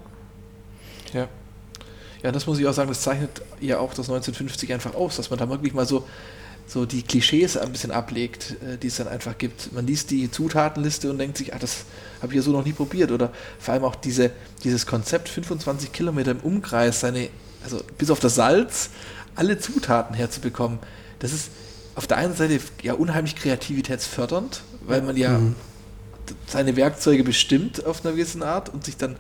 Ja. 1.14 1.28
Ja, 2.24 2.32
das 2.32 2.48
muss 2.48 2.58
ich 2.60 2.66
auch 2.68 2.74
sagen, 2.74 2.90
das 2.90 3.02
zeichnet 3.02 3.30
ja 3.62 3.78
auch 3.78 3.90
das 3.94 4.10
1950 4.10 4.74
einfach 4.74 4.96
aus, 4.96 5.18
dass 5.18 5.30
man 5.30 5.38
da 5.38 5.48
wirklich 5.48 5.74
mal 5.74 5.86
so, 5.86 6.04
so 6.68 6.86
die 6.86 7.02
Klischees 7.02 7.56
ein 7.56 7.72
bisschen 7.72 7.92
ablegt, 7.92 8.58
äh, 8.62 8.78
die 8.78 8.88
es 8.88 8.98
dann 8.98 9.08
einfach 9.08 9.38
gibt. 9.38 9.72
Man 9.74 9.88
liest 9.88 10.12
die 10.12 10.30
Zutatenliste 10.30 11.10
und 11.10 11.18
denkt 11.18 11.38
sich, 11.38 11.54
ah, 11.54 11.58
das 11.60 11.86
habe 12.22 12.34
ich 12.34 12.38
ja 12.38 12.42
so 12.42 12.52
noch 12.52 12.66
nie 12.66 12.74
probiert. 12.74 13.12
Oder 13.12 13.32
vor 13.58 13.74
allem 13.74 13.86
auch 13.86 13.96
diese, 13.96 14.32
dieses 14.64 14.86
Konzept, 14.86 15.30
25 15.30 15.94
Kilometer 15.94 16.32
im 16.32 16.42
Umkreis, 16.42 17.00
seine, 17.00 17.30
also 17.64 17.82
bis 17.98 18.12
auf 18.12 18.20
das 18.20 18.36
Salz, 18.36 18.90
alle 19.36 19.58
Zutaten 19.58 20.14
herzubekommen. 20.14 20.80
Das 21.20 21.32
ist 21.32 21.50
auf 21.96 22.06
der 22.06 22.18
einen 22.18 22.36
Seite 22.36 22.60
ja 22.84 22.94
unheimlich 22.94 23.36
kreativitätsfördernd, 23.36 24.62
weil 24.82 25.02
man 25.02 25.18
ja 25.18 25.40
seine 26.46 26.76
Werkzeuge 26.76 27.24
bestimmt 27.24 27.86
auf 27.86 28.04
einer 28.04 28.14
gewissen 28.14 28.44
Art 28.44 28.70
und 28.70 28.84
sich 28.84 28.98
dann 28.98 29.16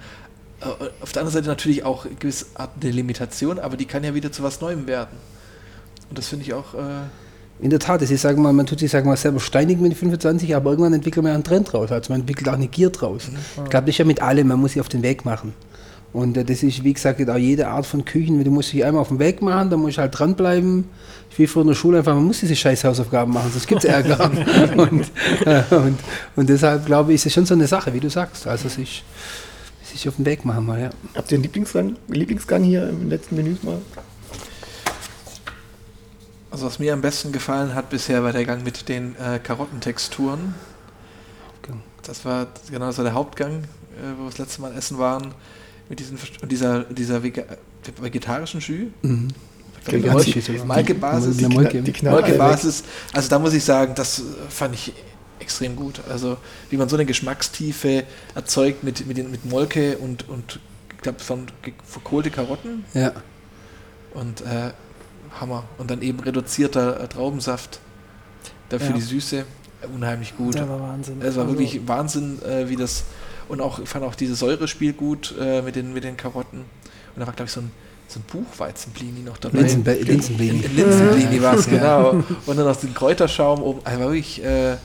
äh, 0.59 0.65
auf 1.01 1.13
der 1.13 1.21
anderen 1.21 1.33
Seite 1.33 1.47
natürlich 1.47 1.83
auch 1.83 2.05
gewisse 2.19 2.47
Art 2.55 2.71
eine 2.81 2.91
Limitation, 2.91 3.57
aber 3.57 3.77
die 3.77 3.85
kann 3.85 4.03
ja 4.03 4.13
wieder 4.13 4.31
zu 4.31 4.43
was 4.43 4.59
Neuem 4.59 4.85
werden. 4.85 5.17
Und 6.09 6.17
das 6.17 6.27
finde 6.27 6.43
ich 6.43 6.53
auch. 6.53 6.73
Äh, 6.73 7.03
In 7.59 7.71
der 7.71 7.79
Tat, 7.79 8.01
das 8.01 8.11
ist, 8.11 8.21
sagen 8.21 8.37
wir 8.37 8.43
mal, 8.43 8.53
man 8.53 8.67
tut 8.67 8.79
sich 8.79 8.91
sagen 8.91 9.05
wir 9.05 9.11
mal, 9.11 9.17
selber 9.17 9.39
steinig 9.39 9.79
mit 9.79 9.95
25, 9.95 10.55
aber 10.55 10.71
irgendwann 10.71 10.93
entwickelt 10.93 11.23
man 11.23 11.33
einen 11.33 11.43
Trend 11.43 11.71
draus. 11.71 11.91
Also 11.91 12.13
man 12.13 12.21
entwickelt 12.21 12.47
auch 12.49 12.53
eine 12.53 12.67
Gier 12.67 12.91
draus. 12.91 13.29
Ich 13.63 13.69
glaube, 13.69 13.85
das 13.85 13.89
ist 13.95 13.97
ja 13.97 14.05
mit 14.05 14.21
allem, 14.21 14.47
man 14.47 14.59
muss 14.59 14.73
sich 14.73 14.81
auf 14.81 14.89
den 14.89 15.01
Weg 15.01 15.25
machen. 15.25 15.53
Und 16.13 16.37
äh, 16.37 16.45
das 16.45 16.63
ist, 16.63 16.83
wie 16.83 16.93
gesagt, 16.93 17.27
auch 17.29 17.37
jede 17.37 17.67
Art 17.67 17.85
von 17.85 18.05
Küchen. 18.05 18.43
Du 18.43 18.51
musst 18.51 18.73
dich 18.73 18.85
einmal 18.85 19.01
auf 19.01 19.09
den 19.09 19.19
Weg 19.19 19.41
machen, 19.41 19.69
dann 19.69 19.79
musst 19.79 19.97
du 19.97 20.01
halt 20.01 20.17
dranbleiben. 20.17 20.85
Wie 21.35 21.47
früher 21.47 21.63
in 21.63 21.67
der 21.67 21.75
Schule 21.75 21.99
einfach, 21.99 22.15
man 22.15 22.25
muss 22.25 22.39
diese 22.39 22.55
scheiß 22.55 22.83
Hausaufgaben 22.83 23.33
machen, 23.33 23.51
sonst 23.51 23.67
gibt 23.67 23.83
es 23.83 23.89
Ärger. 23.89 24.31
und, 24.77 25.11
äh, 25.45 25.61
und, 25.75 25.99
und 26.35 26.49
deshalb 26.49 26.85
glaube 26.85 27.11
ich, 27.11 27.15
ist 27.15 27.27
es 27.27 27.33
schon 27.33 27.45
so 27.45 27.53
eine 27.53 27.67
Sache, 27.67 27.93
wie 27.93 27.99
du 27.99 28.09
sagst. 28.09 28.47
Also 28.47 28.69
sich, 28.69 29.03
sich 29.83 30.07
auf 30.07 30.15
den 30.15 30.25
Weg 30.25 30.45
machen 30.45 30.65
mal, 30.65 30.79
ja. 30.79 30.89
Habt 31.15 31.31
ihr 31.31 31.35
einen 31.35 31.43
Lieblingsgang, 31.43 31.95
Lieblingsgang 32.07 32.63
hier 32.63 32.89
im 32.89 33.09
letzten 33.09 33.35
Menü 33.35 33.55
mal? 33.61 33.77
Also, 36.51 36.65
was 36.65 36.79
mir 36.79 36.93
am 36.93 37.01
besten 37.01 37.31
gefallen 37.31 37.75
hat 37.75 37.89
bisher 37.89 38.23
war 38.23 38.31
der 38.31 38.45
Gang 38.45 38.63
mit 38.63 38.87
den 38.89 39.15
äh, 39.15 39.39
Karottentexturen. 39.39 40.55
Das 42.03 42.23
war 42.23 42.47
genau 42.71 42.87
das 42.87 42.97
war 42.97 43.03
der 43.03 43.13
Hauptgang, 43.13 43.63
äh, 43.63 44.17
wo 44.17 44.23
wir 44.23 44.29
das 44.29 44.37
letzte 44.37 44.61
Mal 44.61 44.73
essen 44.77 44.97
waren. 44.97 45.33
Mit 45.89 45.99
diesen, 45.99 46.17
und 46.41 46.51
dieser, 46.51 46.83
dieser 46.85 47.23
Vega 47.23 47.43
vegetarischen 48.01 48.59
Jus. 48.59 48.87
Mhm. 49.01 49.29
Malke-Basis. 50.65 51.37
Die 51.37 51.45
alle 51.45 51.73
weg. 51.73 52.03
Molke-Basis. 52.03 52.83
Also 53.13 53.29
da 53.29 53.39
muss 53.39 53.53
ich 53.53 53.63
sagen, 53.63 53.93
das 53.95 54.19
äh, 54.19 54.23
fand 54.49 54.75
ich 54.75 54.93
extrem 55.39 55.75
gut. 55.75 56.01
Also 56.09 56.37
wie 56.69 56.77
man 56.77 56.89
so 56.89 56.95
eine 56.95 57.05
Geschmackstiefe 57.05 58.03
erzeugt 58.35 58.83
mit, 58.83 59.05
mit, 59.07 59.17
den, 59.17 59.31
mit 59.31 59.45
Molke 59.45 59.97
und, 59.97 60.27
und 60.27 60.59
ich 60.95 61.01
glaube 61.01 61.19
von 61.19 61.47
Karotten 62.03 62.85
Ja. 62.93 63.13
und 64.13 64.41
äh, 64.41 64.71
Hammer. 65.41 65.63
Und 65.77 65.91
dann 65.91 66.01
eben 66.01 66.19
reduzierter 66.19 66.99
äh, 67.01 67.07
Traubensaft. 67.07 67.79
Dafür 68.69 68.89
Ja. 68.89 68.95
die 68.95 69.01
Süße. 69.01 69.45
Unheimlich 69.93 70.35
gut. 70.35 70.55
Der 70.55 70.67
war 70.67 70.81
Wahnsinn. 70.81 71.21
Es 71.21 71.35
war 71.35 71.43
Also, 71.45 71.57
wirklich 71.57 71.87
Wahnsinn, 71.87 72.41
äh, 72.43 72.67
wie 72.69 72.75
das. 72.75 73.03
Und 73.47 73.61
auch, 73.61 73.79
ich 73.79 73.87
fand 73.87 74.03
auch 74.03 74.15
dieses 74.15 74.39
Säurespiel 74.39 74.93
gut 74.93 75.33
äh, 75.39 75.61
mit, 75.61 75.75
den, 75.75 75.93
mit 75.93 76.03
den 76.03 76.17
Karotten. 76.17 76.59
Und 76.59 76.65
da 77.21 77.25
war, 77.27 77.33
glaube 77.33 77.45
ich, 77.47 77.51
so 77.53 77.61
ein, 77.61 77.71
so 78.07 78.19
ein 78.19 78.23
Buchweizenblini 78.23 79.21
noch 79.21 79.37
dabei. 79.37 79.59
Linsenbe- 79.59 80.01
Linsenblini. 80.03 80.59
In 80.65 80.75
Linsenblini 80.75 81.41
war 81.41 81.55
es, 81.55 81.65
genau. 81.69 82.09
Und 82.45 82.57
dann 82.57 82.65
noch 82.65 82.75
den 82.75 82.93
Kräuterschaum 82.93 83.61
oben. 83.61 83.79
Also 83.83 83.99
war 83.99 84.07
wirklich 84.07 84.43
äh, 84.43 84.77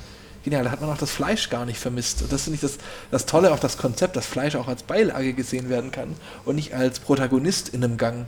genial. 0.45 0.65
Da 0.65 0.71
hat 0.71 0.81
man 0.81 0.91
auch 0.91 0.99
das 0.99 1.11
Fleisch 1.11 1.51
gar 1.51 1.65
nicht 1.67 1.79
vermisst. 1.79 2.23
Und 2.23 2.33
das 2.33 2.43
finde 2.45 2.55
ich 2.57 2.61
das, 2.61 2.79
das 3.11 3.27
Tolle, 3.27 3.53
auch 3.53 3.59
das 3.59 3.77
Konzept, 3.79 4.17
dass 4.17 4.27
Fleisch 4.27 4.55
auch 4.57 4.69
als 4.69 4.83
Beilage 4.83 5.33
gesehen 5.33 5.69
werden 5.69 5.91
kann 5.93 6.15
und 6.45 6.57
nicht 6.57 6.75
als 6.75 7.01
Protagonist 7.01 7.69
in 7.71 7.83
einem 7.85 7.97
Gang. 7.97 8.27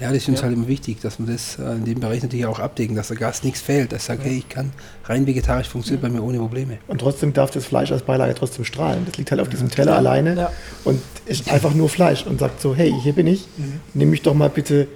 Ja, 0.00 0.08
das 0.08 0.14
ist 0.16 0.28
uns 0.28 0.38
Ja. 0.40 0.44
halt 0.46 0.54
immer 0.54 0.66
wichtig, 0.66 1.00
dass 1.00 1.20
wir 1.20 1.26
das 1.26 1.56
äh, 1.60 1.62
in 1.76 1.84
dem 1.84 2.00
Bereich 2.00 2.20
natürlich 2.20 2.46
auch 2.46 2.58
abdecken, 2.58 2.96
dass 2.96 3.08
der 3.08 3.16
Gast 3.16 3.44
nichts 3.44 3.60
fehlt. 3.60 3.92
Dass 3.92 4.08
er 4.08 4.16
sagt, 4.16 4.24
hey, 4.26 4.38
ich 4.38 4.48
kann 4.48 4.72
rein 5.04 5.24
vegetarisch 5.26 5.68
funktioniert 5.68 6.02
bei 6.02 6.08
mir 6.08 6.20
ohne 6.22 6.38
Probleme. 6.38 6.78
Und 6.88 7.00
trotzdem 7.00 7.32
darf 7.32 7.52
das 7.52 7.64
Fleisch 7.64 7.92
als 7.92 8.02
Beilage 8.02 8.34
trotzdem 8.34 8.64
strahlen. 8.64 9.04
Das 9.06 9.16
liegt 9.18 9.30
halt 9.30 9.40
auf 9.40 9.48
diesem 9.48 9.70
Teller 9.70 9.94
alleine 9.96 10.34
Ja. 10.34 10.52
und 10.82 11.00
ist 11.26 11.48
einfach 11.50 11.74
nur 11.74 11.88
Fleisch 11.88 12.26
und 12.26 12.40
sagt 12.40 12.60
so, 12.60 12.74
hey, 12.74 12.92
hier 13.04 13.12
bin 13.12 13.28
ich, 13.28 13.46
Mhm. 13.56 13.80
nimm 13.94 14.10
mich 14.10 14.22
doch 14.22 14.34
mal 14.34 14.50
bitte 14.50 14.88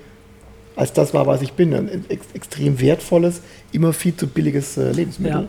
als 0.77 0.93
das 0.95 1.13
war, 1.15 1.27
was 1.27 1.43
ich 1.43 1.53
bin. 1.53 1.73
Ein 1.75 2.05
ex 2.09 2.27
extrem 2.35 2.81
wertvolles, 2.81 3.43
immer 3.71 3.93
viel 3.93 4.17
zu 4.17 4.27
billiges 4.27 4.77
äh, 4.77 4.91
Lebensmittel. 4.91 5.43
Ja. 5.43 5.49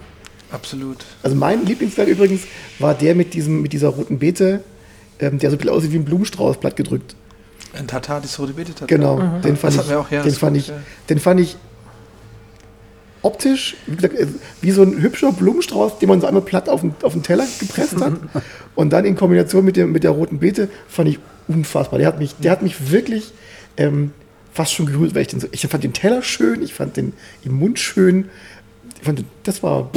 Absolut. 0.51 0.97
Also 1.23 1.35
mein 1.35 1.65
Lieblingsgang 1.65 2.07
übrigens 2.07 2.41
war 2.79 2.93
der 2.93 3.15
mit, 3.15 3.33
diesem, 3.33 3.61
mit 3.61 3.73
dieser 3.73 3.89
roten 3.89 4.19
Beete, 4.19 4.61
ähm, 5.19 5.39
der 5.39 5.49
so 5.49 5.55
ein 5.55 5.59
bisschen 5.59 5.73
aussieht 5.73 5.91
wie 5.91 5.97
ein 5.97 6.05
Blumenstrauß, 6.05 6.57
platt 6.57 6.75
gedrückt. 6.75 7.15
Ein 7.73 7.87
Tatar, 7.87 8.21
die 8.21 8.27
Rote 8.41 8.53
Beete 8.53 8.73
Tatar. 8.73 8.87
Genau, 8.87 9.17
den, 9.43 9.53
Das 9.53 9.59
fand 9.61 9.73
ich, 9.73 9.79
hatten 9.79 9.89
wir 9.89 9.99
auch, 10.01 10.11
ja, 10.11 10.21
den, 10.23 10.29
das 10.29 10.37
fand 10.39 10.51
war 10.53 10.59
ich, 10.59 10.67
gut, 10.67 10.75
ja. 10.75 10.81
den 11.09 11.19
fand 11.19 11.39
ich 11.39 11.57
optisch, 13.21 13.75
wie 13.85 13.95
gesagt, 13.95 14.15
äh, 14.15 14.27
wie 14.61 14.71
so 14.71 14.81
ein 14.83 15.01
hübscher 15.01 15.31
Blumenstrauß, 15.31 15.99
den 15.99 16.09
man 16.09 16.19
so 16.21 16.27
einmal 16.27 16.41
platt 16.41 16.67
auf 16.69 16.81
den, 16.81 16.95
auf 17.03 17.13
den 17.13 17.23
Teller 17.23 17.45
gepresst 17.59 18.01
hat. 18.01 18.13
Und 18.75 18.91
dann 18.91 19.05
in 19.05 19.15
Kombination 19.15 19.63
mit, 19.63 19.77
dem, 19.77 19.91
mit 19.91 20.03
der 20.03 20.11
roten 20.11 20.39
Beete 20.39 20.69
fand 20.87 21.09
ich 21.09 21.19
unfassbar. 21.47 21.99
Der 21.99 22.07
hat 22.07 22.19
mich, 22.19 22.35
der 22.37 22.51
hat 22.51 22.61
mich 22.63 22.91
wirklich 22.91 23.31
ähm, 23.77 24.11
fast 24.53 24.73
schon 24.73 24.85
gerührt, 24.87 25.13
weil 25.13 25.21
ich 25.21 25.27
den 25.27 25.39
so, 25.39 25.47
ich 25.51 25.65
fand 25.67 25.83
den 25.83 25.93
Teller 25.93 26.23
schön, 26.23 26.61
ich 26.63 26.73
fand 26.73 26.97
den 26.97 27.13
im 27.45 27.53
Mund 27.53 27.79
schön. 27.79 28.29
Ich 28.99 29.05
fand, 29.05 29.19
den- 29.19 29.27
das 29.43 29.61
war, 29.61 29.91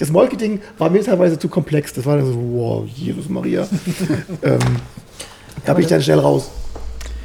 das 0.00 0.10
Molke-Ding 0.10 0.60
war 0.78 0.88
mir 0.88 1.04
teilweise 1.04 1.38
zu 1.38 1.48
komplex. 1.48 1.92
Das 1.92 2.06
war 2.06 2.16
dann 2.16 2.26
so, 2.26 2.34
wow, 2.34 2.86
Jesus 2.86 3.28
Maria. 3.28 3.68
ähm, 4.42 4.58
da 5.64 5.74
bin 5.74 5.82
ich 5.84 5.90
dann 5.90 6.02
schnell 6.02 6.18
raus. 6.18 6.50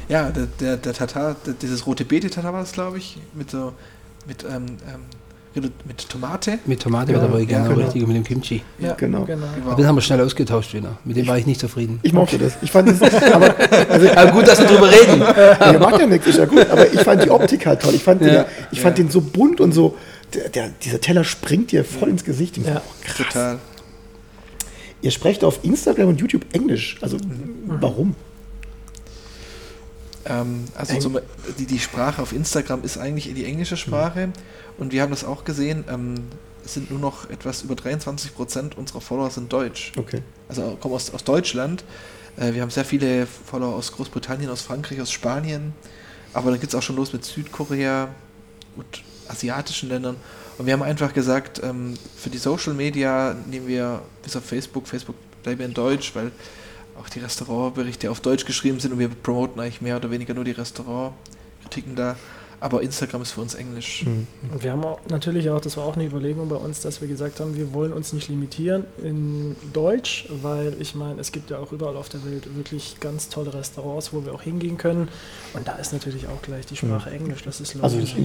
Ja, 0.08 0.30
der, 0.30 0.46
der, 0.60 0.76
der 0.76 0.92
Tatar, 0.92 1.36
der, 1.46 1.54
dieses 1.54 1.86
rote 1.86 2.04
Beete-Tatar 2.04 2.52
war 2.52 2.60
das, 2.60 2.72
glaube 2.72 2.98
ich, 2.98 3.16
mit 3.32 3.50
so, 3.50 3.72
mit, 4.26 4.44
ähm, 4.44 4.76
ähm, 4.86 5.00
mit 5.86 6.06
Tomate. 6.10 6.58
Mit 6.66 6.82
Tomate 6.82 7.14
war 7.14 7.22
dabei, 7.22 7.46
genau, 7.46 7.70
genau. 7.70 7.80
richtig, 7.86 8.06
mit 8.06 8.14
dem 8.14 8.24
Kimchi. 8.24 8.62
Ja, 8.78 8.92
Genau. 8.92 9.24
genau. 9.24 9.46
Aber 9.64 9.74
den 9.74 9.86
haben 9.86 9.94
wir 9.96 10.02
schnell 10.02 10.20
ausgetauscht 10.20 10.74
wieder. 10.74 10.98
Mit 11.04 11.16
dem 11.16 11.26
war 11.26 11.38
ich 11.38 11.46
nicht 11.46 11.58
zufrieden. 11.60 11.98
Ich 12.02 12.12
mochte 12.12 12.36
das. 12.36 12.58
Ich 12.60 12.70
fand 12.70 12.88
das, 12.90 13.00
aber 13.32 13.54
also, 13.88 14.10
Aber 14.10 14.32
gut, 14.32 14.46
dass 14.46 14.60
wir 14.60 14.66
drüber 14.66 14.90
reden. 14.90 15.20
Ja, 15.20 15.72
der 15.72 15.80
macht 15.80 15.98
ja 15.98 16.06
nichts, 16.06 16.26
ist 16.26 16.38
ja 16.38 16.44
gut. 16.44 16.68
Aber 16.70 16.92
ich 16.92 17.00
fand 17.00 17.24
die 17.24 17.30
Optik 17.30 17.64
halt 17.64 17.80
toll. 17.80 17.94
Ich 17.94 18.04
fand, 18.04 18.20
den, 18.20 18.34
Ja. 18.34 18.44
ich 18.70 18.82
fand 18.82 18.98
den 18.98 19.08
so 19.08 19.22
bunt 19.22 19.62
und 19.62 19.72
so. 19.72 19.96
Der, 20.36 20.48
der, 20.50 20.68
dieser 20.68 21.00
Teller 21.00 21.24
springt 21.24 21.72
dir 21.72 21.84
voll 21.84 22.08
ins 22.10 22.24
Gesicht. 22.24 22.56
Ja. 22.58 22.82
Total. 23.16 23.58
Ihr 25.02 25.10
sprecht 25.10 25.42
auf 25.44 25.60
Instagram 25.64 26.08
und 26.08 26.20
YouTube 26.20 26.44
Englisch. 26.52 26.96
Also 27.00 27.16
warum? 27.66 28.14
Ähm, 30.24 30.64
also 30.74 30.94
Eng- 30.94 31.00
zum, 31.00 31.18
die, 31.58 31.66
die 31.66 31.78
Sprache 31.78 32.20
auf 32.22 32.32
Instagram 32.32 32.82
ist 32.82 32.98
eigentlich 32.98 33.32
die 33.32 33.44
englische 33.44 33.76
Sprache 33.76 34.30
und 34.78 34.92
wir 34.92 35.02
haben 35.02 35.10
das 35.10 35.24
auch 35.24 35.44
gesehen. 35.44 35.84
Ähm, 35.88 36.14
es 36.64 36.74
sind 36.74 36.90
nur 36.90 36.98
noch 36.98 37.30
etwas 37.30 37.62
über 37.62 37.76
23 37.76 38.34
Prozent 38.34 38.76
unserer 38.76 39.00
Follower 39.00 39.30
sind 39.30 39.52
deutsch. 39.52 39.92
Okay. 39.96 40.22
Also 40.48 40.76
kommen 40.80 40.94
aus, 40.94 41.12
aus 41.14 41.22
Deutschland. 41.24 41.84
Äh, 42.36 42.54
wir 42.54 42.62
haben 42.62 42.70
sehr 42.70 42.84
viele 42.84 43.26
Follower 43.26 43.74
aus 43.76 43.92
Großbritannien, 43.92 44.50
aus 44.50 44.62
Frankreich, 44.62 45.00
aus 45.00 45.12
Spanien. 45.12 45.72
Aber 46.32 46.50
dann 46.50 46.58
geht 46.60 46.70
es 46.70 46.74
auch 46.74 46.82
schon 46.82 46.96
los 46.96 47.12
mit 47.12 47.24
Südkorea 47.24 48.08
und 48.76 48.84
asiatischen 49.28 49.88
Ländern. 49.88 50.16
Und 50.58 50.66
wir 50.66 50.72
haben 50.72 50.82
einfach 50.82 51.12
gesagt, 51.12 51.60
ähm, 51.62 51.94
für 52.16 52.30
die 52.30 52.38
Social 52.38 52.74
Media 52.74 53.34
nehmen 53.46 53.66
wir 53.68 54.00
bis 54.22 54.36
auf 54.36 54.44
Facebook, 54.44 54.86
Facebook 54.88 55.16
bleiben 55.42 55.58
wir 55.58 55.66
in 55.66 55.74
Deutsch, 55.74 56.14
weil 56.14 56.30
auch 56.98 57.08
die 57.08 57.20
Restaurantberichte 57.20 58.10
auf 58.10 58.20
Deutsch 58.20 58.46
geschrieben 58.46 58.80
sind 58.80 58.92
und 58.92 58.98
wir 58.98 59.08
promoten 59.08 59.60
eigentlich 59.60 59.82
mehr 59.82 59.96
oder 59.96 60.10
weniger 60.10 60.32
nur 60.34 60.44
die 60.44 60.52
Restaurantkritiken 60.52 61.94
da. 61.94 62.16
Aber 62.58 62.80
Instagram 62.82 63.20
ist 63.20 63.32
für 63.32 63.42
uns 63.42 63.54
Englisch. 63.54 64.06
Und 64.06 64.62
wir 64.62 64.72
haben 64.72 64.82
auch, 64.82 64.98
natürlich 65.10 65.50
auch, 65.50 65.60
das 65.60 65.76
war 65.76 65.84
auch 65.84 65.94
eine 65.94 66.06
Überlegung 66.06 66.48
bei 66.48 66.56
uns, 66.56 66.80
dass 66.80 67.02
wir 67.02 67.06
gesagt 67.06 67.38
haben, 67.38 67.54
wir 67.54 67.74
wollen 67.74 67.92
uns 67.92 68.14
nicht 68.14 68.28
limitieren 68.28 68.84
in 69.02 69.56
Deutsch, 69.74 70.26
weil 70.42 70.74
ich 70.80 70.94
meine, 70.94 71.20
es 71.20 71.32
gibt 71.32 71.50
ja 71.50 71.58
auch 71.58 71.70
überall 71.72 71.96
auf 71.96 72.08
der 72.08 72.24
Welt 72.24 72.56
wirklich 72.56 72.96
ganz 72.98 73.28
tolle 73.28 73.52
Restaurants, 73.52 74.14
wo 74.14 74.24
wir 74.24 74.32
auch 74.32 74.40
hingehen 74.40 74.78
können. 74.78 75.08
Und 75.52 75.68
da 75.68 75.72
ist 75.72 75.92
natürlich 75.92 76.28
auch 76.28 76.40
gleich 76.40 76.64
die 76.64 76.76
Sprache 76.76 77.10
Englisch, 77.10 77.42
das 77.42 77.60
ist 77.60 77.76
Also 77.82 77.98
logisch. 77.98 78.14
das 78.14 78.20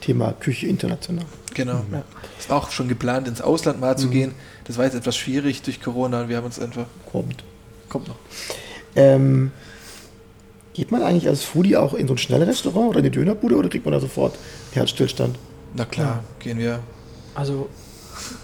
Thema 0.00 0.32
Küche 0.32 0.66
international. 0.66 1.24
Genau. 1.54 1.84
Ja. 1.92 2.02
Es 2.38 2.48
war 2.48 2.58
auch 2.58 2.70
schon 2.70 2.88
geplant, 2.88 3.26
ins 3.28 3.40
Ausland 3.40 3.80
mal 3.80 3.96
zu 3.98 4.08
gehen. 4.08 4.32
Das 4.64 4.76
war 4.78 4.84
jetzt 4.84 4.94
etwas 4.94 5.16
schwierig 5.16 5.62
durch 5.62 5.80
Corona 5.80 6.22
und 6.22 6.28
wir 6.28 6.36
haben 6.36 6.44
uns 6.46 6.58
einfach. 6.60 6.86
Kommt. 7.10 7.42
Kommt 7.88 8.08
noch. 8.08 8.16
Ähm, 8.96 9.50
geht 10.74 10.90
man 10.92 11.02
eigentlich 11.02 11.26
als 11.26 11.42
Foodie 11.42 11.76
auch 11.76 11.94
in 11.94 12.06
so 12.06 12.14
ein 12.14 12.18
Schnellrestaurant 12.18 12.90
oder 12.90 12.98
in 13.00 13.04
eine 13.06 13.10
Dönerbude 13.10 13.56
oder 13.56 13.68
kriegt 13.68 13.84
man 13.84 13.92
da 13.92 14.00
sofort 14.00 14.36
Herzstillstand? 14.72 15.36
Na 15.74 15.84
klar, 15.84 16.22
gehen 16.38 16.58
wir. 16.58 16.80
Also 17.34 17.68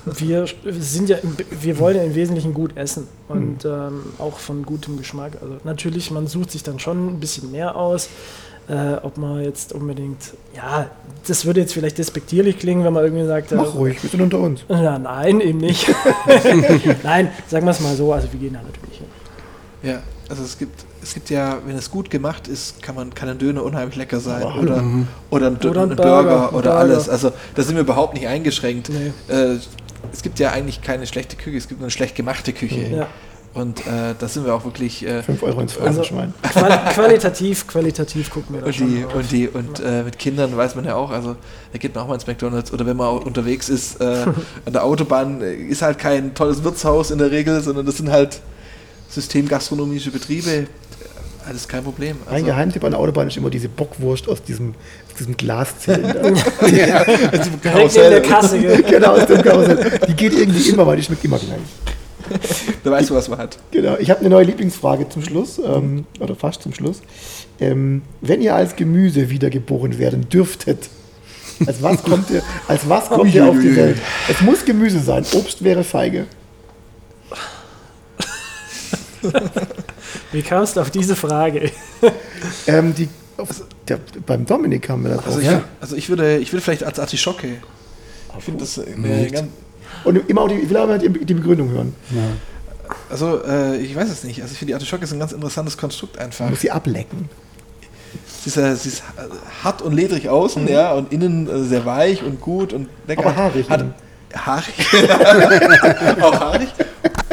wir 0.06 0.46
sind 0.78 1.08
ja, 1.08 1.16
im- 1.18 1.36
wir 1.60 1.78
wollen 1.78 1.96
ja 1.96 2.02
im 2.04 2.14
Wesentlichen 2.14 2.54
gut 2.54 2.76
essen 2.76 3.08
und 3.28 3.64
ähm, 3.64 4.04
auch 4.18 4.38
von 4.38 4.64
gutem 4.64 4.96
Geschmack. 4.96 5.38
Also 5.40 5.56
natürlich, 5.64 6.10
man 6.10 6.26
sucht 6.26 6.50
sich 6.52 6.62
dann 6.62 6.78
schon 6.78 7.08
ein 7.14 7.20
bisschen 7.20 7.50
mehr 7.50 7.74
aus. 7.76 8.08
Äh, 8.66 8.94
ob 9.02 9.18
man 9.18 9.42
jetzt 9.44 9.74
unbedingt, 9.74 10.32
ja, 10.56 10.88
das 11.26 11.44
würde 11.44 11.60
jetzt 11.60 11.74
vielleicht 11.74 11.98
despektierlich 11.98 12.58
klingen, 12.58 12.82
wenn 12.82 12.94
man 12.94 13.04
irgendwie 13.04 13.26
sagt, 13.26 13.52
äh, 13.52 13.56
Mach 13.56 13.74
ruhig, 13.74 14.02
wir 14.02 14.08
sind 14.08 14.22
unter 14.22 14.38
uns. 14.38 14.64
ja, 14.68 14.98
nein, 14.98 15.40
eben 15.40 15.58
nicht. 15.58 15.86
nein, 17.02 17.30
sagen 17.46 17.66
wir 17.66 17.72
es 17.72 17.80
mal 17.80 17.94
so, 17.94 18.12
also 18.12 18.32
wir 18.32 18.40
gehen 18.40 18.54
da 18.54 18.62
natürlich 18.62 18.98
hin. 18.98 19.06
Ja, 19.82 19.98
also 20.30 20.42
es 20.42 20.56
gibt, 20.56 20.84
es 21.02 21.12
gibt 21.12 21.28
ja, 21.28 21.58
wenn 21.66 21.76
es 21.76 21.90
gut 21.90 22.08
gemacht 22.08 22.48
ist, 22.48 22.82
kann 22.82 22.94
man 22.94 23.12
kann 23.14 23.28
ein 23.28 23.36
Döner 23.38 23.62
unheimlich 23.62 23.96
lecker 23.96 24.18
sein 24.20 24.42
oder, 24.44 24.58
oder 24.62 24.76
ein, 24.78 25.08
Oder 25.30 25.46
ein 25.48 25.52
ein 25.54 25.58
Burger, 25.58 25.86
Burger, 25.86 26.48
oder 26.48 26.50
Burger. 26.52 26.76
alles. 26.76 27.08
Also 27.10 27.32
da 27.54 27.62
sind 27.62 27.74
wir 27.74 27.82
überhaupt 27.82 28.14
nicht 28.14 28.26
eingeschränkt. 28.26 28.88
Nee. 28.88 29.12
Äh, 29.34 29.58
es 30.10 30.22
gibt 30.22 30.38
ja 30.38 30.52
eigentlich 30.52 30.80
keine 30.80 31.06
schlechte 31.06 31.36
Küche, 31.36 31.58
es 31.58 31.68
gibt 31.68 31.80
nur 31.80 31.86
eine 31.86 31.90
schlecht 31.90 32.14
gemachte 32.14 32.54
Küche. 32.54 32.80
Ja. 32.88 33.06
Und 33.54 33.80
äh, 33.86 34.14
da 34.18 34.26
sind 34.28 34.44
wir 34.46 34.52
auch 34.54 34.64
wirklich. 34.64 35.06
Äh, 35.06 35.22
5 35.22 35.42
Euro 35.44 35.60
ins 35.60 35.78
Also, 35.78 36.02
Phrasenschwein. 36.02 36.34
qual 36.52 36.84
qualitativ, 36.92 37.66
qualitativ 37.68 38.28
gucken 38.30 38.56
wir 38.56 38.60
da 38.62 38.66
und 38.66 38.74
schon 38.74 38.88
die, 38.94 39.02
drauf. 39.02 39.14
und 39.14 39.30
die, 39.32 39.48
und 39.48 39.80
äh, 39.80 40.02
mit 40.02 40.18
Kindern 40.18 40.56
weiß 40.56 40.74
man 40.74 40.84
ja 40.84 40.96
auch, 40.96 41.10
also 41.10 41.36
da 41.72 41.78
geht 41.78 41.94
man 41.94 42.02
auch 42.04 42.08
mal 42.08 42.14
ins 42.14 42.26
McDonalds 42.26 42.72
oder 42.72 42.84
wenn 42.84 42.96
man 42.96 43.06
auch 43.06 43.24
unterwegs 43.24 43.68
ist 43.68 44.00
äh, 44.00 44.04
an 44.66 44.72
der 44.72 44.82
Autobahn, 44.84 45.40
äh, 45.40 45.54
ist 45.54 45.82
halt 45.82 45.98
kein 46.00 46.34
tolles 46.34 46.64
Wirtshaus 46.64 47.12
in 47.12 47.18
der 47.18 47.30
Regel, 47.30 47.60
sondern 47.60 47.86
das 47.86 47.96
sind 47.98 48.10
halt 48.10 48.40
systemgastronomische 49.08 50.10
Betriebe. 50.10 50.50
Äh, 50.50 50.66
Alles 51.48 51.68
kein 51.68 51.84
Problem. 51.84 52.16
Ein 52.26 52.34
Also, 52.34 52.46
Geheimtipp 52.46 52.82
an 52.84 52.90
der 52.90 52.98
Autobahn 53.00 53.28
ist 53.28 53.36
immer 53.36 53.50
diese 53.50 53.68
Bockwurst 53.68 54.28
aus 54.28 54.42
diesem, 54.42 54.70
aus 55.10 55.18
diesem 55.18 55.36
Glaszylinder. 55.36 56.22
Neben 56.62 57.92
der 57.94 58.22
Kasse, 58.22 58.58
gell? 58.58 58.82
genau, 58.82 59.12
aus 59.12 59.26
dem 59.26 59.42
Karussell. 59.42 60.00
Die 60.08 60.14
geht 60.14 60.32
irgendwie 60.32 60.70
immer, 60.70 60.86
weil 60.86 60.96
die 60.96 61.02
schmeckt 61.04 61.24
immer 61.24 61.38
gleich. 61.38 61.58
da 62.84 62.90
weißt 62.90 63.10
du, 63.10 63.14
was 63.14 63.28
man 63.28 63.38
hat. 63.38 63.58
Genau. 63.70 63.96
Ich 63.98 64.10
habe 64.10 64.20
eine 64.20 64.30
neue 64.30 64.44
Lieblingsfrage 64.44 65.08
zum 65.08 65.22
Schluss, 65.22 65.58
ähm, 65.58 66.06
oder 66.20 66.34
fast 66.34 66.62
zum 66.62 66.74
Schluss. 66.74 67.00
Ähm, 67.60 68.02
wenn 68.20 68.42
ihr 68.42 68.54
als 68.54 68.76
Gemüse 68.76 69.30
wiedergeboren 69.30 69.98
werden 69.98 70.28
dürftet, 70.28 70.88
als 71.66 71.82
was 71.82 72.02
kommt 72.02 72.30
ihr, 72.30 72.42
als 72.66 72.88
was 72.88 73.08
kommt 73.08 73.32
ihr 73.32 73.46
auf 73.46 73.58
die 73.58 73.76
Welt? 73.76 73.98
Es 74.28 74.40
muss 74.40 74.64
Gemüse 74.64 75.00
sein. 75.00 75.24
Obst 75.34 75.62
wäre 75.62 75.84
Feige. 75.84 76.26
Wie 80.32 80.42
kamst 80.42 80.76
du 80.76 80.80
auf 80.80 80.90
diese 80.90 81.16
Frage? 81.16 81.70
Ähm, 82.66 82.94
die, 82.94 83.08
auf, 83.38 83.48
der, 83.88 83.98
beim 84.26 84.44
Dominik 84.44 84.90
haben 84.90 85.04
wir 85.04 85.14
das 85.14 85.24
Also, 85.24 85.38
auch. 85.38 85.42
ich, 85.42 85.58
also 85.80 85.96
ich 85.96 86.08
würde, 86.10 86.36
ich 86.36 86.52
würde 86.52 86.62
vielleicht 86.62 86.84
als 86.84 86.98
Artischocke. 86.98 87.48
Ich 88.38 88.44
finde 88.44 88.60
das 88.60 88.76
äh, 88.76 88.84
eine 88.94 89.30
ganz, 89.30 89.48
Und 90.04 90.28
immer 90.28 90.42
auch 90.42 90.48
die, 90.48 90.54
ich 90.56 90.68
will 90.70 90.76
aber 90.76 90.98
die, 90.98 91.08
die 91.08 91.34
Begründung 91.34 91.70
hören. 91.70 91.94
also 93.10 93.42
äh, 93.44 93.76
ich 93.78 93.94
weiß 93.96 94.10
es 94.10 94.24
nicht. 94.24 94.42
Also 94.42 94.52
ich 94.52 94.58
finde 94.58 94.70
die 94.70 94.74
Artischocke 94.74 95.04
ist 95.04 95.12
ein 95.12 95.18
ganz 95.18 95.32
interessantes 95.32 95.76
Konstrukt 95.76 96.18
einfach. 96.18 96.40
Man 96.44 96.50
muss 96.50 96.60
sie 96.60 96.70
ablecken. 96.70 97.28
Sie 98.42 98.48
ist, 98.50 98.56
äh, 98.58 98.76
sie 98.76 98.90
ist 98.90 99.00
äh, 99.16 99.62
hart 99.64 99.80
und 99.82 99.92
ledrig 99.94 100.28
außen, 100.28 100.68
ja, 100.68 100.92
und 100.92 101.12
innen 101.12 101.48
äh, 101.48 101.64
sehr 101.64 101.84
weich 101.86 102.22
und 102.22 102.40
gut 102.40 102.72
und 102.72 102.88
lecker. 103.06 103.24
Aber 103.26 103.36
haarig 103.36 103.68
Hat, 103.70 103.80
innen. 103.80 103.94
haarig. 104.34 104.74
auch 106.22 106.40
haarig. 106.40 106.68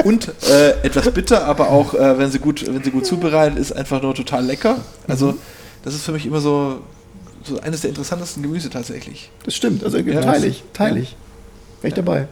Und 0.03 0.31
äh, 0.49 0.71
etwas 0.83 1.11
bitter, 1.11 1.45
aber 1.45 1.69
auch, 1.69 1.93
äh, 1.93 2.17
wenn 2.17 2.31
sie 2.31 2.39
gut, 2.39 2.65
wenn 2.65 2.83
sie 2.83 2.91
gut 2.91 3.05
zubereitet 3.05 3.59
ist, 3.59 3.71
einfach 3.73 4.01
nur 4.01 4.15
total 4.15 4.45
lecker. 4.45 4.77
Also 5.07 5.35
das 5.83 5.93
ist 5.93 6.03
für 6.05 6.11
mich 6.13 6.25
immer 6.25 6.39
so, 6.39 6.79
so 7.43 7.59
eines 7.59 7.81
der 7.81 7.89
interessantesten 7.89 8.41
Gemüse 8.41 8.69
tatsächlich. 8.69 9.29
Das 9.45 9.53
stimmt. 9.55 9.83
Also 9.83 9.97
Ja. 9.97 10.21
teile 10.21 10.47
ich, 10.47 10.63
teile 10.73 10.99
ich. 11.01 11.15
Wäre 11.81 11.87
ich 11.89 11.93
dabei. 11.93 12.27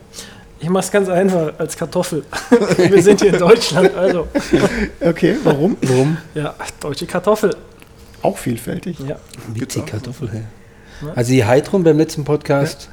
Ich 0.61 0.69
mach's 0.69 0.91
ganz 0.91 1.07
einfach, 1.07 1.53
als 1.57 1.77
Kartoffel. 1.77 2.23
wir 2.77 3.01
sind 3.01 3.21
hier 3.21 3.33
in 3.33 3.39
Deutschland, 3.39 3.95
also. 3.95 4.27
Okay, 4.99 5.35
warum? 5.43 5.77
Warum? 5.81 6.17
Ja, 6.35 6.53
deutsche 6.81 7.05
Kartoffel. 7.05 7.55
Auch 8.21 8.37
vielfältig. 8.37 8.97
Ja. 9.07 9.15
Witzig 9.53 9.85
Kartoffel, 9.85 10.29
hey. 10.31 10.41
Also 11.15 11.31
die 11.31 11.45
Heidrun 11.45 11.85
beim 11.85 11.97
letzten 11.97 12.25
Podcast, 12.25 12.89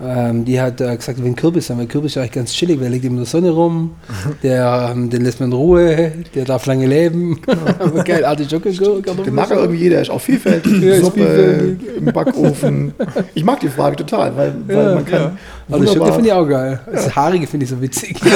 ähm, 0.00 0.44
die 0.44 0.60
hat 0.60 0.80
äh, 0.80 0.96
gesagt, 0.96 1.22
wenn 1.22 1.34
Kürbis 1.34 1.68
haben, 1.70 1.78
weil 1.78 1.86
Kürbis 1.86 2.12
ist 2.12 2.18
eigentlich 2.18 2.32
ganz 2.32 2.52
chillig, 2.52 2.78
weil 2.78 2.86
er 2.86 2.90
liegt 2.90 3.04
immer 3.04 3.14
in 3.14 3.18
der 3.18 3.26
Sonne 3.26 3.50
rum, 3.50 3.96
der, 4.44 4.92
ähm, 4.92 5.10
den 5.10 5.22
lässt 5.22 5.40
man 5.40 5.50
in 5.50 5.56
Ruhe, 5.56 6.12
der 6.36 6.44
darf 6.44 6.66
lange 6.66 6.86
leben. 6.86 7.40
Aber 7.80 8.04
geil, 8.04 8.24
Artischocke. 8.24 8.70
Den 8.70 9.34
mag 9.34 9.50
ja 9.50 9.56
irgendwie 9.56 9.80
jeder, 9.82 10.00
ist 10.00 10.10
auch 10.10 10.20
vielfältig. 10.20 10.72
Ja, 10.80 10.94
ist 10.94 11.04
Suppe, 11.04 11.18
vielfältig. 11.18 11.96
im 11.98 12.04
Backofen. 12.06 12.94
Ich 13.34 13.44
mag 13.44 13.58
die 13.58 13.68
Frage 13.68 13.96
total, 13.96 14.36
weil, 14.36 14.54
weil 14.68 14.76
Ja, 14.76 14.94
man 14.94 15.04
kann. 15.04 15.38
Artischocke 15.72 16.00
wunderbar- 16.00 16.14
finde 16.14 16.28
ich 16.28 16.34
auch 16.34 16.46
geil. 16.48 16.80
Das 16.92 17.14
Haarige 17.16 17.46
finde 17.46 17.64
ich 17.64 17.70
so 17.70 17.80
witzig. 17.80 18.16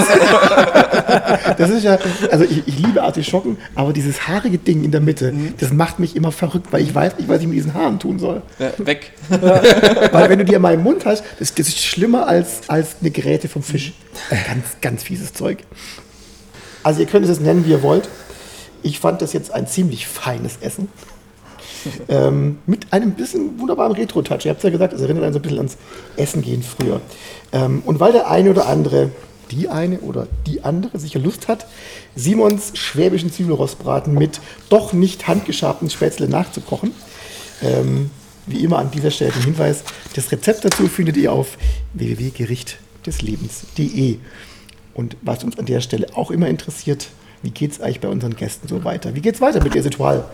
Das 1.58 1.70
ist 1.70 1.84
ja, 1.84 1.98
also 2.30 2.44
ich, 2.44 2.66
ich 2.66 2.78
liebe 2.78 3.02
Artischocken, 3.02 3.56
aber 3.74 3.92
dieses 3.92 4.26
haarige 4.28 4.58
Ding 4.58 4.84
in 4.84 4.90
der 4.90 5.00
Mitte, 5.00 5.32
das 5.58 5.72
macht 5.72 5.98
mich 5.98 6.16
immer 6.16 6.32
verrückt, 6.32 6.66
weil 6.72 6.82
ich 6.82 6.94
weiß 6.94 7.16
nicht, 7.16 7.28
was 7.28 7.40
ich 7.40 7.46
mit 7.46 7.56
diesen 7.56 7.74
Haaren 7.74 7.98
tun 7.98 8.18
soll. 8.18 8.42
Ja, 8.58 8.72
weg. 8.84 9.12
Weil 9.30 10.28
wenn 10.28 10.38
du 10.38 10.44
die 10.44 10.54
in 10.54 10.62
meinem 10.62 10.82
Mund 10.82 11.04
hast, 11.06 11.22
das, 11.38 11.54
das 11.54 11.68
ist 11.68 11.78
schlimmer 11.84 12.26
als, 12.26 12.68
als 12.68 12.96
eine 13.00 13.10
Gräte 13.10 13.48
vom 13.48 13.62
Fisch. 13.62 13.92
Ganz, 14.30 14.64
ganz 14.80 15.02
fieses 15.04 15.32
Zeug. 15.32 15.58
Also 16.82 17.00
ihr 17.00 17.06
könnt 17.06 17.24
es 17.24 17.30
jetzt 17.30 17.40
nennen, 17.42 17.64
wie 17.66 17.70
ihr 17.70 17.82
wollt. 17.82 18.08
Ich 18.82 18.98
fand 19.00 19.22
das 19.22 19.32
jetzt 19.32 19.52
ein 19.52 19.66
ziemlich 19.66 20.06
feines 20.06 20.58
Essen. 20.60 20.88
Ähm, 22.08 22.58
mit 22.66 22.92
einem 22.92 23.12
bisschen 23.12 23.58
wunderbaren 23.58 23.92
Retro-Touch. 23.92 24.44
Ihr 24.44 24.50
habt 24.50 24.62
ja 24.62 24.68
gesagt, 24.70 24.92
es 24.92 25.00
erinnert 25.00 25.24
einen 25.24 25.32
so 25.32 25.38
ein 25.38 25.42
bisschen 25.42 25.58
ans 25.58 25.76
Essen 26.16 26.42
gehen 26.42 26.62
früher. 26.62 27.00
Ähm, 27.52 27.82
und 27.84 28.00
weil 28.00 28.12
der 28.12 28.30
eine 28.30 28.50
oder 28.50 28.68
andere, 28.68 29.10
die 29.50 29.68
eine 29.68 30.00
oder 30.00 30.26
die 30.46 30.64
andere 30.64 30.98
sicher 30.98 31.20
Lust 31.20 31.48
hat, 31.48 31.66
Simons 32.14 32.72
schwäbischen 32.74 33.32
Zwiebelrostbraten 33.32 34.14
mit 34.14 34.40
doch 34.68 34.92
nicht 34.92 35.26
handgeschabten 35.28 35.88
Spätzle 35.90 36.28
nachzukochen, 36.28 36.92
ähm, 37.62 38.10
wie 38.46 38.62
immer 38.62 38.78
an 38.78 38.90
dieser 38.90 39.10
Stelle 39.10 39.32
den 39.32 39.42
Hinweis, 39.42 39.84
das 40.14 40.30
Rezept 40.30 40.64
dazu 40.64 40.86
findet 40.88 41.16
ihr 41.16 41.32
auf 41.32 41.58
www.gerichtdeslebens.de. 41.94 44.18
Und 44.94 45.16
was 45.22 45.44
uns 45.44 45.58
an 45.58 45.66
der 45.66 45.80
Stelle 45.80 46.06
auch 46.14 46.30
immer 46.30 46.48
interessiert, 46.48 47.08
wie 47.42 47.50
geht 47.50 47.72
es 47.72 47.80
eigentlich 47.80 48.00
bei 48.00 48.08
unseren 48.08 48.34
Gästen 48.34 48.68
so 48.68 48.84
weiter? 48.84 49.14
Wie 49.14 49.20
geht 49.20 49.34
es 49.34 49.40
weiter 49.40 49.62
mit 49.62 49.74
ihr 49.74 49.84
Ritual? 49.84 50.24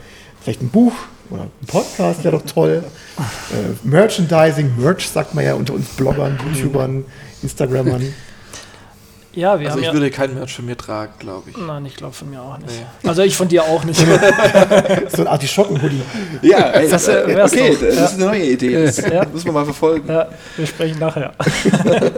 Vielleicht 0.40 0.62
ein 0.62 0.70
Buch 0.70 0.92
oder 1.32 1.42
ein 1.42 1.50
Podcast 1.66 2.22
wäre 2.24 2.38
doch 2.38 2.46
toll. 2.46 2.84
Äh, 3.18 3.86
Merchandising, 3.86 4.72
Merch 4.76 5.08
sagt 5.08 5.34
man 5.34 5.44
ja 5.44 5.54
unter 5.54 5.74
uns 5.74 5.88
Bloggern, 5.90 6.38
YouTubern, 6.54 7.04
Instagrammern. 7.42 8.12
Ja, 9.34 9.58
wir 9.58 9.68
Also 9.68 9.76
haben 9.76 9.80
ich 9.80 9.86
ja. 9.86 9.92
würde 9.94 10.10
keinen 10.10 10.34
Merch 10.34 10.52
von 10.54 10.66
mir 10.66 10.76
tragen, 10.76 11.12
glaube 11.18 11.48
ich. 11.50 11.56
Nein, 11.56 11.86
ich 11.86 11.96
glaube 11.96 12.12
von 12.12 12.28
mir 12.28 12.42
auch 12.42 12.58
nicht. 12.58 12.74
Also 13.02 13.22
ich 13.22 13.34
von 13.34 13.48
dir 13.48 13.64
auch 13.64 13.82
nicht. 13.84 13.98
So 15.08 15.22
ein 15.22 15.26
Artischocken-Hoodie. 15.28 16.02
Ja, 16.42 16.68
ey, 16.70 16.88
Das, 16.90 17.08
äh, 17.08 17.26
wär's 17.28 17.52
okay, 17.52 17.70
doch. 17.72 17.80
das 17.86 17.96
Ja. 17.96 18.04
ist 18.04 18.14
eine 18.14 18.24
neue 18.26 18.44
Idee. 18.44 18.84
Das 18.84 18.96
Ja. 18.98 19.24
müssen 19.24 19.46
wir 19.46 19.52
mal 19.52 19.64
verfolgen. 19.64 20.06
Ja, 20.06 20.28
wir 20.56 20.66
sprechen 20.66 20.98
nachher. 20.98 21.32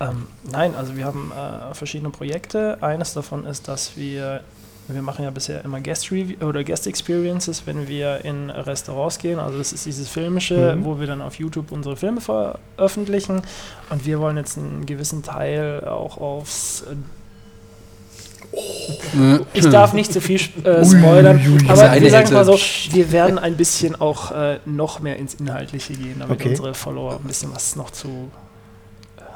ähm, 0.00 0.26
nein, 0.50 0.74
also 0.74 0.96
wir 0.96 1.04
haben 1.04 1.32
äh, 1.32 1.74
verschiedene 1.74 2.10
Projekte. 2.10 2.78
Eines 2.80 3.14
davon 3.14 3.46
ist, 3.46 3.68
dass 3.68 3.96
wir, 3.96 4.40
wir 4.88 5.02
machen 5.02 5.24
ja 5.24 5.30
bisher 5.30 5.64
immer 5.64 5.80
Guest 5.80 6.10
Review 6.10 6.46
oder 6.46 6.62
Guest 6.62 6.86
Experiences, 6.86 7.62
wenn 7.66 7.88
wir 7.88 8.24
in 8.24 8.50
Restaurants 8.50 9.18
gehen. 9.18 9.38
Also 9.38 9.58
das 9.58 9.72
ist 9.72 9.86
dieses 9.86 10.08
Filmische, 10.08 10.76
wo 10.82 11.00
wir 11.00 11.06
dann 11.06 11.22
auf 11.22 11.36
YouTube 11.38 11.72
unsere 11.72 11.96
Filme 11.96 12.20
veröffentlichen. 12.20 13.42
Und 13.90 14.04
wir 14.04 14.20
wollen 14.20 14.36
jetzt 14.36 14.58
einen 14.58 14.84
gewissen 14.86 15.22
Teil 15.22 15.84
auch 15.84 16.18
aufs 16.18 16.82
äh, 16.82 16.96
ich 19.52 19.66
darf 19.68 19.92
nicht 19.94 20.12
zu 20.12 20.20
viel 20.20 20.40
äh, 20.64 20.84
spoilern, 20.84 21.40
aber 21.68 22.00
wir 22.00 22.10
sagen 22.10 22.32
mal 22.32 22.44
so, 22.44 22.56
wir 22.90 23.10
werden 23.12 23.38
ein 23.38 23.56
bisschen 23.56 23.96
auch 24.00 24.30
äh, 24.32 24.58
noch 24.64 25.00
mehr 25.00 25.16
ins 25.16 25.34
Inhaltliche 25.34 25.94
gehen, 25.94 26.16
damit 26.20 26.38
Okay. 26.40 26.50
unsere 26.50 26.74
Follower 26.74 27.16
ein 27.16 27.26
bisschen 27.26 27.52
was 27.54 27.74
noch 27.76 27.90
zu 27.90 28.30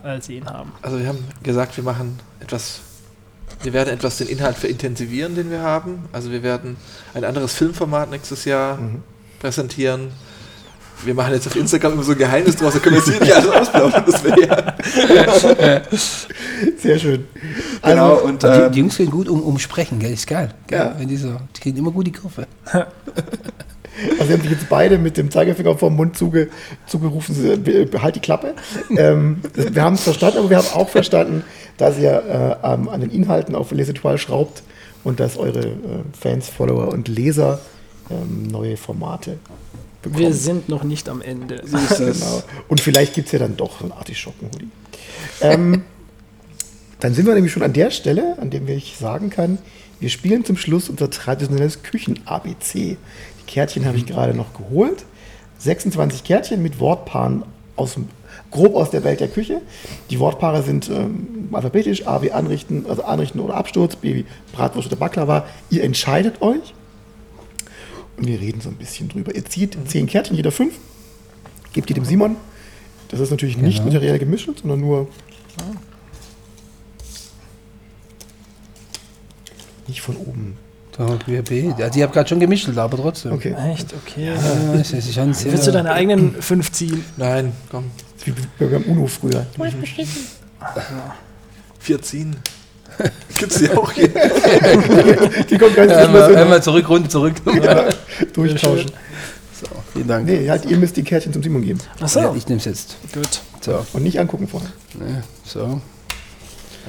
äh, 0.05 0.21
sehen 0.21 0.49
haben. 0.49 0.73
Also 0.83 0.99
wir 0.99 1.09
haben 1.09 1.19
gesagt, 1.43 1.77
wir 1.77 1.85
machen 1.85 2.19
etwas, 2.41 2.81
wir 3.63 3.73
werden 3.73 3.91
etwas 3.91 4.19
den 4.19 4.29
Inhalt 4.29 4.57
verintensivieren, 4.57 5.35
den 5.35 5.51
wir 5.51 5.63
haben. 5.63 6.05
Also 6.13 6.31
wir 6.31 6.43
werden 6.43 6.77
ein 7.15 7.25
anderes 7.25 7.55
Filmformat 7.55 8.11
nächstes 8.11 8.45
Jahr 8.45 8.79
präsentieren. 9.41 10.11
Wir 11.05 11.15
machen 11.15 11.33
jetzt 11.33 11.47
auf 11.47 11.55
Instagram 11.55 11.93
immer 11.93 12.03
so 12.03 12.13
ein 12.13 12.19
Geheimnis 12.19 12.57
draus, 12.57 12.73
da 12.75 12.81
können 12.81 12.97
wir 12.97 13.03
jetzt 13.03 13.11
hier 13.11 13.21
nicht 13.21 13.33
alles 13.33 13.49
ausplaudern. 13.49 14.05
Das 14.05 14.25
wäre 14.25 14.47
ja. 14.47 15.83
Sehr 16.77 16.99
schön. 16.99 17.29
Genau, 17.83 18.15
Also, 18.15 18.25
und 18.25 18.43
die, 18.43 18.47
ähm, 18.47 18.73
die 18.73 18.79
Jungs 18.81 18.97
können 18.97 19.11
gut 19.11 19.29
um, 19.29 19.41
umsprechen, 19.43 20.01
gell? 20.01 20.13
Ist 20.13 20.27
geil. 20.27 20.53
Gell? 20.67 20.79
Ja. 20.79 20.95
Wenn 20.99 21.07
die, 21.07 21.17
so, 21.17 21.37
die 21.57 21.61
kriegen 21.61 21.79
immer 21.79 21.93
gut 21.93 22.09
die 22.09 22.13
Kurve. 22.13 22.47
Also 24.19 24.29
wir 24.29 24.35
haben 24.37 24.43
sich 24.43 24.51
jetzt 24.53 24.69
beide 24.69 24.99
mit 24.99 25.17
dem 25.17 25.31
Zeigefinger 25.31 25.77
vom 25.77 25.97
Mund 25.97 26.17
zuge, 26.17 26.49
zugerufen, 26.87 27.35
sie- 27.35 27.57
be- 27.57 28.03
halt 28.03 28.17
die 28.17 28.21
Klappe. 28.21 28.55
ähm, 28.91 29.39
wir 29.55 29.83
haben 29.83 29.95
es 29.95 30.03
verstanden, 30.03 30.39
aber 30.39 30.51
wir 30.51 30.59
haben 30.59 30.69
auch 30.75 30.89
verstanden, 30.89 31.43
dass 31.77 31.99
ihr 31.99 32.59
äh, 32.63 32.67
an 32.67 33.01
den 33.01 33.11
Inhalten 33.11 33.55
auf 33.55 33.71
Lesetual 33.73 34.19
schraubt 34.19 34.63
und 35.05 35.21
dass 35.21 35.37
eure 35.37 35.61
äh, 35.67 35.73
Fans, 36.19 36.49
Follower 36.49 36.89
und 36.89 37.09
Leser 37.09 37.61
ähm, 38.11 38.49
neue 38.51 38.77
Formate 38.77 39.39
bekommen. 40.03 40.21
Wir 40.21 40.33
sind 40.35 40.69
noch 40.69 40.85
nicht 40.85 41.09
am 41.09 41.21
Ende. 41.23 41.63
genau. 41.97 42.43
Und 42.69 42.81
vielleicht 42.81 43.15
gibt 43.15 43.27
es 43.27 43.33
ja 43.33 43.39
dann 43.41 43.57
doch 43.57 43.79
so 43.79 43.85
einen 43.85 43.93
Artischocken-Hoodie. 43.93 44.69
Ähm, 45.41 45.83
dann 47.01 47.15
sind 47.15 47.27
wir 47.27 47.35
nämlich 47.35 47.53
schon 47.53 47.63
an 47.63 47.73
der 47.73 47.91
Stelle, 47.91 48.37
an 48.41 48.51
dem 48.51 48.67
ich 48.69 48.97
sagen 48.99 49.31
kann, 49.31 49.59
wir 50.01 50.11
spielen 50.11 50.45
zum 50.45 50.57
Schluss 50.57 50.89
unser 50.89 51.11
traditionelles 51.11 51.83
Küchen-ABC. 51.83 52.97
Kärtchen 53.49 53.85
habe 53.85 53.97
ich 53.97 54.07
gerade 54.07 54.35
noch 54.35 54.55
geholt. 54.55 55.05
26 55.59 56.23
Kärtchen 56.23 56.63
mit 56.63 56.79
Wortpaaren 56.79 57.43
aus 57.75 57.95
dem, 57.95 58.09
grob 58.53 58.77
aus 58.77 58.91
der 58.91 59.03
Welt 59.03 59.19
der 59.19 59.29
Küche. 59.29 59.61
Die 60.11 60.21
Wortpaare 60.21 60.63
sind 60.63 60.89
ähm, 60.89 61.49
alphabetisch, 61.53 62.07
A 62.07 62.23
wie 62.23 62.31
anrichten, 62.31 62.87
also 62.89 63.03
anrichten 63.03 63.41
oder 63.41 63.55
Absturz, 63.55 63.97
B 63.97 64.15
wie 64.15 64.25
Bratwurst 64.53 64.87
oder 64.87 64.97
Baklava. 64.97 65.47
Ihr 65.71 65.83
entscheidet 65.83 66.41
euch 66.43 66.75
und 68.17 68.27
wir 68.27 68.41
reden 68.41 68.61
so 68.61 68.69
ein 68.69 68.77
bisschen 68.77 69.09
drüber. 69.09 69.35
Ihr 69.35 69.45
zieht 69.45 69.77
zehn 69.87 70.07
Kärtchen, 70.07 70.37
jeder 70.37 70.53
fünf, 70.53 70.75
gebt 71.73 71.89
die 71.89 71.95
dem 71.95 72.05
Simon. 72.05 72.37
Das 73.09 73.21
ist 73.21 73.31
natürlich 73.31 73.57
nicht 73.57 73.85
materiell 73.85 74.19
gemischt, 74.19 74.51
sondern 74.61 74.81
nur 74.81 75.09
nicht 79.89 80.03
von 80.03 80.17
oben. 80.17 80.57
So, 80.99 81.17
querbeet. 81.25 81.81
Also 81.81 81.97
ich 81.97 82.03
habe 82.03 82.13
gerade 82.13 82.29
schon 82.29 82.41
gemischt, 82.41 82.69
aber 82.77 82.97
trotzdem. 82.97 83.33
Okay. 83.33 83.55
Echt? 83.73 83.95
Okay. 84.05 84.35
Ja, 84.35 84.85
schon 84.85 85.33
sehr, 85.33 85.53
Willst 85.53 85.67
du 85.67 85.71
deine 85.71 85.93
eigenen 85.93 86.43
fünf 86.43 86.73
ziehen? 86.73 87.05
Nein, 87.17 87.53
komm. 87.71 87.85
Wie 88.25 88.35
beim 88.59 88.83
Uno 88.83 89.07
früher. 89.07 89.47
Vier 91.79 92.03
ziehen. 92.03 92.37
Gibt's 93.39 93.59
die 93.59 93.71
auch 93.71 93.93
hier? 93.93 94.09
Die 95.51 95.57
kommt 95.59 95.77
ganz 95.77 95.93
nicht 95.93 95.97
einmal, 96.01 96.31
mehr 96.33 96.43
einmal 96.43 96.63
zurück, 96.63 96.89
Runde 96.89 97.09
zurück. 97.09 97.35
so 97.45 97.53
durchtauschen. 98.33 98.91
Vielen 99.93 100.09
Dank. 100.09 100.27
Nee, 100.27 100.51
halt, 100.51 100.65
ihr 100.65 100.77
müsst 100.77 100.97
die 100.97 101.05
Kärtchen 101.05 101.33
zum 101.33 101.43
Simon 101.43 101.63
geben. 101.63 101.79
Achso. 102.01 102.21
Ja, 102.21 102.35
ich 102.35 102.49
nehme 102.49 102.59
es 102.59 102.65
jetzt. 102.65 102.97
Gut. 103.13 103.41
So, 103.61 103.85
Und 103.93 104.03
nicht 104.03 104.19
angucken 104.19 104.49
vorher. 104.49 104.71
ne, 104.99 105.23
so. 105.45 105.81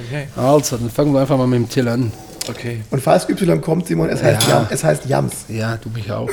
Okay. 0.08 0.28
Also, 0.36 0.78
dann 0.78 0.90
fangen 0.90 1.14
wir 1.14 1.22
einfach 1.22 1.38
mal 1.38 1.46
mit 1.48 1.60
dem 1.60 1.70
Till 1.70 1.88
an. 1.88 2.12
Okay. 2.50 2.82
Und 2.90 3.02
falls 3.02 3.28
Y 3.30 3.62
kommt, 3.62 3.88
Simon, 3.88 4.10
es 4.10 4.24
heißt, 4.24 4.48
Ja. 4.48 4.60
Jam, 4.60 4.68
es 4.70 4.84
heißt 4.84 5.06
Jams. 5.06 5.34
Ja, 5.48 5.78
du 5.78 5.90
mich 5.90 6.12
auch. 6.12 6.30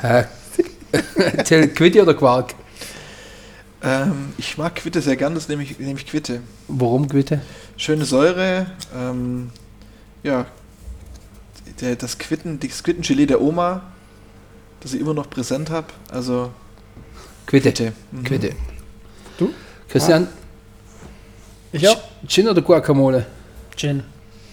Hä? 0.00 0.24
Till, 1.44 1.68
Quitte 1.68 2.02
oder 2.02 2.14
Quark? 2.14 2.54
Ähm, 3.82 4.32
ich 4.38 4.56
mag 4.58 4.74
Quitte 4.76 5.00
sehr 5.00 5.16
gern, 5.16 5.34
das 5.34 5.48
nehme 5.48 5.62
ich, 5.62 5.78
nehme 5.78 5.98
ich 5.98 6.06
Quitte. 6.06 6.40
Warum 6.68 7.08
Quitte? 7.08 7.40
Schöne 7.76 8.04
Säure, 8.04 8.66
ähm, 8.96 9.50
ja, 10.22 10.46
der, 11.80 11.96
das 11.96 12.18
Quitten, 12.18 12.60
das 12.60 12.82
Quittengelee 12.82 13.26
der 13.26 13.40
Oma, 13.40 13.82
das 14.80 14.94
ich 14.94 15.00
immer 15.00 15.14
noch 15.14 15.28
präsent 15.28 15.70
habe. 15.70 15.88
Also 16.10 16.50
Quitte. 17.46 17.72
Quitte. 17.72 17.92
Mhm. 18.12 18.24
Quitte. 18.24 18.50
Du? 19.38 19.50
Christian, 19.88 20.28
Ich 21.72 21.88
auch? 21.88 21.98
Gin 22.28 22.48
oder 22.48 22.62
Guacamole? 22.62 23.26
Gin. 23.76 24.04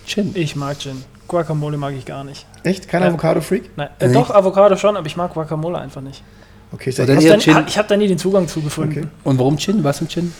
Gin. 0.10 0.32
Ich 0.34 0.56
mag 0.56 0.80
Gin. 0.80 1.04
Guacamole 1.28 1.78
mag 1.78 1.94
ich 1.94 2.06
gar 2.06 2.24
nicht. 2.24 2.46
Echt? 2.64 2.88
Kein 2.90 3.04
Ja. 3.04 3.10
Avocado-Freak? 3.10 3.72
Nein, 3.78 3.90
äh, 4.00 4.12
doch, 4.12 4.32
Avocado 4.32 4.76
schon, 4.76 4.98
aber 4.98 5.06
ich 5.06 5.16
mag 5.16 5.34
Guacamole 5.34 5.78
einfach 5.78 6.02
nicht. 6.02 6.24
Okay, 6.72 6.90
ich 6.90 6.96
Gin. 6.96 7.64
ich 7.68 7.78
habe 7.78 7.88
da 7.88 7.98
nie 7.98 8.08
den 8.08 8.18
Zugang 8.18 8.48
zu 8.48 8.62
gefunden. 8.62 8.92
Okay. 9.00 9.08
Und 9.24 9.40
warum 9.40 9.58
Gin? 9.58 9.84
Was 9.84 10.02
im 10.02 10.08
Gin? 10.08 10.34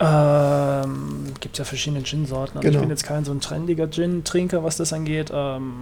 Ähm, 0.00 1.24
gibt 1.40 1.58
ja 1.58 1.64
verschiedene 1.64 2.02
Gin-Sorten. 2.02 2.58
Also 2.58 2.66
Genau. 2.66 2.78
Ich 2.78 2.80
bin 2.82 2.90
jetzt 2.90 3.04
kein 3.04 3.24
so 3.24 3.32
ein 3.32 3.40
trendiger 3.40 3.88
Gin-Trinker, 3.88 4.64
was 4.64 4.76
das 4.76 4.92
angeht. 4.92 5.30
Ähm, 5.32 5.72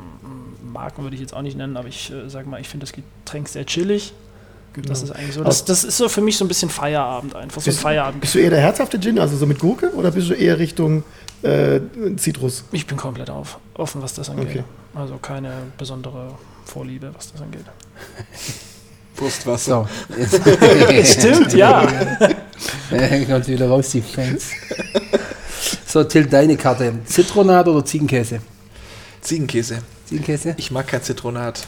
Marken 0.62 1.02
würde 1.02 1.14
ich 1.14 1.22
jetzt 1.22 1.34
auch 1.34 1.42
nicht 1.42 1.56
nennen, 1.56 1.76
aber 1.76 1.88
ich 1.88 2.12
äh, 2.12 2.28
sag 2.28 2.46
mal, 2.46 2.60
ich 2.60 2.68
finde 2.68 2.84
das 2.86 2.92
Getränk 2.92 3.48
sehr 3.48 3.64
chillig. 3.64 4.12
Das 4.86 5.02
ist 5.02 5.10
eigentlich 5.10 5.34
so. 5.34 5.42
Das, 5.42 5.64
das 5.64 5.82
ist 5.84 5.96
so 5.96 6.08
für 6.08 6.20
mich 6.20 6.36
so 6.36 6.44
ein 6.44 6.48
bisschen 6.48 6.70
Feierabend 6.70 7.34
einfach. 7.34 7.60
So 7.60 7.70
ein 7.70 7.72
bist, 7.72 7.80
Feierabend. 7.80 8.20
bist 8.20 8.34
du 8.34 8.38
eher 8.38 8.50
der 8.50 8.60
herzhafte 8.60 9.00
Gin, 9.00 9.18
also 9.18 9.36
so 9.36 9.46
mit 9.46 9.58
Gurke, 9.58 9.92
oder 9.94 10.10
bist 10.12 10.30
du 10.30 10.34
eher 10.34 10.58
Richtung 10.58 11.02
äh, 11.42 11.80
Zitrus? 12.16 12.64
Ich 12.72 12.86
bin 12.86 12.96
komplett 12.96 13.30
auf, 13.30 13.58
offen, 13.74 14.02
was 14.02 14.14
das 14.14 14.30
angeht. 14.30 14.48
Okay. 14.48 14.64
Also 14.94 15.16
keine 15.18 15.52
besondere 15.78 16.34
Vorliebe, 16.64 17.12
was 17.14 17.32
das 17.32 17.40
angeht. 17.42 17.64
Brustwasser. 19.16 19.88
So. 20.08 21.04
Stimmt, 21.04 21.52
ja. 21.52 21.86
Ja, 22.90 23.24
kommt 23.24 23.46
wieder 23.48 23.68
raus, 23.68 23.90
die 23.90 24.02
Fans. 24.02 24.50
So, 25.86 26.04
Till, 26.04 26.26
deine 26.26 26.56
Karte. 26.56 26.92
Zitronat 27.04 27.68
oder 27.68 27.84
Ziegenkäse? 27.84 28.40
Ziegenkäse. 29.20 29.78
Ziegenkäse? 30.06 30.54
Ich 30.58 30.70
mag 30.70 30.86
kein 30.86 31.02
Zitronat. 31.02 31.66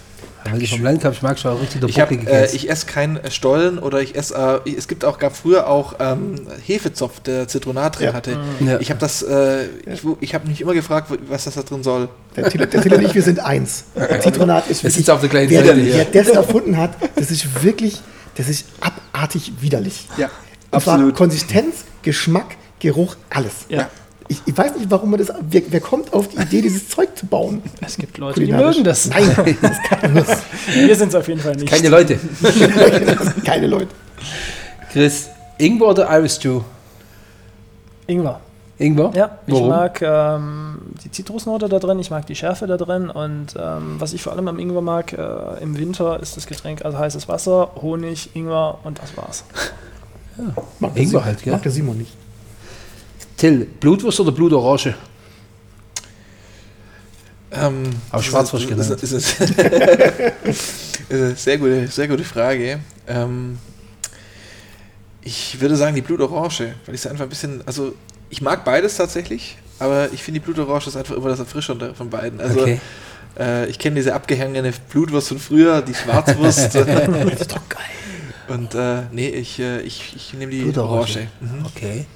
Weil 0.50 0.58
du 0.58 0.66
vom 0.66 0.82
Land 0.82 1.02
kommst, 1.02 1.22
magst 1.22 1.44
du 1.44 1.48
auch 1.50 1.60
richtig 1.60 1.80
der 1.80 1.88
Ich, 1.90 2.00
hab, 2.00 2.10
äh, 2.10 2.46
ich 2.52 2.68
esse 2.68 2.86
keinen 2.86 3.16
äh, 3.18 3.30
Stollen 3.30 3.78
oder 3.78 4.00
ich 4.00 4.14
esse, 4.16 4.60
äh, 4.66 4.70
es 4.76 4.88
gibt 4.88 5.04
auch, 5.04 5.18
gab 5.18 5.36
früher 5.36 5.66
auch 5.68 5.94
ähm, 6.00 6.34
Hefezopf, 6.66 7.20
der 7.20 7.48
Zitronat 7.48 7.98
drin 7.98 8.06
Ja. 8.08 8.12
hatte. 8.14 8.38
Ja. 8.60 8.80
Ich 8.80 8.90
habe 8.90 9.00
das, 9.00 9.22
äh, 9.22 9.64
ich, 9.86 10.02
ich 10.20 10.34
habe 10.34 10.48
mich 10.48 10.60
immer 10.60 10.74
gefragt, 10.74 11.08
was 11.28 11.44
das 11.44 11.54
da 11.54 11.62
drin 11.62 11.82
soll. 11.82 12.08
Der 12.36 12.48
Till, 12.48 12.62
und 12.62 13.02
ich, 13.02 13.14
wir 13.14 13.22
sind 13.22 13.40
eins. 13.40 13.84
Zitronat 14.20 14.64
ist 14.68 14.78
Es 14.78 14.82
wirklich, 14.84 14.94
sitzt 14.96 15.10
auf 15.10 15.20
der 15.20 15.28
kleinen 15.30 15.50
wer, 15.50 15.64
Seite 15.64 15.76
wer 15.76 15.84
hier. 15.94 16.04
das 16.06 16.28
erfunden 16.28 16.76
hat, 16.76 16.92
das 17.16 17.30
ist 17.30 17.62
wirklich, 17.62 18.00
das 18.36 18.48
ist 18.48 18.66
abartig 18.80 19.52
widerlich. 19.60 20.08
Ja, 20.16 20.26
Und 20.26 20.32
absolut. 20.76 21.14
Konsistenz, 21.14 21.84
Geschmack, 22.02 22.56
Geruch, 22.80 23.16
alles. 23.30 23.52
ja. 23.68 23.88
Ich, 24.28 24.40
ich 24.46 24.56
weiß 24.56 24.76
nicht, 24.76 24.90
warum 24.90 25.10
man 25.10 25.18
das, 25.18 25.32
wer, 25.40 25.62
wer 25.68 25.80
kommt 25.80 26.12
auf 26.12 26.28
die 26.28 26.36
Idee, 26.36 26.62
dieses 26.62 26.88
Zeug 26.88 27.16
zu 27.16 27.26
bauen? 27.26 27.62
Es 27.80 27.96
gibt 27.96 28.18
Leute, 28.18 28.40
die 28.40 28.52
mögen 28.52 28.84
das. 28.84 29.08
Nein, 29.08 29.30
das 29.60 29.72
ist 29.72 29.82
keine 29.84 30.20
Lust. 30.20 30.42
Wir 30.74 30.94
sind 30.96 31.08
es 31.08 31.14
auf 31.14 31.28
jeden 31.28 31.40
Fall 31.40 31.56
nicht. 31.56 31.68
Keine 31.68 31.88
Leute. 31.88 32.18
Keine 33.44 33.66
Leute. 33.66 33.88
Chris, 34.92 35.28
Ingwer 35.58 35.88
oder 35.88 36.08
Irish 36.18 36.34
Stew? 36.34 36.60
Ingwer. 38.06 38.40
Ingwer? 38.78 39.12
Ja, 39.14 39.38
ich 39.46 39.54
Warum? 39.54 39.68
mag 39.68 40.02
ähm, 40.02 40.78
die 41.04 41.10
Zitrusnote 41.10 41.68
da 41.68 41.78
drin, 41.78 41.98
ich 41.98 42.10
mag 42.10 42.26
die 42.26 42.34
Schärfe 42.34 42.66
da 42.66 42.76
drin 42.76 43.10
und 43.10 43.54
ähm, 43.58 43.96
was 43.98 44.12
ich 44.12 44.22
vor 44.22 44.32
allem 44.32 44.48
am 44.48 44.58
Ingwer 44.58 44.82
mag, 44.82 45.12
äh, 45.12 45.62
im 45.62 45.78
Winter 45.78 46.20
ist 46.20 46.36
das 46.36 46.46
Getränk 46.46 46.84
also 46.84 46.98
heißes 46.98 47.28
Wasser, 47.28 47.70
Honig, 47.80 48.30
Ingwer 48.34 48.78
und 48.82 48.98
das 49.00 49.16
war's. 49.16 49.44
Mag 50.80 50.94
der 50.94 51.02
Ingwer 51.02 51.24
halt, 51.24 51.42
gell? 51.42 51.52
Mag 51.52 51.62
der 51.62 51.72
Simon 51.72 51.98
nicht. 51.98 52.12
Till, 53.42 53.66
Blutwurst 53.80 54.20
oder 54.20 54.30
Blutorange? 54.30 54.94
Ähm, 57.50 57.90
das 58.12 58.24
Schwarzwurst 58.24 58.68
genannt. 58.68 59.02
ist, 59.02 59.10
ist, 59.10 59.40
ist, 60.44 61.10
ist 61.10 61.42
sehr 61.42 61.58
gute, 61.58 61.88
sehr 61.88 62.06
gute 62.06 62.22
Frage. 62.22 62.78
Ähm, 63.08 63.58
ich 65.22 65.60
würde 65.60 65.74
sagen 65.74 65.96
die 65.96 66.02
Blutorange, 66.02 66.76
weil 66.86 66.94
ich 66.94 67.00
es 67.00 67.06
einfach 67.08 67.24
ein 67.24 67.30
bisschen, 67.30 67.66
also 67.66 67.96
ich 68.30 68.42
mag 68.42 68.64
beides 68.64 68.96
tatsächlich, 68.96 69.56
aber 69.80 70.12
ich 70.12 70.22
finde 70.22 70.38
die 70.38 70.44
Blutorange 70.46 70.86
ist 70.86 70.96
einfach 70.96 71.16
immer 71.16 71.30
das 71.30 71.40
Erfrischende 71.40 71.94
von 71.96 72.10
beiden. 72.10 72.40
Also 72.40 72.60
Okay. 72.60 72.80
äh, 73.40 73.66
ich 73.66 73.80
kenne 73.80 73.96
diese 73.96 74.14
abgehängene 74.14 74.72
Blutwurst 74.88 75.26
von 75.26 75.40
früher, 75.40 75.82
die 75.82 75.94
Schwarzwurst. 75.94 76.74
Das 76.76 77.40
ist 77.40 77.50
doch 77.50 77.68
geil. 77.68 77.80
Und 78.46 78.72
äh, 78.76 79.02
nee, 79.10 79.30
ich, 79.30 79.58
äh, 79.58 79.80
ich, 79.80 80.14
ich 80.14 80.32
nehme 80.34 80.52
die 80.52 80.62
Blutorange. 80.62 80.92
Orange. 81.00 81.28
Mhm. 81.40 81.66
Okay. 81.66 82.06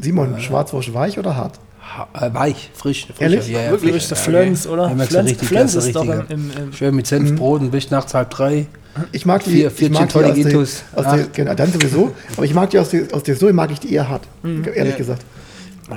Simon, 0.00 0.40
Schwarzwurst 0.40 0.92
weich 0.94 1.18
oder 1.18 1.36
hart? 1.36 1.58
Ha 1.96 2.08
äh, 2.26 2.32
weich, 2.34 2.70
frisch. 2.74 3.06
frisch 3.06 3.20
Ehrlich? 3.20 3.48
Ja, 3.48 3.60
ja, 3.62 3.70
Wirklich? 3.70 3.92
frisch. 3.92 4.08
Der 4.08 4.16
Ja, 4.18 4.22
Flens, 4.24 4.66
oder? 4.66 4.88
Ja, 4.96 5.04
Flens, 5.06 5.28
richtig, 5.30 5.48
Flens 5.48 5.74
das 5.74 5.86
ist 5.86 5.96
doch 5.96 6.04
im, 6.04 6.24
im, 6.28 6.50
im 6.56 6.72
Schön 6.72 6.94
mit 6.94 7.06
Senfbrot 7.06 7.60
und 7.62 7.70
bis 7.70 7.90
nachts 7.90 8.14
halb 8.14 8.30
drei. 8.30 8.66
Ich 9.12 9.24
mag 9.26 9.42
die, 9.44 9.50
Vier- 9.50 9.70
vier 9.70 9.88
ich 9.88 9.92
mag 9.94 10.08
die 10.12 10.24
aus 10.24 10.34
der, 10.34 10.58
aus 10.58 11.14
der, 11.14 11.26
genau, 11.32 11.54
dann 11.54 11.72
sowieso, 11.72 12.12
aber 12.36 12.44
ich 12.44 12.54
mag 12.54 12.70
die 12.70 12.78
aus 12.78 12.90
der, 12.90 13.02
aus 13.12 13.22
der 13.22 13.36
Soße, 13.36 13.52
mag 13.52 13.70
ich 13.70 13.80
die 13.80 13.92
eher 13.94 14.08
hart, 14.08 14.22
ehrlich 14.44 14.92
Ja. 14.92 14.96
gesagt. 14.96 15.22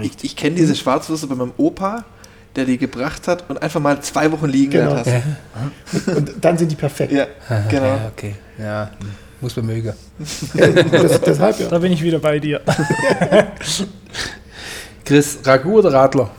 Ich, 0.01 0.12
ich 0.24 0.36
kenne 0.36 0.56
diese 0.56 0.76
Schwarzwürste 0.76 1.28
bei 1.28 1.36
meinem 1.36 1.54
Opa, 1.58 2.04
der 2.56 2.66
die 2.66 2.78
gebracht 2.78 3.28
hat 3.28 3.45
und 3.49 3.62
einfach 3.62 3.80
mal 3.80 3.99
zwei 4.01 4.32
Wochen 4.32 4.47
liegen 4.47 4.72
Genau. 4.72 4.91
gelassen 4.91 5.14
hat. 6.06 6.16
Und 6.18 6.32
dann 6.41 6.58
sind 6.58 6.72
die 6.72 6.76
perfekt. 6.76 7.12
Ja, 7.12 7.26
genau. 7.70 7.86
Ja, 7.86 8.12
okay. 8.16 8.36
Ja, 8.60 8.91
muss 9.43 9.55
man 9.55 9.67
mögen. 9.67 9.93
Das, 10.91 11.21
deshalb 11.21 11.59
ja. 11.59 11.67
Da 11.67 11.77
bin 11.77 11.91
ich 11.91 12.01
wieder 12.01 12.19
bei 12.19 12.39
dir. 12.39 12.61
Chris, 15.05 15.39
Ragout 15.43 15.79
oder 15.79 15.93
Radler? 15.93 16.29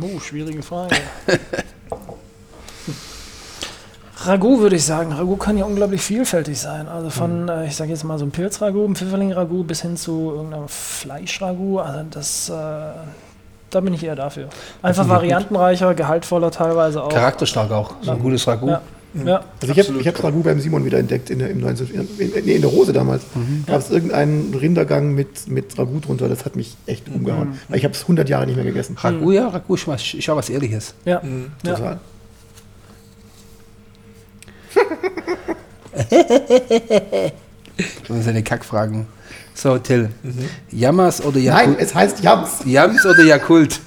Oh, 0.00 0.20
schwierige 0.20 0.62
Frage. 0.62 0.94
Ragout 4.24 4.60
würde 4.60 4.76
ich 4.76 4.84
sagen. 4.84 5.12
Ragout 5.12 5.36
kann 5.36 5.56
ja 5.56 5.64
unglaublich 5.64 6.02
vielfältig 6.02 6.60
sein. 6.60 6.88
Also 6.88 7.10
von, 7.10 7.48
äh, 7.48 7.66
ich 7.66 7.76
sage 7.76 7.90
jetzt 7.90 8.04
mal 8.04 8.18
so 8.18 8.26
ein 8.26 8.30
Pilzragout, 8.30 8.86
ein 8.86 8.96
Pfifferling-Ragout 8.96 9.64
bis 9.64 9.82
hin 9.82 9.96
zu 9.96 10.32
irgendeinem 10.34 10.68
Fleischragout. 10.68 11.80
Also 11.80 12.04
das, 12.10 12.48
äh, 12.50 12.52
da 13.70 13.80
bin 13.80 13.94
ich 13.94 14.02
eher 14.02 14.16
dafür. 14.16 14.48
Einfach 14.82 15.08
variantenreicher, 15.08 15.94
gehaltvoller 15.94 16.50
teilweise 16.50 17.02
auch. 17.02 17.08
Charakterstark 17.08 17.70
auch. 17.70 17.94
So 18.02 18.10
ein 18.10 18.18
gutes 18.18 18.46
Ragout. 18.46 18.68
Ja. 18.68 18.82
Ja, 19.14 19.44
Also 19.62 19.72
ich 19.72 19.78
habe 19.88 19.98
ich 19.98 20.06
hab 20.08 20.22
Ragout 20.22 20.42
beim 20.42 20.60
Simon 20.60 20.84
wieder 20.84 20.98
entdeckt, 20.98 21.30
in 21.30 21.38
der, 21.38 21.48
im 21.50 21.60
19, 21.60 21.88
in, 22.18 22.32
in, 22.32 22.48
in 22.48 22.60
der 22.60 22.70
Hose 22.70 22.92
damals. 22.92 23.22
Gab 23.66 23.80
es 23.80 23.90
irgendeinen 23.90 24.52
Rindergang 24.54 25.14
mit, 25.14 25.48
mit 25.48 25.78
Ragout 25.78 26.00
drunter, 26.00 26.28
das 26.28 26.44
hat 26.44 26.54
mich 26.56 26.76
echt 26.86 27.08
umgehauen. 27.08 27.58
Weil 27.68 27.78
Ich 27.78 27.84
habe 27.84 27.94
es 27.94 28.02
100 28.02 28.28
Jahre 28.28 28.46
nicht 28.46 28.56
mehr 28.56 28.64
gegessen. 28.64 28.96
Ragout, 28.98 29.32
ja, 29.32 29.48
Ragout 29.48 29.74
ist, 29.76 29.88
was, 29.88 30.14
ist 30.14 30.28
auch 30.28 30.36
was 30.36 30.50
Ehrliches. 30.50 30.94
ja. 31.04 31.22
ja. 31.64 31.74
Total. 31.74 32.00
Das 38.08 38.16
sind 38.24 38.28
eine 38.28 38.42
Kackfragen. 38.42 39.06
So, 39.54 39.78
Till. 39.78 40.10
Jammers 40.70 41.22
oder 41.24 41.38
Nein, 41.38 41.44
Jakult? 41.44 41.76
es 41.80 41.94
heißt 41.94 42.22
Jams. 42.22 42.50
Jams 42.64 43.04
oder 43.04 43.24
Jakult? 43.24 43.80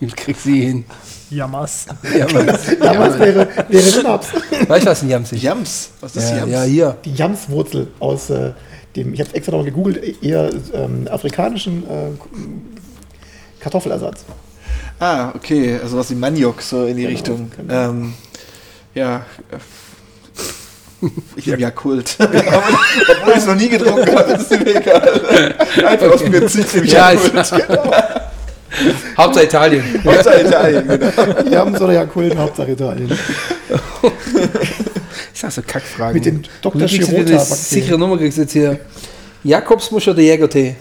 Ich 0.00 0.14
krieg 0.16 0.36
sie 0.36 0.62
hin. 0.62 0.84
Jammers. 1.30 1.86
Ja, 2.16 2.26
Mann. 2.32 2.46
Damals 2.80 3.18
wäre, 3.18 3.48
wäre 3.68 3.82
Schnaps. 3.90 4.28
Weißt 4.68 4.86
du, 4.86 4.90
was 4.90 5.02
ein 5.02 5.08
Jams 5.10 5.32
ist? 5.32 5.42
Jams. 5.42 5.90
Was 6.00 6.14
ist 6.16 6.30
Ja, 6.30 6.36
Jams? 6.38 6.52
ja, 6.52 6.62
hier. 6.62 6.96
Die 7.04 7.14
Jamswurzel 7.14 7.88
aus 7.98 8.30
äh, 8.30 8.52
dem, 8.94 9.12
ich 9.12 9.20
habe 9.20 9.34
extra 9.34 9.52
nochmal 9.52 9.70
gegoogelt, 9.70 10.22
eher 10.22 10.50
ähm, 10.72 11.08
afrikanischen 11.10 11.82
äh, 11.84 12.10
Kartoffelersatz. 13.60 14.24
Ah, 15.00 15.30
okay. 15.34 15.78
Also 15.82 15.96
was 15.98 16.10
wie 16.10 16.14
Maniok, 16.14 16.62
so 16.62 16.84
in 16.86 16.96
die 16.96 17.02
Genau, 17.02 17.12
Richtung. 17.14 17.50
genau. 17.56 17.74
Ähm, 17.90 18.14
ja. 18.94 19.26
Ich 21.36 21.46
nehme 21.46 21.58
Jakult. 21.60 22.16
Obwohl 22.20 23.32
ich 23.32 23.36
es 23.36 23.46
noch 23.46 23.54
nie 23.54 23.68
getrunken 23.68 24.16
habe, 24.16 24.32
ist 24.32 24.50
mir 24.50 24.76
egal. 24.76 25.54
Einfach 25.86 26.10
aus 26.12 26.20
dem 26.22 26.32
Prinzip 26.32 26.72
nehme 26.74 26.86
ich 26.86 26.92
Ja, 26.92 27.12
Jakult. 27.12 27.52
Hauptsache 29.16 29.44
Italien. 29.46 29.84
Hauptsache 30.04 30.40
Italien, 30.42 30.86
genau. 30.88 31.50
Jams 31.50 31.80
oder 31.80 31.92
Jakult, 31.92 32.36
Hauptsache 32.36 32.72
Italien. 32.72 33.10
Ich 35.32 35.40
sag 35.40 35.52
so 35.52 35.62
Kackfragen. 35.66 36.14
Mit 36.14 36.24
den 36.24 36.42
Dr. 36.62 36.88
Schirota 36.88 37.14
eine 37.20 37.38
sichere 37.40 37.98
Nummer 37.98 38.16
kriegst 38.16 38.38
du 38.38 38.42
jetzt 38.42 38.52
hier. 38.52 38.80
Jakobsmuschel 39.44 40.14
oder 40.14 40.22
Jägertee? 40.22 40.76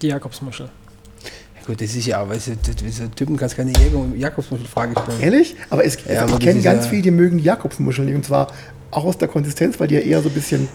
Die 0.00 0.08
Jakobsmuschel. 0.08 0.66
Ja, 0.66 1.62
gut, 1.66 1.80
das 1.80 1.94
ist 1.94 2.06
ja 2.06 2.22
auch, 2.22 2.28
weißt 2.28 2.48
du, 2.48 2.52
diese 2.82 3.10
Typen 3.10 3.36
kannst 3.36 3.56
keine 3.56 3.70
Jäger 3.72 4.00
Jakobsmuschel-Frage 4.16 4.92
stellen. 4.92 5.20
Ehrlich? 5.20 5.56
Aber 5.70 5.84
es, 5.84 5.98
Ja, 6.10 6.22
aber 6.22 6.32
ich 6.34 6.38
kenne 6.40 6.58
ist 6.58 6.64
ganz 6.64 6.84
ja- 6.84 6.90
viele, 6.90 7.02
die 7.02 7.10
mögen 7.10 7.38
Jakobsmuscheln. 7.38 8.14
Und 8.14 8.24
zwar 8.24 8.48
auch 8.90 9.04
aus 9.04 9.18
der 9.18 9.28
Konsistenz, 9.28 9.78
weil 9.78 9.88
die 9.88 9.94
ja 9.96 10.00
eher 10.00 10.22
so 10.22 10.28
ein 10.30 10.34
bisschen. 10.34 10.68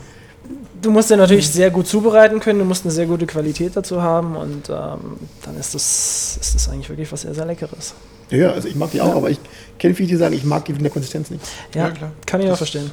Du 0.88 0.94
musst 0.94 1.10
ja 1.10 1.18
natürlich 1.18 1.50
sehr 1.50 1.70
gut 1.70 1.86
zubereiten 1.86 2.40
können, 2.40 2.60
du 2.60 2.64
musst 2.64 2.86
eine 2.86 2.94
sehr 2.94 3.08
gute 3.08 3.26
Qualität 3.28 3.76
dazu 3.76 4.02
haben 4.02 4.38
und 4.38 4.70
ähm, 4.70 5.18
dann 5.44 5.58
ist 5.60 5.76
das, 5.76 6.38
ist 6.40 6.56
das 6.56 6.70
eigentlich 6.70 6.88
wirklich 6.88 7.12
was 7.12 7.24
sehr, 7.24 7.34
sehr 7.34 7.46
Leckeres. 7.46 7.94
Ja, 8.30 8.52
also 8.52 8.70
ich 8.70 8.76
mag 8.76 8.92
die 8.92 9.02
auch, 9.02 9.14
aber 9.14 9.30
ich 9.30 9.38
kenne 9.80 9.96
viele, 9.96 10.08
die 10.08 10.16
sagen, 10.16 10.34
ich 10.34 10.46
mag 10.46 10.64
die 10.64 10.72
in 10.72 10.82
der 10.82 10.90
Konsistenz 10.90 11.30
nicht. 11.30 11.44
Ja, 11.76 11.88
Ja, 11.88 11.92
klar. 11.92 12.12
kann 12.26 12.40
ich 12.40 12.50
auch 12.50 12.56
verstehen. 12.56 12.90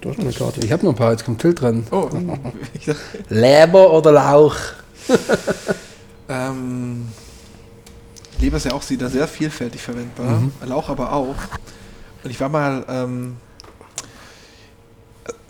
Du 0.00 0.08
hast 0.10 0.18
noch 0.18 0.24
eine 0.24 0.34
Karte. 0.34 0.58
Ich 0.58 0.72
habe 0.72 0.84
noch 0.84 0.92
ein 0.92 0.96
paar, 0.96 1.12
jetzt 1.12 1.24
kommt 1.24 1.40
Till 1.40 1.54
dran. 1.54 1.86
Oh, 1.92 2.08
Leber 3.28 3.92
oder 3.92 4.10
Lauch? 4.10 4.56
ähm, 6.28 7.06
Leber 8.40 8.56
ist 8.56 8.66
ja 8.66 8.72
auch 8.72 8.90
wieder 8.90 9.08
sehr 9.08 9.28
vielfältig 9.28 9.82
verwendbar. 9.82 10.40
Mhm. 10.40 10.52
Lauch 10.66 10.88
aber 10.88 11.12
auch. 11.12 11.36
Und 12.24 12.30
ich 12.30 12.40
war 12.40 12.48
mal, 12.48 12.84
ähm, 12.88 13.36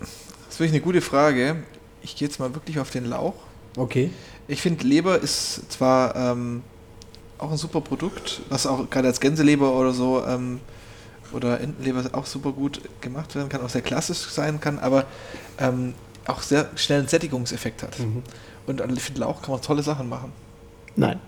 das 0.01 0.55
ist 0.55 0.61
wirklich 0.61 0.73
eine 0.73 0.81
gute 0.81 1.01
Frage. 1.01 1.57
Ich 2.03 2.17
gehe 2.17 2.29
jetzt 2.29 2.39
mal 2.39 2.55
wirklich 2.55 2.79
auf 2.79 2.91
den 2.91 3.05
Lauch. 3.05 3.35
Okay. 3.77 4.11
Ich 4.49 4.63
finde, 4.63 4.85
Leber 4.85 5.21
ist 5.21 5.71
zwar 5.71 6.17
ähm, 6.17 6.63
auch 7.39 7.51
ein 7.51 7.57
super 7.57 7.81
Produkt, 7.81 8.41
was 8.49 8.67
auch 8.67 8.89
gerade 8.91 9.09
als 9.09 9.21
Gänseleber 9.21 9.75
oder 9.75 9.93
so 9.93 10.25
ähm, 10.27 10.61
oder 11.33 11.61
Entenleber 11.61 12.05
auch 12.13 12.27
super 12.27 12.53
gut 12.53 12.81
gemacht 13.01 13.35
werden 13.35 13.49
kann, 13.49 13.61
auch 13.63 13.69
sehr 13.69 13.83
klassisch 13.83 14.19
sein 14.19 14.61
kann, 14.61 14.79
aber 14.79 15.07
ähm, 15.59 15.95
auch 16.27 16.43
sehr 16.43 16.69
schnell 16.77 17.01
einen 17.01 17.09
Sättigungseffekt 17.09 17.83
hat. 17.83 17.99
Mhm. 17.99 18.23
Und 18.67 18.83
ich 18.97 19.03
finde, 19.03 19.21
Lauch 19.21 19.43
kann 19.43 19.53
man 19.53 19.63
tolle 19.63 19.83
Sachen 19.83 20.09
machen. 20.09 20.33
Nein. 20.97 21.21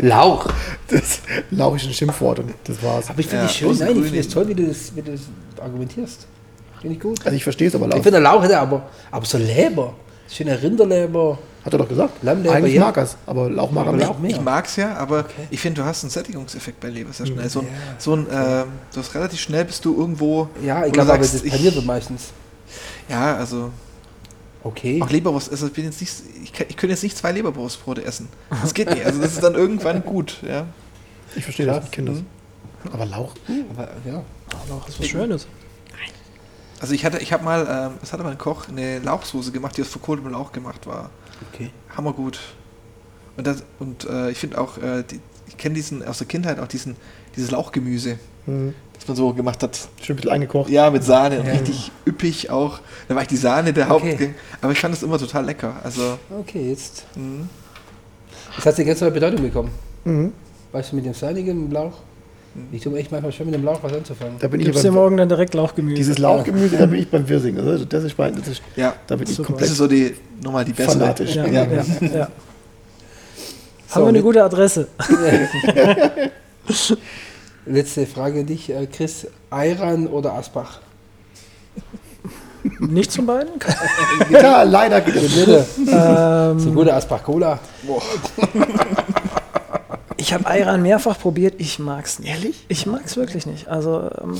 Lauch. 0.00 0.46
Das 0.88 1.20
Lauch 1.50 1.76
ist 1.76 1.86
ein 1.86 1.92
Schimpfwort 1.94 2.38
und 2.40 2.54
das 2.64 2.82
war's. 2.82 3.08
Aber 3.10 3.18
ich 3.20 3.26
finde 3.26 3.44
Ja, 3.44 3.50
es 3.50 3.54
schön. 3.56 3.76
Nein, 3.78 3.96
ich 3.96 4.02
finde 4.04 4.18
es 4.20 4.28
toll, 4.28 4.48
wie 4.48 4.54
du 4.54 4.66
das, 4.66 4.94
wie 4.94 5.02
du 5.02 5.12
das 5.12 5.20
argumentierst. 5.62 6.26
Finde 6.80 6.96
ich 6.96 7.00
gut. 7.02 7.18
Also 7.24 7.36
ich 7.36 7.42
verstehe 7.42 7.68
es 7.68 7.74
aber 7.74 7.86
Ich 7.88 7.94
Lauch. 7.94 8.02
finde 8.02 8.18
Lauch 8.18 8.42
hätte 8.42 8.58
aber, 8.58 8.82
aber 9.10 9.24
so 9.26 9.38
Leber. 9.38 9.94
Schöne 10.30 10.60
Rinderleber. 10.60 11.38
Hat 11.64 11.72
er 11.72 11.78
doch 11.78 11.88
gesagt. 11.88 12.22
Lammleber, 12.22 12.54
Eigentlich 12.54 12.74
ja. 12.74 12.80
mag 12.82 12.96
er 12.96 13.04
es, 13.04 13.16
aber 13.26 13.48
Lauch 13.48 13.70
mag 13.70 13.86
er. 13.86 13.92
Lauch 13.94 14.18
mehr. 14.18 14.30
Ich 14.32 14.40
mag 14.40 14.66
es 14.66 14.76
ja, 14.76 14.94
aber 14.96 15.20
Okay. 15.20 15.46
ich 15.50 15.60
finde, 15.60 15.80
du 15.82 15.86
hast 15.86 16.02
einen 16.04 16.10
Sättigungseffekt 16.10 16.80
bei 16.80 16.88
Leber 16.88 17.12
sehr 17.12 17.26
schnell. 17.26 17.48
So 17.48 17.60
ein, 17.60 17.68
so 17.98 18.14
ein 18.16 18.26
ähm, 18.30 18.64
du 18.92 19.00
hast 19.00 19.14
relativ 19.14 19.40
schnell 19.40 19.64
bist 19.64 19.84
du 19.84 19.98
irgendwo. 19.98 20.48
Ja, 20.62 20.84
ich 20.84 20.92
glaube 20.92 21.10
aber, 21.12 21.18
das 21.22 21.42
ich- 21.42 21.50
paniert 21.52 21.74
wird 21.74 21.86
meistens. 21.86 22.28
Ja, 23.08 23.36
also 23.36 23.70
Okay. 24.64 25.00
auch 25.02 25.10
Leberwurst. 25.10 25.50
Also 25.50 25.66
ich 25.66 25.72
bin 25.74 25.84
jetzt 25.84 26.00
nicht, 26.00 26.12
ich, 26.42 26.52
kann, 26.52 26.66
ich 26.68 26.76
könnte 26.76 26.92
jetzt 26.94 27.02
nicht 27.02 27.16
zwei 27.16 27.32
Leberwurstbrote 27.32 28.02
essen. 28.04 28.28
Das 28.62 28.74
geht 28.74 28.90
nicht. 28.90 29.04
Also 29.04 29.20
das 29.20 29.34
ist 29.34 29.42
dann 29.42 29.54
irgendwann 29.54 30.02
gut. 30.02 30.38
Ja. 30.42 30.66
Ich 31.36 31.44
verstehe 31.44 31.66
das, 31.66 31.84
ich 31.84 31.90
kenne 31.90 32.10
Mhm. 32.10 32.26
das. 32.84 32.92
Aber 32.94 33.06
Lauch? 33.06 33.34
Aber, 33.70 33.88
ja. 34.04 34.22
Lauch 34.68 34.88
ist 34.88 34.98
was 35.00 35.06
Schönes. 35.06 35.46
Also 36.80 36.92
ich 36.94 37.04
hatte, 37.04 37.18
ich 37.18 37.32
habe 37.32 37.44
mal, 37.44 37.66
ähm, 37.92 37.98
es 38.02 38.12
hatte 38.12 38.22
mal 38.24 38.30
ein 38.32 38.38
Koch 38.38 38.68
eine 38.68 38.98
Lauchsoße 38.98 39.52
gemacht, 39.52 39.76
die 39.76 39.82
aus 39.82 39.88
verkohltem 39.88 40.28
Lauch 40.30 40.52
gemacht 40.52 40.86
war. 40.86 41.10
Okay. 41.52 41.70
Hammergut. 41.96 42.38
Und 43.36 43.46
das, 43.46 43.64
und 43.78 44.04
äh, 44.04 44.30
ich 44.30 44.38
finde 44.38 44.58
auch, 44.60 44.76
äh, 44.78 45.02
die, 45.02 45.20
ich 45.48 45.56
kenne 45.56 45.74
diesen 45.74 46.04
aus 46.04 46.18
der 46.18 46.26
Kindheit 46.26 46.58
auch 46.58 46.66
diesen, 46.68 46.96
dieses 47.36 47.50
Lauchgemüse, 47.50 48.18
Hm. 48.46 48.74
Das 49.06 49.08
man 49.08 49.16
so 49.16 49.32
gemacht 49.34 49.62
hat. 49.62 49.78
Schön 50.02 50.14
ein 50.14 50.16
bisschen 50.16 50.30
eingekocht. 50.32 50.70
Ja, 50.70 50.90
mit 50.90 51.04
Sahne, 51.04 51.40
und 51.40 51.46
Ja. 51.46 51.52
richtig 51.52 51.92
üppig 52.06 52.50
auch. 52.50 52.80
Da 53.08 53.14
war 53.14 53.22
ich 53.22 53.28
die 53.28 53.36
Sahne 53.36 53.72
der 53.72 53.88
Haupt. 53.88 54.04
Okay. 54.04 54.34
Aber 54.62 54.72
ich 54.72 54.78
fand 54.80 54.94
es 54.94 55.02
immer 55.02 55.18
total 55.18 55.44
lecker. 55.44 55.74
Also, 55.84 56.18
Okay, 56.40 56.70
jetzt. 56.70 57.04
mh. 57.16 57.46
Das 58.56 58.66
hat 58.66 58.76
eine 58.76 58.84
ganz 58.86 59.00
neue 59.00 59.10
Bedeutung 59.10 59.42
bekommen. 59.42 59.70
Mhm. 60.04 60.32
Weißt 60.72 60.92
du, 60.92 60.96
mit 60.96 61.04
dem 61.04 61.12
dem 61.12 61.70
Lauch? 61.70 61.92
Ich 62.70 62.82
tue 62.82 62.92
mir 62.92 62.98
echt 63.00 63.10
manchmal 63.10 63.32
schon 63.32 63.46
mit 63.46 63.54
dem 63.56 63.64
Lauch 63.64 63.82
was 63.82 63.92
anzufangen. 63.92 64.36
Da 64.38 64.46
bin 64.46 64.60
ich 64.60 64.66
Gibst 64.66 64.84
dir 64.84 64.92
morgen 64.92 65.16
dann 65.16 65.28
direkt 65.28 65.54
Lauchgemüse. 65.54 65.96
dieses 65.96 66.18
Lauchgemüse, 66.18 66.76
da 66.76 66.86
bin 66.86 67.00
ich 67.00 67.10
beim 67.10 67.28
Wirsing. 67.28 67.58
Also 67.58 67.84
das 67.84 68.04
ist, 68.04 68.16
mein- 68.16 68.36
das 68.36 68.46
ist, 68.46 68.62
ja, 68.76 68.94
da 69.08 69.16
bin 69.16 69.26
ich 69.28 69.34
Super. 69.34 69.42
das 69.42 69.46
komplett 69.48 69.70
ist 69.70 69.76
so 69.76 69.88
die 69.88 70.14
nochmal 70.40 70.64
die 70.64 70.72
bessere. 70.72 70.92
fanatisch. 70.98 71.34
Ja, 71.34 71.46
Ja. 71.46 71.64
ja, 71.64 71.82
ja. 72.00 72.28
So, 73.88 73.96
Haben 73.96 74.04
wir 74.04 74.08
eine 74.08 74.22
gute 74.22 74.42
Adresse. 74.44 74.86
Letzte 77.66 78.06
Frage 78.06 78.40
an 78.40 78.46
dich, 78.46 78.70
äh, 78.70 78.86
Chris. 78.86 79.26
Ayran 79.50 80.06
oder 80.06 80.34
Asbach? 80.34 80.80
Nicht 82.80 83.12
zum 83.12 83.26
beiden? 83.26 83.50
Ja, 84.30 84.62
leider 84.62 85.00
geht 85.00 85.16
das. 85.16 85.34
Bitte. 85.34 85.66
ähm, 85.86 86.58
So 86.58 86.70
gute 86.72 86.94
Asbach-Cola. 86.94 87.58
ich 90.16 90.32
habe 90.32 90.46
Ayran 90.46 90.82
mehrfach 90.82 91.18
probiert, 91.18 91.54
ich 91.58 91.78
mag's 91.78 92.18
nicht. 92.18 92.30
Ehrlich? 92.30 92.64
Ich 92.68 92.86
mag's 92.86 93.16
wirklich 93.16 93.44
nicht. 93.46 93.68
Also, 93.68 94.08
ähm, 94.22 94.34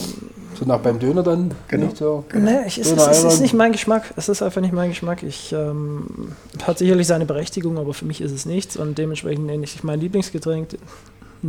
So 0.58 0.64
nach 0.64 0.78
beim 0.80 0.98
Döner 0.98 1.22
dann? 1.22 1.52
Genau. 1.68 1.86
Nicht 1.86 1.96
so. 1.98 2.24
nee, 2.34 2.60
ich, 2.66 2.78
es, 2.78 2.88
Döner 2.90 3.10
es, 3.10 3.18
es 3.24 3.34
ist 3.34 3.40
nicht 3.40 3.54
mein 3.54 3.72
Geschmack. 3.72 4.04
Es 4.16 4.28
ist 4.28 4.42
einfach 4.42 4.60
nicht 4.62 4.72
mein 4.72 4.90
Geschmack. 4.90 5.22
Ich 5.22 5.52
ähm, 5.52 6.32
hat 6.62 6.78
sicherlich 6.78 7.06
seine 7.06 7.26
Berechtigung, 7.26 7.78
aber 7.78 7.92
für 7.92 8.04
mich 8.06 8.20
ist 8.22 8.32
es 8.32 8.46
nichts 8.46 8.76
und 8.76 8.96
dementsprechend 8.96 9.46
nenne 9.46 9.64
ich 9.64 9.82
mein 9.84 10.00
Lieblingsgetränk 10.00 10.68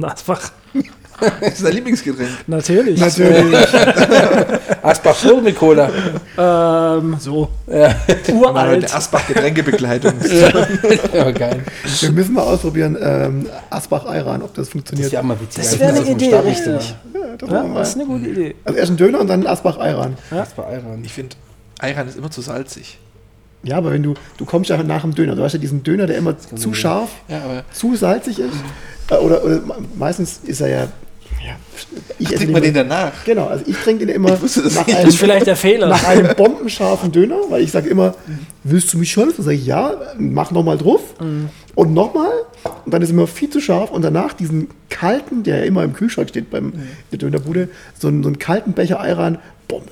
Asbach. 0.03 0.51
Das 1.41 1.53
ist 1.53 1.65
dein 1.65 1.73
Lieblingsgetränk. 1.73 2.29
Natürlich. 2.47 2.99
Natürlich. 2.99 3.55
Asbach 4.81 5.15
Cola. 5.57 5.89
Ähm, 6.37 7.17
so. 7.19 7.49
Ja, 7.67 7.95
Uralt. 8.33 8.83
Eine 8.85 8.93
Asbach-Getränkebekleidung. 8.93 10.13
ja 11.13 11.31
geil. 11.31 11.63
Wir 12.01 12.11
müssen 12.11 12.33
mal 12.33 12.43
ausprobieren, 12.43 12.97
ähm, 13.01 13.47
Asbach-Ayran, 13.69 14.41
ob 14.41 14.53
das 14.53 14.65
Das 14.65 14.69
funktioniert. 14.69 15.07
ist 15.07 15.13
ja 15.13 15.23
mal 15.23 15.39
witzig. 15.39 15.63
Das 15.63 15.79
wäre 15.79 15.89
eine 15.89 15.99
Also 15.99 16.11
Idee, 16.11 16.35
richtig. 16.35 16.95
Ja, 17.13 17.19
das 17.37 17.49
Ja, 17.49 17.63
das 17.73 17.89
ist 17.89 17.95
eine 17.95 18.05
gute 18.05 18.29
Idee. 18.29 18.55
Also 18.65 18.79
erst 18.79 18.91
ein 18.91 18.97
Döner 18.97 19.19
und 19.21 19.27
dann 19.27 19.41
ein 19.41 19.47
Asbach-Ayran. 19.47 20.17
oder? 20.31 20.41
Asbach 20.41 20.65
Ayran. 20.67 21.03
Ich 21.03 21.13
finde, 21.13 21.35
Ayran 21.79 22.07
ist 22.07 22.17
immer 22.17 22.31
zu 22.31 22.41
salzig. 22.41 22.99
Ja, 23.65 23.77
aber 23.77 23.91
wenn 23.91 24.03
du, 24.03 24.13
du 24.37 24.45
kommst 24.45 24.69
ja 24.69 24.81
nach 24.83 25.01
dem 25.01 25.13
Döner, 25.15 25.35
du 25.35 25.43
hast 25.43 25.53
ja 25.53 25.59
diesen 25.59 25.83
Döner, 25.83 26.05
der 26.07 26.17
immer 26.17 26.35
zu 26.37 26.73
scharf, 26.73 27.09
Ja, 27.27 27.41
aber 27.43 27.63
zu 27.73 27.95
salzig 27.95 28.39
ist. 28.39 28.53
Äh, 29.09 29.15
Oder, 29.15 29.43
oder 29.43 29.55
me- 29.61 29.75
meistens 29.97 30.39
ist 30.43 30.61
er 30.61 30.67
ja. 30.69 30.77
ja 31.45 31.55
ich 32.19 32.27
esse 32.27 32.37
trinkt 32.37 32.53
man 32.53 32.61
den 32.61 32.75
immer- 32.75 32.83
danach? 32.85 33.11
Genau, 33.25 33.47
also 33.47 33.63
ich 33.67 33.75
trinke 33.77 34.05
den 34.05 34.15
immer 34.15 34.33
Ich 34.35 34.41
wusste 34.41 34.61
das 34.63 34.75
nach 34.75 34.87
einem, 34.87 35.07
ist 35.09 35.17
vielleicht 35.17 35.45
der 35.47 35.55
Fehler. 35.55 35.87
nach 35.89 36.03
einem 36.07 36.35
bombenscharfen 36.35 37.11
Döner, 37.11 37.37
weil 37.49 37.61
ich 37.61 37.71
sage 37.71 37.89
immer, 37.89 38.13
willst 38.63 38.93
du 38.93 38.97
mich 38.97 39.11
schon? 39.11 39.31
Dann 39.35 39.43
sage 39.45 39.57
ich, 39.57 39.65
ja, 39.65 39.93
mach 40.17 40.51
nochmal 40.51 40.77
drauf 40.77 41.01
und 41.75 41.93
nochmal. 41.93 42.31
Und 42.85 42.93
dann 42.93 43.01
ist 43.01 43.09
immer 43.11 43.27
viel 43.27 43.49
zu 43.51 43.59
scharf 43.61 43.91
und 43.91 44.01
danach 44.03 44.33
diesen 44.33 44.69
kalten, 44.89 45.43
der 45.43 45.57
ja 45.59 45.63
immer 45.65 45.83
im 45.83 45.93
Kühlschrank 45.93 46.29
steht 46.29 46.49
beim 46.49 46.73
in 46.73 46.81
der 47.11 47.19
Dönerbude, 47.19 47.69
so 47.99 48.07
einen, 48.07 48.23
so 48.23 48.29
einen 48.29 48.39
kalten 48.39 48.73
Becher 48.73 48.99
Ayran, 48.99 49.37
Bombe. 49.67 49.91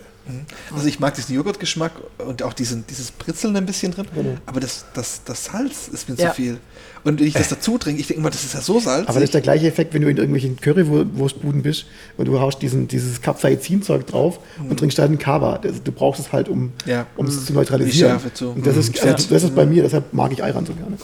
Also 0.73 0.87
ich 0.87 0.99
mag 0.99 1.13
diesen 1.15 1.35
Joghurtgeschmack 1.35 1.91
und 2.25 2.43
auch 2.43 2.53
diesen, 2.53 2.85
dieses 2.87 3.11
Britzeln 3.11 3.55
ein 3.57 3.65
bisschen 3.65 3.91
drin, 3.91 4.05
aber 4.45 4.59
das, 4.59 4.85
das, 4.93 5.21
das 5.25 5.45
Salz 5.45 5.87
ist 5.89 6.07
mir 6.09 6.15
Ja. 6.15 6.29
zu 6.29 6.35
viel. 6.35 6.57
Und 7.03 7.19
wenn 7.19 7.27
ich 7.27 7.33
das 7.33 7.49
dazu 7.49 7.77
trinke, 7.77 7.99
ich 7.99 8.07
denke 8.07 8.21
immer, 8.21 8.29
das 8.29 8.45
ist 8.45 8.53
ja 8.53 8.61
so 8.61 8.79
salzig. 8.79 9.09
Aber 9.09 9.19
das 9.19 9.25
ist 9.25 9.33
der 9.33 9.41
gleiche 9.41 9.67
Effekt, 9.67 9.93
wenn 9.93 10.01
du 10.01 10.07
in 10.09 10.15
irgendwelchen 10.15 10.55
Currywurstbuden 10.57 11.61
bist 11.61 11.85
und 12.17 12.25
du 12.27 12.39
haust 12.39 12.61
diesen, 12.61 12.87
dieses 12.87 13.21
Capsaicin-Zeug 13.21 14.07
drauf 14.07 14.39
und 14.69 14.77
trinkst 14.79 14.97
dann 14.97 15.07
einen 15.07 15.17
Kaba. 15.19 15.57
Du 15.57 15.91
brauchst 15.91 16.21
es 16.21 16.31
halt, 16.31 16.47
um 16.47 16.71
Ja. 16.85 17.05
um 17.17 17.25
es 17.27 17.45
zu 17.45 17.51
neutralisieren. 17.53 18.13
Die 18.17 18.21
Schärfe 18.21 18.33
zu- 18.33 18.49
und 18.51 18.65
das, 18.65 18.77
ist, 18.77 18.95
Mhm. 19.03 19.09
also, 19.11 19.27
das 19.29 19.43
ist 19.43 19.53
bei 19.55 19.65
mir, 19.65 19.83
deshalb 19.83 20.13
mag 20.13 20.31
ich 20.31 20.41
Ayran 20.43 20.65
so 20.65 20.73
gerne. 20.73 20.95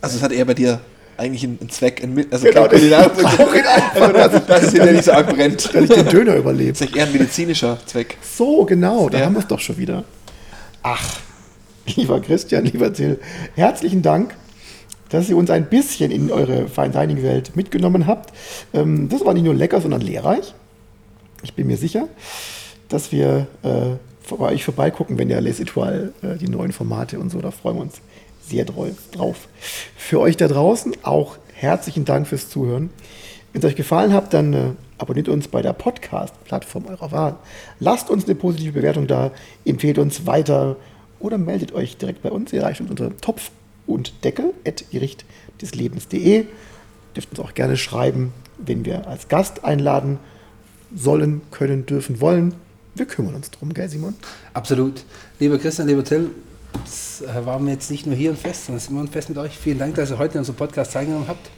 also 0.00 0.16
es 0.16 0.22
hat 0.22 0.32
eher 0.32 0.44
bei 0.44 0.54
dir 0.54 0.80
eigentlich 1.16 1.44
einen, 1.44 1.58
einen 1.60 1.70
Zweck, 1.70 2.02
einen, 2.02 2.26
also 2.30 2.46
Genau, 2.46 2.66
kein 2.68 2.78
Kulinarik- 2.80 3.24
Also, 3.94 4.12
dass, 4.12 4.46
dass 4.46 4.62
es 4.64 4.72
dir 4.72 4.84
nicht 4.92 5.04
so 5.04 5.12
arg 5.12 5.28
brennt. 5.34 5.74
Dass 5.74 5.82
ich 5.84 5.90
den 5.90 6.08
Döner 6.08 6.36
überlebe. 6.36 6.72
Das 6.72 6.80
ist 6.80 6.86
eigentlich 6.88 6.96
eher 7.00 7.06
ein 7.06 7.12
medizinischer 7.12 7.78
Zweck. 7.86 8.16
So, 8.22 8.64
genau, 8.64 9.08
da 9.08 9.18
Ja. 9.18 9.24
haben 9.26 9.34
wir 9.34 9.40
es 9.40 9.46
doch 9.46 9.60
schon 9.60 9.78
wieder. 9.78 10.04
Ach, 10.82 11.18
lieber 11.96 12.20
Christian, 12.20 12.64
lieber 12.64 12.92
Till, 12.92 13.20
herzlichen 13.54 14.02
Dank, 14.02 14.34
dass 15.10 15.28
ihr 15.28 15.36
uns 15.36 15.50
ein 15.50 15.68
bisschen 15.68 16.10
in 16.10 16.30
eure 16.30 16.68
Fine 16.68 16.90
Dining 16.90 17.22
Welt 17.22 17.54
mitgenommen 17.54 18.06
habt. 18.06 18.32
Ähm, 18.72 19.08
das 19.08 19.24
war 19.24 19.34
nicht 19.34 19.44
nur 19.44 19.54
lecker, 19.54 19.80
sondern 19.80 20.00
lehrreich. 20.00 20.54
Ich 21.42 21.54
bin 21.54 21.66
mir 21.66 21.76
sicher, 21.76 22.08
dass 22.88 23.12
wir 23.12 23.46
äh, 23.62 23.96
bei 24.34 24.52
euch 24.52 24.64
vorbeigucken, 24.64 25.18
wenn 25.18 25.28
der 25.28 25.40
Les 25.40 25.60
Etoiles, 25.60 26.10
äh, 26.22 26.36
die 26.38 26.48
neuen 26.48 26.72
Formate 26.72 27.18
und 27.18 27.30
so, 27.30 27.40
da 27.40 27.50
freuen 27.50 27.76
wir 27.76 27.82
uns 27.82 28.00
sehr 28.46 28.64
drauf. 28.64 29.48
Für 29.96 30.20
euch 30.20 30.36
da 30.36 30.48
draußen 30.48 30.96
auch 31.02 31.38
herzlichen 31.54 32.04
Dank 32.04 32.26
fürs 32.26 32.48
Zuhören. 32.48 32.90
Wenn 33.52 33.60
es 33.60 33.68
euch 33.68 33.76
gefallen 33.76 34.12
hat, 34.12 34.32
dann 34.34 34.52
äh, 34.52 34.70
abonniert 34.98 35.28
uns 35.28 35.48
bei 35.48 35.62
der 35.62 35.72
Podcast-Plattform 35.72 36.86
eurer 36.86 37.12
Wahl. 37.12 37.36
Lasst 37.80 38.10
uns 38.10 38.24
eine 38.24 38.34
positive 38.34 38.72
Bewertung 38.72 39.06
da, 39.06 39.30
empfehlt 39.64 39.98
uns 39.98 40.26
weiter 40.26 40.76
oder 41.20 41.38
meldet 41.38 41.72
euch 41.72 41.96
direkt 41.96 42.22
bei 42.22 42.30
uns. 42.30 42.52
Ihr 42.52 42.60
erreicht 42.60 42.80
uns 42.80 42.90
unter 42.90 43.16
Topf 43.18 43.50
und 43.86 44.24
Deckel 44.24 44.54
at 44.66 44.84
Gericht 44.90 45.24
des 45.60 45.74
Lebens.de. 45.74 46.46
Dürft 47.14 47.30
uns 47.30 47.40
auch 47.40 47.54
gerne 47.54 47.76
schreiben, 47.76 48.32
wenn 48.58 48.84
wir 48.84 49.06
als 49.06 49.28
Gast 49.28 49.64
einladen 49.64 50.18
sollen, 50.94 51.42
können, 51.50 51.86
dürfen, 51.86 52.20
wollen. 52.20 52.54
Wir 52.94 53.06
kümmern 53.06 53.34
uns 53.34 53.50
drum, 53.50 53.72
gell, 53.72 53.88
Simon? 53.88 54.14
Absolut. 54.52 55.04
Lieber 55.38 55.58
Christian, 55.58 55.88
lieber 55.88 56.04
Till, 56.04 56.30
es 56.84 57.22
äh, 57.22 57.46
war 57.46 57.58
mir 57.58 57.72
jetzt 57.72 57.90
nicht 57.90 58.06
nur 58.06 58.14
hier 58.14 58.30
ein 58.30 58.36
Fest, 58.36 58.66
sondern 58.66 58.78
es 58.78 58.84
ist 58.84 58.90
immer 58.90 59.00
ein 59.00 59.08
Fest 59.08 59.28
mit 59.28 59.38
euch. 59.38 59.56
Vielen 59.56 59.78
Dank, 59.78 59.94
dass 59.94 60.10
ihr 60.10 60.18
heute 60.18 60.34
in 60.34 60.38
unserem 60.40 60.56
Podcast 60.56 60.92
teilgenommen 60.92 61.28
habt. 61.28 61.50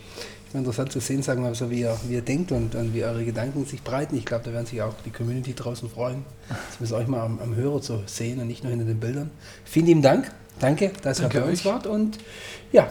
Ich 0.47 0.51
finde 0.53 0.69
interessant 0.69 0.93
zu 0.93 1.01
sehen, 1.01 1.23
sagen 1.23 1.43
wir 1.43 1.49
mal, 1.49 1.55
so 1.55 1.71
wie 1.71 1.81
ihr, 1.81 1.97
wie 2.09 2.15
ihr 2.15 2.23
denkt 2.23 2.53
und, 2.53 2.75
und 2.75 2.95
wie 2.95 3.05
eure 3.05 3.25
Gedanken 3.25 3.65
sich 3.67 3.83
breiten. 3.83 4.17
Ich 4.17 4.25
glaube, 4.25 4.45
da 4.45 4.53
werden 4.53 4.67
sich 4.67 4.81
auch 4.83 4.95
die 5.05 5.11
Community 5.11 5.55
draußen 5.55 5.91
freuen, 5.91 6.25
das 6.49 6.81
mit 6.81 6.93
euch 6.93 7.09
mal 7.09 7.23
am, 7.25 7.41
am 7.41 7.57
Hörer 7.57 7.81
zu 7.81 8.03
sehen 8.07 8.41
und 8.41 8.47
nicht 8.47 8.63
nur 8.63 8.71
hinter 8.71 8.87
den 8.87 9.01
Bildern. 9.01 9.31
Vielen 9.65 9.87
lieben 9.87 10.03
Dank. 10.03 10.31
Danke, 10.61 10.93
dass 11.03 11.19
Danke 11.19 11.39
ihr 11.39 11.41
bei 11.43 11.51
uns 11.51 11.61
euch. 11.61 11.65
wart. 11.65 11.87
Und 11.89 12.19
ja, 12.71 12.89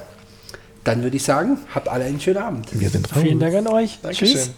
dann 0.84 1.02
würde 1.04 1.16
ich 1.16 1.24
sagen, 1.24 1.58
habt 1.74 1.88
alle 1.88 2.04
einen 2.04 2.20
schönen 2.20 2.38
Abend. 2.40 2.68
Wir 2.78 2.90
sind 2.90 3.10
raus. 3.10 3.22
Vielen 3.22 3.40
Dank 3.40 3.56
an 3.56 3.68
euch. 3.68 4.00
Dankeschön. 4.02 4.28
Tschüss. 4.28 4.52